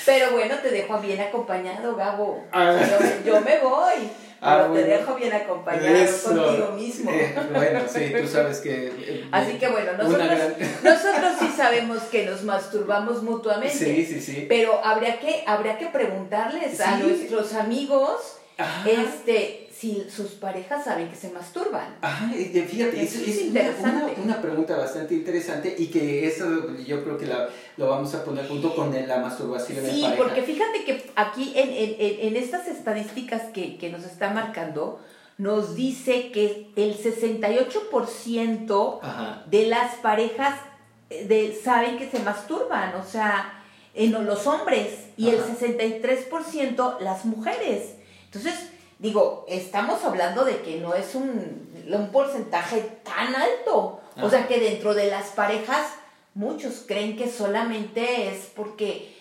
pero 0.05 0.32
bueno, 0.32 0.55
te 0.61 0.70
dejo 0.70 0.99
bien 0.99 1.22
acompañado, 1.22 1.95
Gabo. 1.95 2.43
Ah. 2.51 2.78
Yo, 3.26 3.41
me 3.41 3.59
voy. 3.59 4.09
Ah, 4.46 4.70
te 4.74 4.84
dejo 4.84 5.16
bien 5.16 5.32
acompañado 5.32 6.22
contigo 6.22 6.72
mismo. 6.76 7.12
Eh, 7.12 7.34
bueno, 7.54 7.80
sí, 7.88 8.14
tú 8.20 8.28
sabes 8.28 8.60
que... 8.60 8.88
Eh, 8.88 9.28
Así 9.32 9.54
que 9.54 9.70
bueno, 9.70 9.94
nosotros, 9.94 10.39
nosotros 10.84 11.34
sí 11.39 11.48
sabemos 11.56 12.00
que 12.04 12.26
nos 12.26 12.44
masturbamos 12.44 13.24
mutuamente. 13.24 13.74
Sí, 13.74 14.06
sí, 14.06 14.20
sí. 14.20 14.46
Pero 14.50 14.84
habría 14.84 15.20
que, 15.20 15.44
habría 15.48 15.78
que 15.78 15.88
preguntarles 15.88 16.80
a 16.82 16.98
nuestros 16.98 17.54
amigos, 17.54 18.38
este 18.86 19.62
si 19.84 20.07
sus 20.09 20.31
parejas 20.31 20.86
saben 20.86 21.09
que 21.09 21.15
se 21.17 21.29
masturban. 21.31 21.97
Ajá, 21.99 22.31
fíjate, 22.31 23.03
es, 23.03 23.17
es, 23.17 23.49
una, 23.49 24.07
una, 24.23 24.41
pregunta 24.41 24.77
bastante 24.77 25.13
interesante 25.13 25.75
y 25.77 25.88
que 25.88 26.25
eso 26.25 26.77
yo 26.77 27.03
creo 27.03 27.17
que 27.17 27.25
la, 27.25 27.49
lo 27.75 27.89
vamos 27.89 28.15
a 28.15 28.23
poner 28.23 28.47
junto 28.47 28.73
con 28.73 28.93
la 28.93 29.17
masturbación 29.17 29.86
sí, 29.86 30.05
porque 30.17 30.41
fíjate 30.41 30.86
que 30.86 31.11
aquí 31.17 31.51
en, 31.57 31.67
en, 31.69 31.95
en 31.99 32.38
estas 32.38 32.69
estadísticas 32.69 33.41
que, 33.53 33.77
que, 33.77 33.89
nos 33.89 34.05
está 34.05 34.29
marcando, 34.29 35.01
nos 35.38 35.75
dice 35.75 36.31
que 36.31 36.71
el 36.77 36.97
68% 36.97 39.45
de 39.47 39.67
las 39.67 39.95
parejas 39.95 40.61
eh, 41.09 41.25
de, 41.25 41.59
saben 41.61 41.97
que 41.97 42.09
se 42.09 42.19
masturban, 42.19 42.95
o 42.95 43.03
sea, 43.03 43.61
en 43.93 44.13
los 44.13 44.47
hombres, 44.47 45.07
y 45.17 45.27
el 45.27 45.43
63% 45.43 47.01
las 47.01 47.25
mujeres. 47.25 47.95
Entonces, 48.25 48.69
digo, 49.04 49.45
estamos 49.49 50.04
hablando 50.06 50.45
de 50.45 50.62
que 50.62 50.80
no 50.80 50.95
es 50.95 51.14
un, 51.14 51.70
un 51.91 52.12
porcentaje 52.12 52.80
tan 53.04 53.36
alto. 53.36 53.99
O 54.22 54.30
sea 54.30 54.47
que 54.47 54.60
dentro 54.60 54.93
de 54.93 55.08
las 55.08 55.30
parejas 55.32 55.88
muchos 56.34 56.84
creen 56.88 57.18
que 57.18 57.30
solamente 57.30 58.30
es 58.30 58.45
porque 58.56 59.14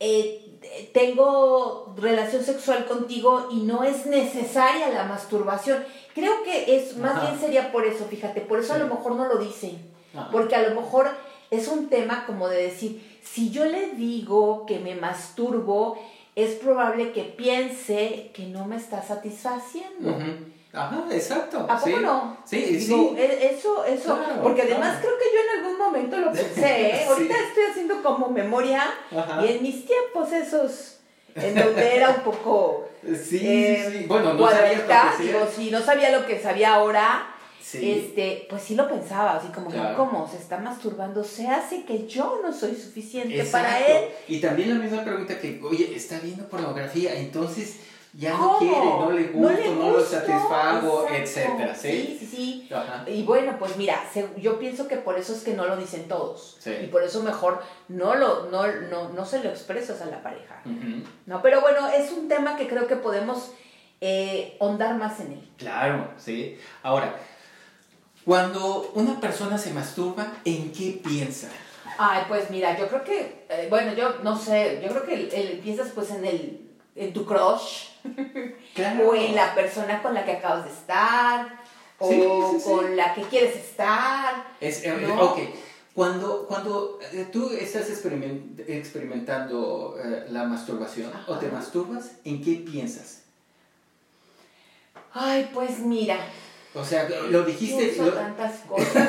eh, 0.00 0.88
tengo 0.92 1.94
relación 1.96 2.42
sexual 2.42 2.86
contigo 2.86 3.48
y 3.50 3.60
no 3.60 3.84
es 3.84 4.06
necesaria 4.06 4.88
la 4.88 5.04
masturbación. 5.04 5.84
Creo 6.14 6.42
que 6.42 6.76
es 6.76 6.96
más 6.96 7.20
bien 7.20 7.38
sería 7.38 7.72
por 7.72 7.84
eso, 7.84 8.06
fíjate, 8.06 8.40
por 8.40 8.60
eso 8.60 8.72
a 8.72 8.78
lo 8.78 8.86
mejor 8.86 9.16
no 9.16 9.26
lo 9.26 9.36
dicen. 9.36 9.92
Porque 10.30 10.54
a 10.54 10.68
lo 10.68 10.80
mejor 10.80 11.10
es 11.50 11.66
un 11.68 11.88
tema 11.88 12.24
como 12.24 12.48
de 12.48 12.62
decir, 12.62 13.18
si 13.22 13.50
yo 13.50 13.64
le 13.64 13.90
digo 13.90 14.64
que 14.64 14.78
me 14.78 14.94
masturbo, 14.94 15.98
es 16.36 16.54
probable 16.56 17.12
que 17.12 17.22
piense 17.22 18.30
que 18.34 18.46
no 18.46 18.66
me 18.66 18.76
está 18.76 19.02
satisfaciendo. 19.02 20.16
Ajá, 20.72 21.04
exacto. 21.12 21.66
¿A 21.68 21.78
poco 21.78 22.00
no? 22.00 22.36
Sí, 22.44 22.80
sí. 22.80 23.14
E, 23.16 23.50
eso, 23.52 23.84
eso, 23.84 24.18
porque 24.42 24.62
además 24.62 24.98
creo 25.00 25.12
que 25.16 25.24
yo 25.32 25.40
en 25.40 25.64
algún 25.64 25.78
momento 25.78 26.16
lo 26.16 26.32
pensé, 26.32 26.88
¿eh? 26.88 27.04
Ahorita 27.08 27.34
estoy 27.48 27.64
haciendo 27.70 28.02
como 28.02 28.28
memoria 28.28 28.82
y 29.42 29.52
en 29.52 29.62
mis 29.62 29.86
tiempos 29.86 30.32
esos, 30.32 30.98
en 31.36 31.54
donde 31.54 31.96
era 31.96 32.10
un 32.10 32.20
poco... 32.22 32.88
Sí, 33.04 33.38
sí, 33.38 33.46
eh, 33.46 34.04
Bueno, 34.08 34.32
no 34.32 34.50
sabía 34.50 34.78
lo 34.78 34.86
que 34.86 35.22
digo, 35.22 35.48
sí, 35.54 35.70
no 35.70 35.80
sabía 35.80 36.10
lo 36.10 36.26
que 36.26 36.40
sabía 36.40 36.74
ahora 36.74 37.33
este, 37.72 38.46
pues 38.48 38.62
sí 38.62 38.74
lo 38.74 38.88
pensaba, 38.88 39.36
así 39.36 39.48
como, 39.48 39.70
¿cómo 39.96 40.28
se 40.28 40.36
está 40.36 40.58
masturbando? 40.58 41.24
Se 41.24 41.48
hace 41.48 41.84
que 41.84 42.06
yo 42.06 42.40
no 42.42 42.52
soy 42.52 42.74
suficiente 42.74 43.42
para 43.44 43.80
él. 43.86 44.08
Y 44.28 44.40
también 44.40 44.70
la 44.70 44.76
misma 44.76 45.02
pregunta 45.02 45.38
que, 45.38 45.60
oye, 45.62 45.94
está 45.94 46.18
viendo 46.18 46.46
pornografía, 46.48 47.14
entonces 47.14 47.76
ya 48.16 48.30
no 48.30 48.58
quiere, 48.58 48.76
no 48.76 49.10
le 49.10 49.24
gusta, 49.24 49.70
no, 49.70 49.90
lo 49.90 50.04
satisfago, 50.04 51.06
etcétera, 51.10 51.74
¿sí? 51.74 52.16
Sí, 52.20 52.26
sí, 52.26 52.70
Y 53.08 53.24
bueno, 53.24 53.56
pues 53.58 53.76
mira, 53.76 54.04
yo 54.36 54.58
pienso 54.58 54.86
que 54.86 54.96
por 54.96 55.18
eso 55.18 55.32
es 55.34 55.42
que 55.42 55.54
no 55.54 55.66
lo 55.66 55.76
dicen 55.76 56.06
todos. 56.06 56.58
Y 56.82 56.86
por 56.86 57.02
eso 57.02 57.22
mejor 57.22 57.62
no 57.88 58.14
lo 58.14 58.50
no, 58.50 58.66
no, 58.90 59.08
no 59.08 59.24
se 59.24 59.42
lo 59.42 59.50
expresas 59.50 60.00
a 60.00 60.06
la 60.06 60.22
pareja. 60.22 60.62
No, 61.26 61.42
pero 61.42 61.60
bueno, 61.60 61.88
es 61.88 62.12
un 62.12 62.28
tema 62.28 62.56
que 62.56 62.68
creo 62.68 62.86
que 62.86 62.96
podemos 62.96 63.52
eh, 64.00 64.58
más 64.60 65.20
en 65.20 65.32
él. 65.32 65.48
Claro, 65.56 66.10
sí. 66.16 66.58
Ahora, 66.82 67.16
Cuando 68.24 68.90
una 68.94 69.20
persona 69.20 69.58
se 69.58 69.72
masturba, 69.72 70.32
¿en 70.44 70.72
qué 70.72 71.00
piensa? 71.06 71.48
Ay, 71.98 72.24
pues 72.26 72.50
mira, 72.50 72.76
yo 72.78 72.88
creo 72.88 73.04
que, 73.04 73.44
eh, 73.48 73.66
bueno, 73.68 73.92
yo 73.94 74.16
no 74.22 74.38
sé, 74.38 74.80
yo 74.82 74.88
creo 74.88 75.04
que 75.06 75.14
el, 75.14 75.32
el- 75.32 75.58
piensas 75.58 75.90
pues 75.94 76.10
en 76.10 76.24
el, 76.24 76.70
en 76.96 77.12
tu 77.12 77.24
crush, 77.26 77.88
Claro. 78.74 79.10
o 79.10 79.14
en 79.14 79.34
la 79.34 79.54
persona 79.54 80.02
con 80.02 80.14
la 80.14 80.24
que 80.24 80.32
acabas 80.32 80.64
de 80.64 80.70
estar, 80.72 81.60
o 81.98 82.08
Sí, 82.10 82.20
sí, 82.20 82.60
sí. 82.60 82.70
con 82.70 82.96
la 82.96 83.14
que 83.14 83.22
quieres 83.22 83.56
estar. 83.56 84.46
Es, 84.60 84.82
eh, 84.84 84.96
No. 85.06 85.22
Ok, 85.32 85.38
cuando, 85.94 86.46
cuando 86.48 86.98
eh, 87.12 87.28
tú 87.30 87.50
estás 87.50 87.88
experimen- 87.90 88.58
experimentando 88.66 89.96
eh, 90.02 90.26
la 90.30 90.44
masturbación 90.44 91.12
o 91.28 91.36
te 91.36 91.48
masturbas, 91.48 92.12
¿en 92.24 92.42
qué 92.42 92.54
piensas? 92.68 93.20
Ay, 95.12 95.48
pues 95.54 95.78
mira, 95.78 96.16
O 96.74 96.84
sea, 96.84 97.06
lo 97.30 97.42
dijiste 97.44 97.94
lo- 98.02 98.12
tantas 98.12 98.52
cosas, 98.68 99.08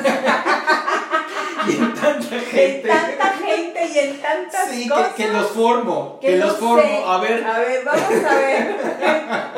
y 1.68 1.70
en 1.72 1.94
tanta 1.94 2.36
en 2.36 2.40
gente. 2.44 2.88
tanta 2.88 3.32
gente 3.44 3.86
y 3.92 3.98
en 3.98 4.22
tantas 4.22 4.68
Sí, 4.70 4.88
cosas. 4.88 5.08
que, 5.14 5.24
que 5.24 5.32
los 5.32 5.46
formo, 5.50 6.18
que, 6.20 6.36
los 6.36 6.56
formo. 6.58 6.80
sé. 6.82 7.02
A 7.04 7.18
ver, 7.18 7.44
A 7.44 7.58
ver, 7.58 7.84
vamos 7.84 8.24
a 8.24 8.34
ver. 8.34 8.76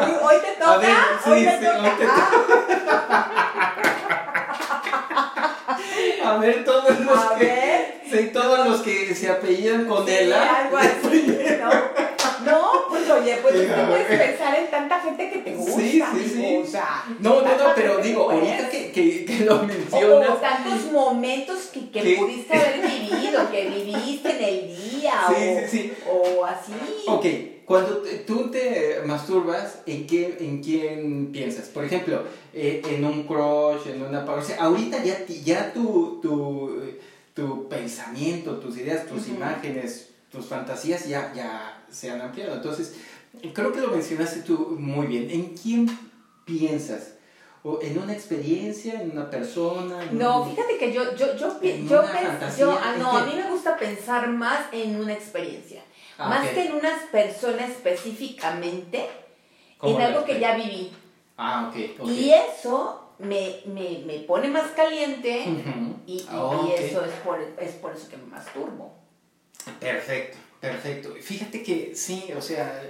Hoy, 0.01 0.13
hoy 0.23 0.37
te 0.43 0.53
toca. 0.53 0.73
A 0.73 0.79
ver, 0.79 0.97
sí, 1.23 1.31
hoy 1.31 1.45
te 1.45 1.57
toca. 1.67 1.83
hoy 1.83 1.91
te 1.99 2.05
a 6.25 6.37
ver, 6.39 6.65
todos 6.65 7.01
los 7.01 7.19
a 7.19 7.35
que. 7.39 7.45
ver. 7.45 8.01
Sí, 8.11 8.31
todos 8.33 8.67
los 8.67 8.81
que 8.81 9.15
se 9.15 9.29
apellidan 9.31 9.85
con 9.85 10.09
Ela. 10.09 10.61
algo 10.61 10.79
así, 10.79 11.39
¿no? 11.61 11.71
Oye, 13.33 13.39
pues 13.43 13.55
es 13.55 13.61
que 13.63 13.67
Venga, 13.69 13.89
puedes 13.89 14.07
pensar 14.07 14.59
en 14.59 14.71
tanta 14.71 15.01
gente 15.01 15.31
que 15.31 15.39
te 15.39 15.55
gusta. 15.55 15.81
Sí, 15.81 16.03
sí, 16.15 16.31
sí. 16.35 16.57
O 16.63 16.67
sea, 16.67 17.05
No, 17.21 17.43
no, 17.43 17.57
no, 17.57 17.75
pero 17.75 17.99
digo, 17.99 18.31
ahorita 18.31 18.69
que, 18.71 18.93
que, 18.93 19.25
que 19.25 19.45
lo 19.45 19.63
mencionas. 19.63 20.31
o 20.31 20.35
tantos 20.35 20.93
momentos 20.93 21.59
que, 21.73 21.91
que 21.91 22.17
pudiste 22.17 22.55
haber 22.57 22.81
vivido, 22.81 23.51
que 23.51 23.69
viviste 23.69 24.31
en 24.31 24.43
el 24.45 24.91
día, 24.91 25.15
o, 25.29 25.69
sí, 25.69 25.93
o 26.11 26.45
así. 26.45 26.73
Ok, 27.07 27.27
cuando 27.65 27.99
te- 27.99 28.19
tú 28.21 28.51
te 28.51 29.01
masturbas, 29.05 29.81
¿en, 29.87 30.07
qué, 30.07 30.37
¿en 30.41 30.63
quién 30.63 31.31
piensas? 31.33 31.67
Por 31.69 31.85
ejemplo, 31.85 32.23
eh, 32.55 32.81
en 32.89 33.05
un 33.05 33.25
crush, 33.25 33.87
en 33.89 34.03
una. 34.03 34.25
O 34.25 34.43
sea, 34.43 34.57
ahorita 34.65 35.03
ya, 35.05 35.19
ya 35.45 35.73
tu, 35.75 36.19
tu, 36.23 36.81
tu 37.35 37.69
pensamiento, 37.69 38.57
tus 38.59 38.79
ideas, 38.79 39.07
tus 39.07 39.29
imágenes, 39.29 40.09
tus 40.33 40.47
fantasías 40.47 41.07
ya, 41.07 41.33
ya 41.35 41.85
se 41.91 42.11
han 42.11 42.21
ampliado. 42.23 42.55
Entonces, 42.55 42.95
creo 43.55 43.73
que 43.73 43.81
lo 43.81 43.89
mencionaste 43.89 44.41
tú 44.41 44.77
muy 44.79 45.07
bien. 45.07 45.31
¿En 45.31 45.55
quién 45.57 45.87
piensas? 46.45 47.15
¿O 47.65 47.81
¿En 47.83 47.99
una 47.99 48.13
experiencia? 48.13 49.01
¿En 49.03 49.11
una 49.13 49.29
persona? 49.29 50.03
en 50.05 50.17
No, 50.19 50.43
un- 50.43 50.51
fíjate 50.51 50.79
que 50.79 50.93
yo, 50.93 51.15
yo, 51.17 51.37
yo, 51.37 51.59
En 51.61 51.89
yo, 51.89 52.03
pens- 52.05 52.57
yo- 52.59 52.79
ah, 52.83 52.93
¿en 52.95 53.01
no, 53.01 53.11
a 53.11 53.25
mí 53.27 53.33
me 53.35 53.51
gusta 53.51 53.77
pensar 53.77 54.29
más 54.29 54.61
en 54.73 54.97
una 55.01 55.13
experiencia. 55.13 55.83
Ah, 56.19 56.29
más 56.29 56.49
que 56.49 56.67
en 56.67 56.73
una 56.73 56.91
persona 57.13 57.65
específicamente, 57.67 59.09
¿Cómo 59.79 59.97
en 59.97 60.03
algo 60.07 60.25
que 60.25 60.41
ya 60.41 60.57
viví. 60.57 60.93
Ah, 61.37 61.71
ok, 61.73 62.01
ok. 62.01 62.09
Y 62.09 62.31
eso 62.33 63.13
me, 63.19 63.61
me, 63.67 64.03
me 64.07 64.21
pone 64.21 64.49
más 64.49 64.71
caliente 64.73 65.45
y, 66.07 66.13
y- 66.15 66.27
Ah, 66.29 66.67
y 66.69 66.73
eso 66.83 67.05
es 67.05 67.13
por, 67.25 67.41
es 67.41 67.73
por 67.75 67.93
eso 67.95 68.09
que 68.09 68.17
me 68.17 68.25
masturbo. 68.27 68.93
Perfecto, 69.81 70.39
perfecto. 70.61 71.15
Fíjate 71.21 71.63
que 71.63 71.95
sí, 71.95 72.31
o 72.37 72.41
sea, 72.41 72.83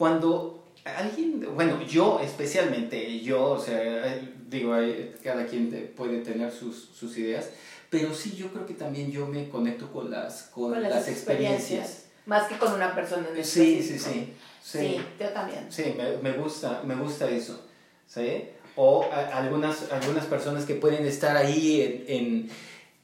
cuando 0.00 0.64
alguien, 0.82 1.46
bueno, 1.54 1.82
yo 1.82 2.20
especialmente, 2.24 3.20
yo, 3.20 3.50
o 3.50 3.60
sea, 3.60 3.76
eh, 4.16 4.32
digo, 4.48 4.72
hay- 4.72 5.14
cada 5.22 5.44
quien 5.44 5.92
puede 5.94 6.20
tener 6.20 6.50
sus, 6.50 6.88
sus 6.98 7.18
ideas, 7.18 7.50
pero 7.90 8.14
sí, 8.14 8.34
yo 8.34 8.48
creo 8.50 8.64
que 8.64 8.72
también 8.72 9.12
yo 9.12 9.26
me 9.26 9.50
conecto 9.50 9.92
con 9.92 10.10
las, 10.10 10.44
con 10.44 10.70
Con 10.72 10.82
las, 10.82 11.06
experiencias. 11.06 12.06
Más 12.24 12.48
que 12.48 12.56
con 12.56 12.72
una 12.72 12.94
persona 12.94 13.26
en 13.36 13.44
Sí, 13.44 13.82
sí, 13.82 13.98
sí. 13.98 14.32
Sí, 14.62 14.78
Sí, 14.78 15.00
yo 15.20 15.28
también. 15.28 15.66
sí, 15.70 15.94
me, 15.94 16.16
me 16.16 16.32
gusta, 16.38 16.80
me 16.82 16.94
gusta 16.94 17.28
eso, 17.28 17.60
¿sí? 18.06 18.44
O 18.76 19.04
a- 19.04 19.36
algunas, 19.36 19.92
algunas 19.92 20.24
personas 20.24 20.64
que 20.64 20.76
pueden 20.76 21.04
estar 21.04 21.36
ahí 21.36 21.82
en, 21.82 22.16
en, 22.16 22.50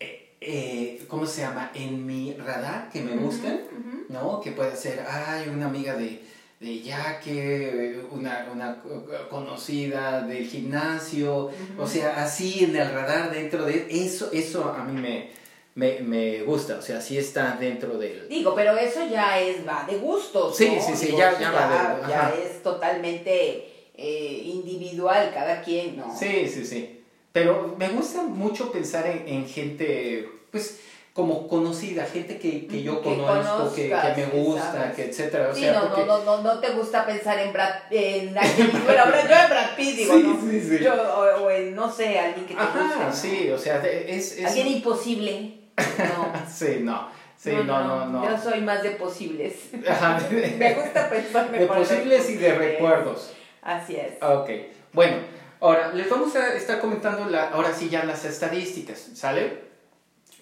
eh, 0.01 0.37
eh, 0.41 1.05
¿cómo 1.09 1.27
se 1.27 1.43
llama? 1.43 1.73
En 1.75 2.07
mi 2.07 2.33
radar, 2.33 2.89
que 2.91 3.03
me 3.03 3.17
gustan. 3.17 3.61
Ujú. 3.71 3.97
¿no? 4.09 4.41
Que 4.41 4.53
puede 4.53 4.75
ser, 4.77 5.05
ay, 5.07 5.49
una 5.49 5.67
amiga 5.67 5.95
de, 5.97 6.23
de 6.61 6.81
Yaque, 6.81 8.01
una, 8.11 8.49
una 8.53 8.83
conocida 9.29 10.23
del 10.23 10.47
gimnasio, 10.47 11.51
o 11.79 11.87
sea, 11.87 12.23
así 12.25 12.65
en 12.65 12.75
el 12.77 12.91
radar 12.93 13.31
dentro 13.31 13.65
de 13.65 13.87
eso, 13.91 14.31
eso 14.33 14.65
a 14.73 14.83
mí 14.85 14.99
me, 15.01 15.31
me, 15.75 16.01
me 16.01 16.43
gusta, 16.43 16.79
o 16.79 16.83
sea, 16.83 17.01
sí 17.01 17.19
está 17.19 17.57
dentro 17.61 17.99
del... 17.99 18.27
Digo, 18.29 18.55
pero 18.55 18.77
eso 18.79 19.07
ya 19.09 19.39
es, 19.39 19.67
va 19.69 19.85
de 19.89 19.99
gustos. 19.99 20.57
Sí, 20.57 20.73
¿no? 20.77 20.83
sí, 20.83 20.97
sí, 20.97 21.07
Digo, 21.07 21.19
ya- 21.19 21.39
ya 21.39 21.51
va 21.51 21.95
de- 22.01 22.09
ya 22.09 22.35
es 22.43 22.63
totalmente 22.63 23.91
eh, 23.95 24.43
individual, 24.45 25.31
cada 25.35 25.61
quien, 25.63 25.97
¿no? 25.99 26.17
Sí, 26.19 26.49
sí, 26.49 26.65
sí. 26.65 27.01
Pero 27.33 27.75
me 27.79 27.89
gusta 27.91 28.23
mucho 28.23 28.73
pensar 28.73 29.07
en, 29.07 29.29
en 29.29 29.47
gente, 29.47 30.27
pues, 30.51 30.81
como 31.17 31.49
conocida, 31.49 32.05
gente 32.05 32.39
que, 32.39 32.67
que 32.67 32.83
yo 32.83 33.01
Que 33.01 33.17
conozco, 33.17 33.75
que, 33.75 33.85
que 33.85 33.89
conozcas, 33.89 34.17
me 34.19 34.25
que 34.31 34.39
gusta, 34.39 34.73
sabes. 34.73 34.95
que 34.97 35.05
etcétera. 35.07 35.49
O 35.51 35.55
Sí, 35.55 35.61
sea, 35.63 35.73
no, 35.73 35.81
porque- 35.89 36.05
no, 36.05 36.19
no, 36.19 36.37
no, 36.37 36.43
no 36.43 36.59
te 36.61 36.69
gusta 36.73 37.07
pensar 37.07 37.39
en 37.39 37.55
Brad, 37.55 37.71
en 37.91 38.37
alguien, 38.37 38.71
bueno, 38.85 39.03
yo 39.07 39.35
en 39.37 39.49
Brad 39.51 39.77
Pitt, 39.77 39.97
digo, 39.97 40.15
Sí, 40.15 40.23
¿no? 40.23 40.51
sí, 40.51 40.61
sí. 40.61 40.85
Yo, 40.85 40.93
o, 40.93 41.45
o 41.47 41.51
en, 41.51 41.75
no 41.75 41.91
sé, 41.91 42.19
alguien 42.19 42.45
que 42.47 42.55
te 42.55 42.61
Ajá, 42.61 42.81
guste. 42.83 43.05
¿no? 43.05 43.13
sí, 43.15 43.51
o 43.51 43.57
sea, 43.59 43.83
es... 43.83 44.37
es 44.37 44.45
Alguien 44.47 44.67
imposible. 44.69 45.55
No. 45.79 46.33
Sí, 46.55 46.81
no, 46.83 47.09
sí, 47.39 47.51
no, 47.65 47.83
no, 47.85 48.07
no. 48.07 48.31
Yo 48.31 48.37
soy 48.39 48.61
más 48.61 48.83
de 48.83 48.91
posibles. 48.91 49.55
Ajá, 49.89 50.21
Me 50.31 50.75
gusta 50.75 51.09
pensar 51.09 51.51
de 51.51 51.67
posibles 51.67 52.29
y 52.29 52.37
de 52.37 52.55
recuerdos. 52.55 53.33
Así 53.63 53.97
es. 53.97 54.23
Ok, 54.23 54.51
bueno, 54.93 55.17
ahora 55.61 55.93
les 55.95 56.11
vamos 56.11 56.37
a 56.37 56.53
estar 56.55 56.79
comentando 56.79 57.25
la, 57.31 57.49
ahora 57.49 57.73
sí 57.73 57.89
ya 57.89 58.05
las 58.05 58.25
estadísticas, 58.27 58.99
¿sale? 59.15 59.65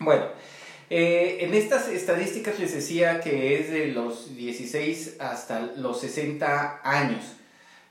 Bueno, 0.00 0.24
eh, 0.90 1.38
en 1.40 1.54
estas 1.54 1.88
estadísticas 1.88 2.58
les 2.58 2.74
decía 2.74 3.20
que 3.20 3.58
es 3.58 3.70
de 3.70 3.86
los 3.88 4.36
16 4.36 5.16
hasta 5.18 5.60
los 5.76 6.00
60 6.00 6.80
años. 6.84 7.24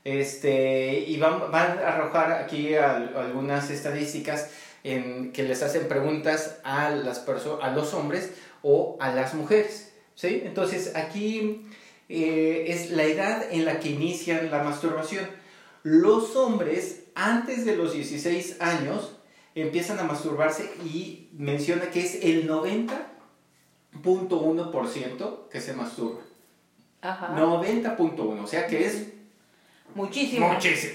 Este, 0.04 0.98
y 1.06 1.16
van, 1.16 1.50
van 1.50 1.78
a 1.78 1.88
arrojar 1.88 2.32
aquí 2.32 2.74
al- 2.74 3.16
algunas 3.16 3.70
estadísticas 3.70 4.50
en 4.84 5.32
que 5.32 5.42
les 5.44 5.62
hacen 5.62 5.88
preguntas 5.88 6.58
a, 6.62 6.90
las 6.90 7.24
a 7.62 7.70
los 7.70 7.94
hombres 7.94 8.30
o 8.62 8.98
a 9.00 9.14
las 9.14 9.32
mujeres. 9.34 9.92
¿sí? 10.14 10.42
Entonces 10.44 10.94
aquí 10.94 11.66
eh, 12.10 12.66
es 12.68 12.90
la 12.90 13.04
edad 13.04 13.46
en 13.50 13.64
la 13.64 13.80
que 13.80 13.88
inician 13.90 14.50
la 14.50 14.62
masturbación. 14.62 15.26
Los 15.82 16.36
hombres 16.36 17.04
antes 17.14 17.64
de 17.64 17.76
los 17.76 17.94
16 17.94 18.56
años 18.60 19.13
empiezan 19.54 19.98
a 20.00 20.04
masturbarse 20.04 20.72
y 20.84 21.28
menciona 21.32 21.90
que 21.90 22.00
es 22.00 22.24
el 22.24 22.48
90.1% 22.48 25.48
que 25.48 25.60
se 25.60 25.74
masturba. 25.74 26.20
Ajá. 27.02 27.36
90.1, 27.36 28.42
o 28.42 28.46
sea 28.46 28.66
que 28.66 28.86
es 28.86 29.08
Muchísimo. 29.94 30.48
muchísimo. 30.48 30.94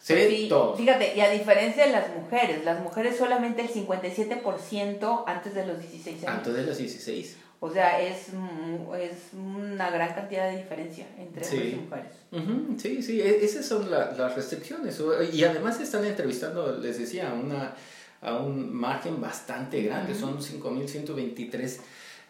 ¿Sí? 0.00 0.48
Fíjate, 0.78 1.14
y 1.14 1.20
a 1.20 1.30
diferencia 1.30 1.84
de 1.84 1.92
las 1.92 2.08
mujeres, 2.16 2.64
las 2.64 2.80
mujeres 2.80 3.18
solamente 3.18 3.60
el 3.60 3.68
57% 3.68 5.24
antes 5.26 5.54
de 5.54 5.66
los 5.66 5.78
16 5.78 6.24
años. 6.24 6.36
Antes 6.38 6.54
de 6.54 6.64
los 6.64 6.78
16. 6.78 7.36
O 7.62 7.70
sea, 7.70 8.00
es, 8.00 8.28
es 8.28 9.34
una 9.34 9.90
gran 9.90 10.14
cantidad 10.14 10.50
de 10.50 10.56
diferencia 10.58 11.06
entre 11.18 11.44
Sí. 11.44 11.56
hombres 11.56 11.72
y 11.72 11.76
mujeres. 11.76 12.12
Ujú, 12.32 12.78
sí, 12.80 13.02
sí, 13.02 13.20
e- 13.20 13.44
esas 13.44 13.66
son 13.66 13.90
la- 13.90 14.12
las 14.12 14.34
restricciones. 14.34 14.98
Y 15.32 15.44
además 15.44 15.78
están 15.78 16.04
entrevistando, 16.06 16.76
les 16.78 16.98
decía, 16.98 17.30
a, 17.30 17.34
una, 17.34 17.74
a 18.22 18.38
un 18.38 18.74
margen 18.74 19.20
bastante 19.20 19.82
grande, 19.82 20.12
Ujú. 20.12 20.20
son 20.20 20.42
5.123 20.42 21.80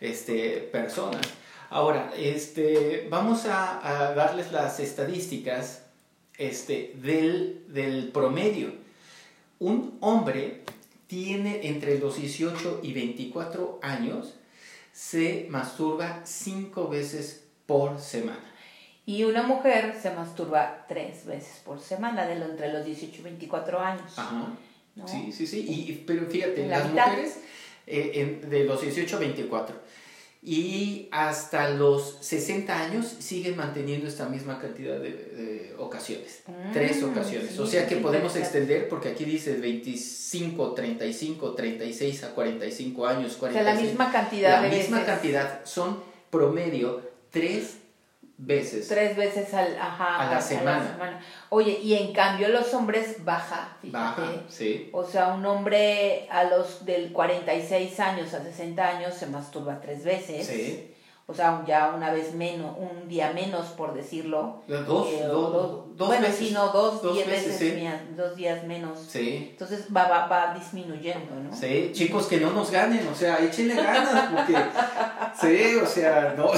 este, 0.01 0.69
personas. 0.73 1.23
Ahora, 1.69 2.13
este, 2.17 3.07
vamos 3.09 3.47
a, 3.47 4.09
a 4.09 4.15
darles 4.15 4.51
las 4.51 4.81
estadísticas 4.81 5.83
este, 6.39 6.95
del, 7.01 7.65
del 7.69 8.09
promedio. 8.09 8.73
Un 9.61 9.97
hombre 10.01 10.63
tiene 11.07 11.69
entre 11.69 11.99
los 12.01 12.17
18 12.17 12.81
y 12.83 12.93
24 12.95 13.79
años, 13.83 14.35
se 15.03 15.47
masturba 15.49 16.21
5 16.25 16.89
veces 16.89 17.47
por 17.65 17.99
semana. 17.99 18.45
Y 19.07 19.25
una 19.25 19.43
mujer 19.43 19.97
se 20.01 20.11
masturba 20.11 20.85
tres 20.89 21.25
veces 21.25 21.63
por 21.65 21.81
semana, 21.81 22.27
de 22.27 22.39
lo, 22.39 22.45
entre 22.45 22.71
los 22.71 22.85
18 22.85 23.17
y 23.19 23.23
24 23.25 23.81
años. 23.81 24.13
Ajá. 24.19 24.53
¿no? 24.97 25.09
Sí, 25.09 25.33
sí, 25.33 25.47
sí. 25.47 25.65
Y, 25.67 25.91
y- 25.91 26.05
pero 26.07 26.27
fíjate, 26.27 26.67
La 26.67 26.81
las 26.81 26.91
mitad. 26.91 27.07
mujeres 27.07 27.39
eh, 27.87 28.13
en- 28.43 28.51
de 28.51 28.65
los 28.65 28.83
18 28.83 29.17
a 29.17 29.21
24. 29.21 29.75
Y 30.43 31.09
hasta 31.11 31.69
los 31.71 32.17
60 32.21 32.75
años 32.81 33.07
siguen 33.19 33.57
manteniendo 33.57 34.09
esta 34.09 34.27
misma 34.27 34.59
cantidad 34.59 34.99
de, 34.99 35.75
ocasiones, 35.79 36.43
mm, 36.47 36.73
tres 36.73 37.03
ocasiones. 37.03 37.59
o 37.59 37.67
sea 37.67 37.87
que 37.87 37.97
podemos 37.97 38.35
extender, 38.37 38.89
porque 38.89 39.11
aquí 39.11 39.25
dice 39.25 39.57
25, 39.57 40.73
35, 40.73 41.53
36 41.53 42.25
a 42.25 42.35
45 42.35 43.07
años, 43.07 43.37
45. 43.37 43.47
O 43.49 43.53
sea, 43.53 43.63
la 43.63 43.81
misma 43.81 44.13
cantidad 44.13 44.63
la 44.63 44.69
misma 44.69 45.05
cantidad, 45.05 45.65
son 45.65 46.03
promedio 46.31 47.03
tres 47.31 47.77
veces. 48.47 48.89
Tres 48.89 49.17
veces 49.17 49.53
al, 49.55 49.77
a, 49.79 50.29
la, 50.31 50.41
semana. 50.41 51.21
Oye, 51.49 51.79
y 51.83 51.95
en 51.95 52.13
cambio 52.13 52.49
los 52.49 52.73
hombres 52.75 53.25
baja, 53.25 53.77
fíjate. 53.81 54.21
Baja, 54.21 54.43
sí. 54.49 54.91
O 54.93 55.05
sea, 55.05 55.29
un 55.35 55.45
hombre 55.47 56.29
a 56.31 56.45
los 56.45 56.85
del 56.85 57.13
46 57.13 58.01
años 58.01 58.35
a 58.35 58.43
60 58.43 58.87
años 58.87 59.15
se 59.15 59.27
masturba 59.27 59.81
tres 59.81 60.05
veces. 60.05 60.47
Sí 60.47 60.95
o 61.31 61.35
sea, 61.35 61.63
ya 61.65 61.93
una 61.95 62.13
vez 62.13 62.35
menos, 62.35 62.77
un 62.77 63.09
día 63.09 63.33
menos, 63.33 63.67
por 63.69 63.95
decirlo. 63.95 64.63
Dos, 64.67 65.09
eh, 65.09 65.25
dos, 65.29 65.53
dos, 65.97 66.09
bueno, 66.09 66.23
veces, 66.27 66.49
sí, 66.49 66.51
no, 66.53 66.69
dos, 66.69 67.15
diez 67.15 67.27
veces, 67.27 68.17
dos 68.17 68.35
días 68.35 68.65
menos. 68.65 68.99
Sí. 69.09 69.49
Entonces 69.53 69.87
va, 69.95 70.09
va, 70.09 70.27
va 70.27 70.55
disminuyendo, 70.55 71.37
¿no? 71.37 71.55
Sí, 71.55 71.91
chicos, 71.93 72.27
que 72.27 72.41
no 72.41 72.51
nos 72.51 72.73
ganen, 72.73 73.07
o 73.07 73.15
sea, 73.15 73.39
échenle 73.39 73.77
ganas, 73.77 74.33
porque, 74.35 74.57
sí, 75.41 75.77
o 75.77 75.87
sea, 75.87 76.35
no. 76.37 76.51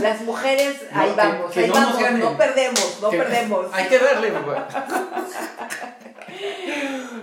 Las 0.00 0.22
mujeres, 0.22 0.86
ahí 0.92 1.12
vamos, 1.16 1.56
ahí 1.56 1.66
no 1.66 1.74
vamos, 1.74 2.18
no 2.18 2.36
perdemos, 2.36 2.98
no 3.02 3.10
perdemos. 3.10 3.66
Hay 3.72 3.88
que 3.88 3.98
darle. 3.98 4.32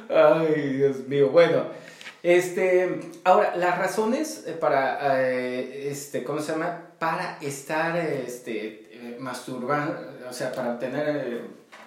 Ay, 0.10 0.74
Dios 0.74 1.08
mío, 1.08 1.30
bueno. 1.30 1.80
Este, 2.22 3.00
ahora, 3.24 3.56
las 3.56 3.78
razones 3.78 4.44
eh, 4.46 4.52
para, 4.52 5.22
eh, 5.24 5.90
este, 5.90 6.26
¿cómo 6.26 6.42
se 6.42 6.52
llama? 6.52 6.89
Para 7.00 7.38
estar, 7.42 7.96
este, 7.98 8.90
eh, 8.92 9.18
masturbar, 9.20 10.18
o 10.30 10.34
sea, 10.34 10.52
para 10.52 10.78
tener 10.78 11.42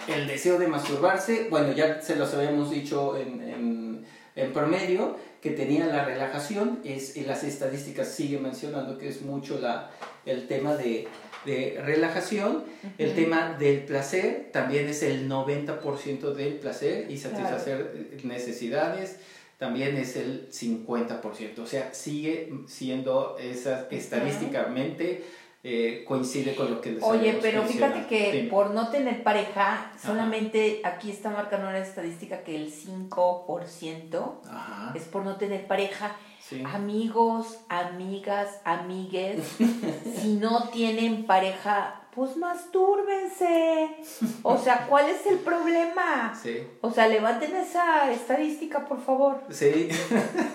el 0.08 0.26
deseo 0.26 0.58
de 0.58 0.68
masturbarse, 0.68 1.48
bueno, 1.50 1.72
ya 1.72 2.00
se 2.00 2.16
los 2.16 2.32
habíamos 2.34 2.70
dicho 2.70 3.16
en, 3.16 3.42
en, 3.42 4.06
en 4.34 4.52
promedio, 4.52 5.16
que 5.40 5.50
tenía 5.50 5.86
la 5.86 6.04
relajación, 6.04 6.80
es, 6.84 7.16
y 7.16 7.24
las 7.24 7.44
estadísticas 7.44 8.08
siguen 8.08 8.42
mencionando 8.44 8.96
que 8.96 9.08
es 9.08 9.22
mucho 9.22 9.58
la, 9.58 9.90
el 10.24 10.46
tema 10.46 10.76
de, 10.76 11.08
de 11.44 11.80
relajación, 11.84 12.64
el 12.98 13.14
tema 13.14 13.56
del 13.58 13.84
placer, 13.84 14.50
también 14.52 14.88
es 14.88 15.02
el 15.02 15.28
90% 15.28 16.32
del 16.32 16.54
placer 16.54 17.10
y 17.10 17.18
satisfacer 17.18 18.20
necesidades, 18.22 19.16
también 19.62 19.96
es 19.96 20.16
el 20.16 20.50
50%. 20.50 21.60
O 21.60 21.66
sea, 21.66 21.94
sigue 21.94 22.52
siendo 22.66 23.36
esa 23.38 23.86
estadísticamente 23.92 25.24
eh, 25.62 26.04
coincide 26.04 26.56
con 26.56 26.68
lo 26.68 26.80
que 26.80 26.90
les 26.90 27.02
Oye, 27.04 27.38
pero 27.40 27.62
fíjate 27.62 28.08
que 28.08 28.48
por 28.50 28.72
no 28.72 28.88
tener 28.88 29.22
pareja, 29.22 29.92
solamente 30.04 30.80
aquí 30.82 31.12
está 31.12 31.30
marcando 31.30 31.68
una 31.68 31.78
estadística 31.78 32.42
que 32.42 32.56
el 32.56 32.72
5% 32.72 34.94
es 34.96 35.04
por 35.04 35.24
no 35.24 35.36
tener 35.36 35.68
pareja. 35.68 36.16
Amigos, 36.64 37.60
amigas, 37.68 38.60
amigues, 38.64 39.46
si 40.20 40.34
no 40.34 40.70
tienen 40.70 41.24
pareja, 41.24 42.01
pues 42.14 42.36
mastúrbense. 42.36 43.96
O 44.42 44.58
sea, 44.58 44.86
¿cuál 44.86 45.08
es 45.08 45.26
el 45.26 45.38
problema? 45.38 46.38
Sí. 46.40 46.58
O 46.82 46.90
sea, 46.92 47.08
levanten 47.08 47.56
esa 47.56 48.12
estadística, 48.12 48.86
por 48.86 49.02
favor. 49.02 49.42
Sí. 49.50 49.88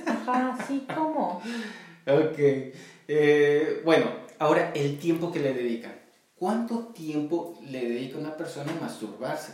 Ajá, 0.05 0.57
sí, 0.67 0.85
¿cómo? 0.93 1.41
Ok. 2.05 2.37
Eh, 3.07 3.81
bueno, 3.83 4.05
ahora 4.39 4.71
el 4.75 4.99
tiempo 4.99 5.31
que 5.31 5.39
le 5.39 5.53
dedican. 5.53 5.95
¿Cuánto 6.35 6.89
tiempo 6.89 7.57
le 7.67 7.89
dedica 7.89 8.19
una 8.19 8.37
persona 8.37 8.71
a 8.71 8.81
masturbarse? 8.81 9.53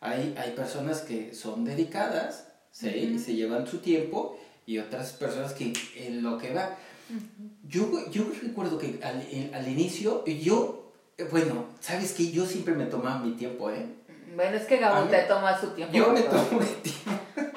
Hay, 0.00 0.34
hay 0.38 0.52
personas 0.52 1.02
que 1.02 1.34
son 1.34 1.64
dedicadas, 1.64 2.48
¿sí? 2.70 3.18
se 3.18 3.34
llevan 3.34 3.66
su 3.66 3.78
tiempo, 3.78 4.38
y 4.64 4.78
otras 4.78 5.12
personas 5.12 5.52
que 5.52 5.72
en 5.96 6.22
lo 6.22 6.38
que 6.38 6.54
va. 6.54 6.76
yo, 7.68 8.10
yo 8.10 8.24
recuerdo 8.42 8.78
que 8.78 8.98
al, 9.02 9.22
al 9.52 9.68
inicio, 9.68 10.24
yo 10.24 10.85
bueno, 11.30 11.64
¿sabes 11.80 12.12
qué? 12.12 12.30
Yo 12.30 12.44
siempre 12.44 12.74
me 12.74 12.84
tomaba 12.84 13.18
mi 13.18 13.32
tiempo, 13.32 13.70
¿eh? 13.70 13.86
Bueno, 14.34 14.56
es 14.56 14.64
que 14.64 14.76
Gabo 14.76 15.06
te 15.08 15.18
toma 15.20 15.58
su 15.58 15.68
tiempo. 15.68 15.96
Yo 15.96 16.12
me 16.12 16.20
tomo 16.20 16.60
mi 16.60 16.66
tiempo. 16.66 17.10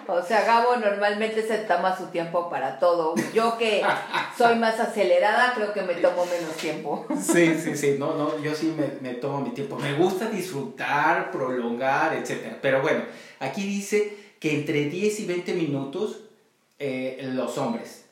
O 0.07 0.23
sea, 0.23 0.45
Gabo 0.45 0.77
normalmente 0.77 1.45
se 1.45 1.57
toma 1.59 1.95
su 1.95 2.05
tiempo 2.07 2.49
para 2.49 2.79
todo. 2.79 3.15
Yo 3.33 3.57
que 3.57 3.83
soy 4.37 4.55
más 4.55 4.79
acelerada, 4.79 5.53
creo 5.55 5.73
que 5.73 5.81
me 5.81 5.95
tomo 5.95 6.25
menos 6.25 6.55
tiempo. 6.55 7.05
Sí, 7.21 7.53
sí, 7.55 7.75
sí. 7.75 7.95
No, 7.99 8.15
no, 8.15 8.41
yo 8.41 8.55
sí 8.55 8.73
me, 8.77 8.87
me 9.01 9.15
tomo 9.15 9.41
mi 9.41 9.49
tiempo. 9.49 9.75
Me 9.75 9.93
gusta 9.93 10.29
disfrutar, 10.29 11.29
prolongar, 11.29 12.15
etc. 12.15 12.55
Pero 12.61 12.81
bueno, 12.81 13.03
aquí 13.39 13.63
dice 13.63 14.15
que 14.39 14.55
entre 14.55 14.85
10 14.85 15.19
y 15.19 15.25
20 15.25 15.53
minutos 15.53 16.21
eh, 16.79 17.29
los 17.33 17.57
hombres 17.57 18.08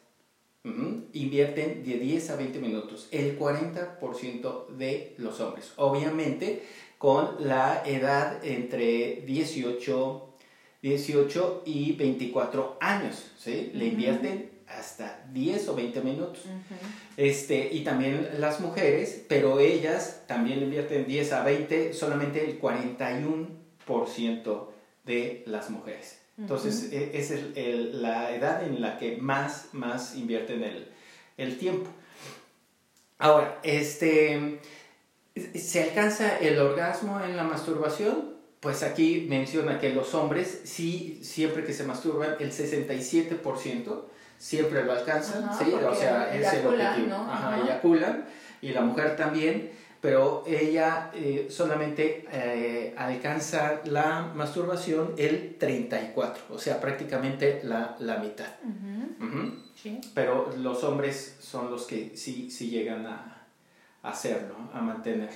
invierten 1.13 1.83
de 1.83 1.97
10 1.97 2.29
a 2.31 2.35
20 2.35 2.59
minutos, 2.59 3.07
el 3.11 3.37
40% 3.37 4.67
de 4.69 5.13
los 5.17 5.39
hombres. 5.39 5.71
Obviamente 5.77 6.63
con 6.97 7.47
la 7.47 7.83
edad 7.85 8.43
entre 8.43 9.21
18, 9.25 10.33
18 10.81 11.63
y 11.65 11.93
24 11.93 12.77
años, 12.81 13.31
¿sí? 13.37 13.71
Le 13.73 13.85
invierten 13.87 14.51
hasta 14.67 15.25
10 15.31 15.69
o 15.69 15.75
20 15.75 16.01
minutos. 16.01 16.43
este, 17.15 17.69
y 17.71 17.83
también 17.83 18.27
las 18.39 18.59
mujeres, 18.59 19.23
pero 19.27 19.59
ellas 19.59 20.23
también 20.27 20.63
invierten 20.63 21.05
10 21.07 21.33
a 21.33 21.43
20, 21.43 21.93
solamente 21.93 22.43
el 22.43 22.59
41% 22.59 24.67
de 25.05 25.43
las 25.45 25.69
mujeres. 25.69 26.17
Entonces, 26.37 26.91
e, 26.91 27.17
es 27.17 27.31
el, 27.31 28.01
la 28.01 28.35
edad 28.35 28.63
en 28.63 28.79
la 28.81 28.97
que 28.97 29.17
más, 29.17 29.69
más 29.71 30.15
invierten 30.15 30.63
el, 30.63 30.87
el 31.37 31.57
tiempo. 31.57 31.89
Ahora, 33.17 33.59
este, 33.63 34.59
¿se 35.55 35.83
alcanza 35.83 36.37
el 36.37 36.59
orgasmo 36.59 37.19
en 37.21 37.35
la 37.35 37.43
masturbación? 37.43 38.35
Pues 38.59 38.83
aquí 38.83 39.25
menciona 39.29 39.79
que 39.79 39.89
los 39.89 40.13
hombres, 40.13 40.61
sí, 40.63 41.19
siempre 41.23 41.63
que 41.63 41.73
se 41.73 41.83
masturban, 41.83 42.35
el 42.39 42.51
67% 42.51 44.01
siempre 44.37 44.83
lo 44.83 44.91
alcanzan, 44.91 45.49
¿sí? 45.57 45.71
o 45.73 45.95
sea, 45.95 46.35
es 46.35 46.53
el 46.53 46.67
objetivo. 46.67 47.15
Ajá, 47.15 47.59
eyaculan, 47.63 48.25
y 48.61 48.69
la 48.69 48.81
mujer 48.81 49.15
también 49.15 49.71
pero 50.01 50.43
ella 50.45 51.11
eh, 51.13 51.47
solamente 51.49 52.25
eh, 52.31 52.93
alcanza 52.97 53.81
la 53.85 54.31
masturbación 54.35 55.13
el 55.17 55.55
34, 55.57 56.43
o 56.51 56.59
sea, 56.59 56.79
prácticamente 56.79 57.61
la, 57.63 57.95
la 57.99 58.17
mitad. 58.17 58.47
Sí. 59.75 59.99
Pero 60.13 60.53
los 60.57 60.83
hombres 60.83 61.37
son 61.39 61.71
los 61.71 61.85
que 61.85 62.13
sí, 62.15 62.49
sí 62.51 62.69
llegan 62.69 63.05
a, 63.05 63.37
hacerlo, 64.03 64.55
a 64.73 64.81
mantener. 64.81 65.29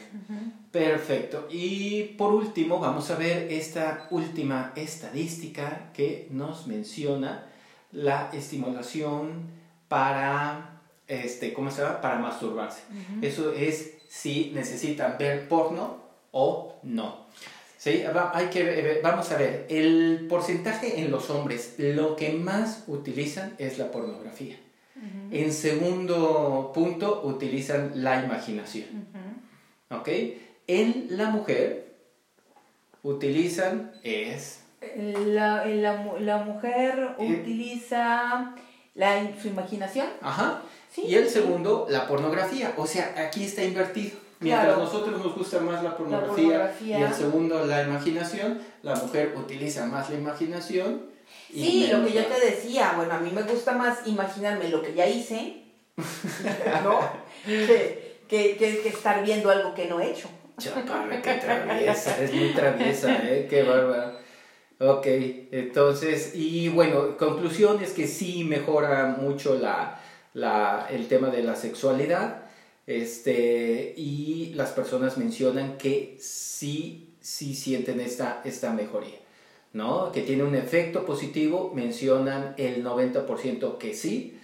Perfecto. 0.72 1.48
Y 1.50 2.04
por 2.18 2.34
último, 2.34 2.80
vamos 2.80 3.10
a 3.12 3.16
ver 3.16 3.52
esta 3.52 4.08
última 4.12 4.72
estadística 4.76 5.92
que 5.94 6.28
nos 6.32 6.68
menciona 6.68 7.48
la 7.92 8.30
estimulación 8.32 9.50
para, 9.88 10.82
este, 11.08 11.54
¿cómo 11.54 11.70
se 11.70 11.82
llama? 11.82 12.02
Para 12.02 12.20
masturbarse. 12.20 12.84
Eso 13.22 13.52
es 13.52 14.01
si 14.12 14.52
necesitan 14.54 15.18
ver 15.18 15.48
porno 15.48 15.96
o 16.32 16.76
no. 16.84 17.28
¿Sí? 17.78 18.04
Hay 18.34 18.48
que, 18.48 19.00
vamos 19.02 19.32
a 19.32 19.38
ver, 19.38 19.66
el 19.70 20.28
porcentaje 20.30 21.00
en 21.00 21.10
los 21.10 21.30
hombres, 21.30 21.76
lo 21.78 22.18
que 22.18 22.34
más 22.34 22.84
utilizan 22.88 23.56
es 23.58 23.78
la 23.78 23.90
pornografía. 23.90 24.58
En 25.32 25.54
segundo 25.54 26.72
punto, 26.76 27.22
utilizan 27.24 28.04
la 28.04 28.24
imaginación. 28.24 29.08
¿Ok? 29.90 30.10
En 30.68 31.08
la 31.12 31.30
mujer, 31.30 31.96
utilizan 33.04 33.94
es... 34.04 34.62
La, 35.06 35.66
la, 35.66 36.38
mujer 36.44 37.16
eh, 37.18 37.40
utiliza 37.40 38.56
la, 38.94 39.30
su 39.42 39.48
imaginación. 39.48 40.08
Ajá 40.22 40.62
y 40.98 41.16
el 41.16 41.30
segundo, 41.30 41.88
la 41.90 42.08
pornografía. 42.08 42.74
O 42.78 42.86
sea, 42.86 43.16
aquí 43.18 43.46
está 43.46 43.64
invertido. 43.64 44.18
Mientras 44.40 44.76
a 44.76 44.80
nosotros 44.80 45.24
nos 45.24 45.36
gusta 45.36 45.60
más 45.60 45.84
la 45.84 45.96
pornografía, 45.96 46.76
y 46.84 46.94
el 46.94 47.14
segundo 47.14 47.64
la 47.66 47.84
imaginación, 47.84 48.60
la 48.82 48.96
mujer 48.96 49.36
utiliza 49.38 49.86
más 49.86 50.10
la 50.10 50.16
imaginación. 50.18 51.04
sí, 51.54 51.88
lo 51.92 52.04
que 52.04 52.14
yo 52.14 52.26
te 52.26 52.46
decía, 52.48 52.94
bueno, 52.98 53.14
a 53.14 53.20
mí 53.20 53.30
me 53.32 53.44
gusta 53.44 53.74
más 53.74 54.08
imaginarme 54.08 54.70
lo 54.70 54.82
que 54.82 54.96
ya 54.96 55.08
hice, 55.08 55.62
¿no? 56.84 57.00
que, 57.46 58.18
que, 58.28 58.58
que, 58.58 58.88
estar 58.90 59.24
viendo 59.24 59.52
algo 59.52 59.76
que 59.76 59.86
no 59.86 60.02
he 60.02 60.10
hecho. 60.10 60.28
Chaparra, 60.58 61.22
qué 61.22 61.36
traviesa, 61.36 62.22
es 62.22 62.34
muy 62.34 62.54
traviesa, 62.54 63.16
¿eh? 63.24 63.46
Qué 63.48 63.62
bárbara. 63.62 64.21
Ok, 64.84 65.06
entonces, 65.52 66.32
y 66.34 66.70
bueno, 66.70 67.16
conclusión 67.16 67.84
es 67.84 67.92
que 67.92 68.08
sí 68.08 68.44
mejora 68.44 69.16
mucho 69.22 69.54
la, 69.54 70.02
la, 70.34 70.88
el 70.90 71.08
tema 71.08 71.30
de 71.30 71.44
la 71.44 71.56
sexualidad. 71.56 72.46
Este, 72.88 73.94
y 73.96 74.54
las 74.56 74.72
personas 74.72 75.20
mencionan 75.20 75.78
que 75.78 76.18
sí, 76.20 77.14
sí 77.22 77.54
sienten 77.54 78.00
esta, 78.00 78.42
esta 78.44 78.74
mejoría, 78.74 79.20
¿no? 79.74 80.12
Que 80.12 80.22
tiene 80.24 80.44
un 80.44 80.56
efecto 80.56 81.06
positivo, 81.06 81.72
mencionan 81.76 82.56
el 82.58 82.84
90% 82.84 83.78
que 83.78 83.94
sí, 83.94 84.40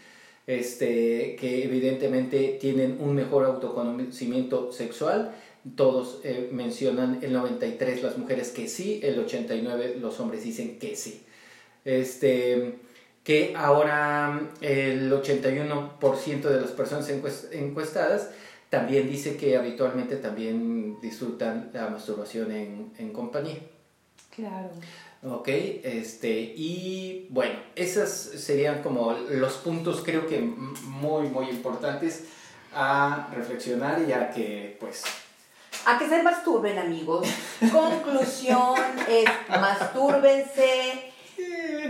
este, 0.46 1.36
que 1.36 1.64
evidentemente 1.64 2.60
tienen 2.62 3.00
un 3.02 3.16
mejor 3.16 3.44
autoconocimiento 3.44 4.72
sexual. 4.72 5.34
Todos 5.76 6.22
eh, 6.24 6.50
mencionan 6.52 7.20
el 7.22 7.34
93 7.34 8.04
las 8.04 8.18
mujeres 8.18 8.52
que 8.52 8.68
sí, 8.68 9.00
el 9.04 9.20
89 9.20 9.98
los 10.00 10.20
hombres 10.20 10.44
dicen 10.44 10.80
que 10.80 10.96
sí. 10.96 11.24
Este, 11.86 12.80
que 13.24 13.54
ahora 13.56 14.42
el 14.62 15.12
81% 15.12 16.42
de 16.42 16.62
las 16.62 16.72
personas 16.72 17.10
encuestadas 17.10 18.30
también 18.70 19.10
dice 19.10 19.38
que 19.38 19.58
habitualmente 19.58 20.18
también 20.18 21.00
disfrutan 21.02 21.72
la 21.74 21.90
masturbación 21.90 22.52
en, 22.52 22.94
en 22.98 23.12
compañía. 23.12 23.58
Claro. 24.36 24.70
Ok, 25.24 25.48
este, 25.48 26.54
y 26.56 27.28
bueno, 27.32 27.56
esos 27.76 28.10
serían 28.10 28.84
como 28.84 29.14
los 29.14 29.54
puntos 29.56 30.04
creo 30.06 30.28
que 30.28 30.40
muy, 30.40 31.28
muy 31.28 31.50
importantes 31.50 32.26
a 32.74 33.30
reflexionar 33.34 34.04
y 34.08 34.14
a 34.14 34.30
que 34.30 34.78
pues... 34.80 35.04
A 35.86 35.98
que 35.98 36.10
se 36.10 36.22
masturben 36.24 36.78
amigos. 36.78 37.28
Conclusión 37.72 38.76
es 39.08 39.26
mastúrbense, 39.50 41.14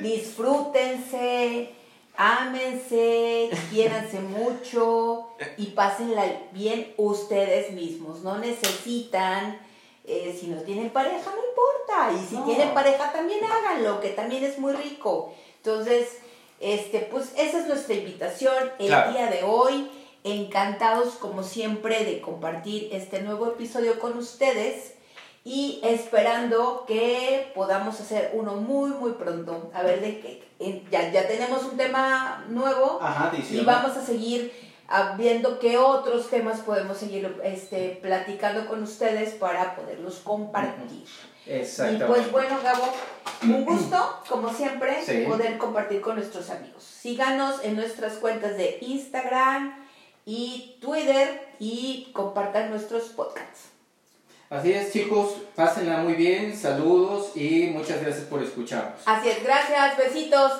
disfrútense, 0.02 1.74
ámense, 2.16 3.50
quiéranse 3.70 4.20
mucho 4.20 5.30
y 5.58 5.68
pásenla 5.68 6.26
bien 6.52 6.94
ustedes 6.98 7.72
mismos. 7.72 8.22
No 8.22 8.38
necesitan, 8.38 9.60
eh, 10.06 10.38
si 10.40 10.48
no 10.48 10.62
tienen 10.62 10.90
pareja, 10.90 11.32
no 11.32 11.48
importa. 11.48 12.12
Y 12.14 12.28
si 12.28 12.42
tienen 12.44 12.74
pareja, 12.74 13.12
también 13.12 13.40
háganlo, 13.44 14.00
que 14.02 14.10
también 14.10 14.44
es 14.44 14.58
muy 14.60 14.74
rico. 14.74 15.34
Entonces, 15.58 16.18
este, 16.60 17.00
pues 17.12 17.34
esa 17.38 17.60
es 17.60 17.68
nuestra 17.68 17.94
invitación 17.94 18.72
el 18.80 18.88
día 18.88 19.28
de 19.30 19.44
hoy. 19.44 19.90
Encantados, 20.28 21.14
como 21.16 21.42
siempre, 21.42 22.04
de 22.04 22.20
compartir 22.20 22.90
este 22.92 23.22
nuevo 23.22 23.48
episodio 23.48 23.98
con 23.98 24.18
ustedes 24.18 24.96
y 25.46 25.80
esperando 25.82 26.84
que 26.86 27.54
podamos 27.56 28.02
hacer 28.02 28.32
uno 28.34 28.56
muy, 28.56 28.90
muy 28.90 29.14
pronto. 29.14 29.72
A 29.74 29.84
ver, 29.84 30.02
de 30.02 30.20
que 30.20 30.84
ya, 30.92 31.10
ya 31.14 31.26
tenemos 31.30 31.64
un 31.64 31.78
tema 31.78 32.44
nuevo 32.50 33.00
y 33.50 33.62
vamos 33.62 33.96
a 33.96 34.06
seguir 34.06 34.52
ah, 34.90 35.16
viendo 35.18 35.60
qué 35.60 35.78
otros 35.78 36.30
temas 36.30 36.60
podemos 36.60 36.98
seguir 36.98 37.40
este, 37.46 37.98
platicando 38.02 38.68
con 38.68 38.84
ustedes 38.84 39.36
para 39.36 39.78
poderlos 39.78 40.16
compartir. 40.16 41.06
Exactamente. 41.46 42.04
Y 42.04 42.08
pues 42.10 42.32
bueno, 42.34 42.60
Gabo, 42.62 42.94
un 43.44 43.64
gusto, 43.64 44.20
como 44.28 44.54
siempre, 44.54 44.98
poder 45.26 45.58
compartir 45.58 46.02
con 46.02 46.16
nuestros 46.16 46.50
amigos. 46.50 46.84
Síganos 46.84 47.64
en 47.64 47.78
nuestras 47.78 48.16
cuentas 48.16 48.58
de 48.58 48.80
Instagram 48.82 49.87
y 50.28 50.76
Twitter 50.82 51.48
y 51.58 52.10
compartan 52.12 52.70
nuestros 52.70 53.04
podcasts. 53.06 53.70
Así 54.50 54.74
es, 54.74 54.92
chicos, 54.92 55.38
pásenla 55.56 56.00
muy 56.00 56.14
bien, 56.14 56.56
saludos 56.56 57.32
y 57.36 57.68
muchas 57.68 58.02
gracias 58.02 58.26
por 58.26 58.44
escucharnos. 58.44 59.02
Así 59.06 59.30
es, 59.30 59.42
gracias, 59.42 59.98
besitos. 59.98 60.52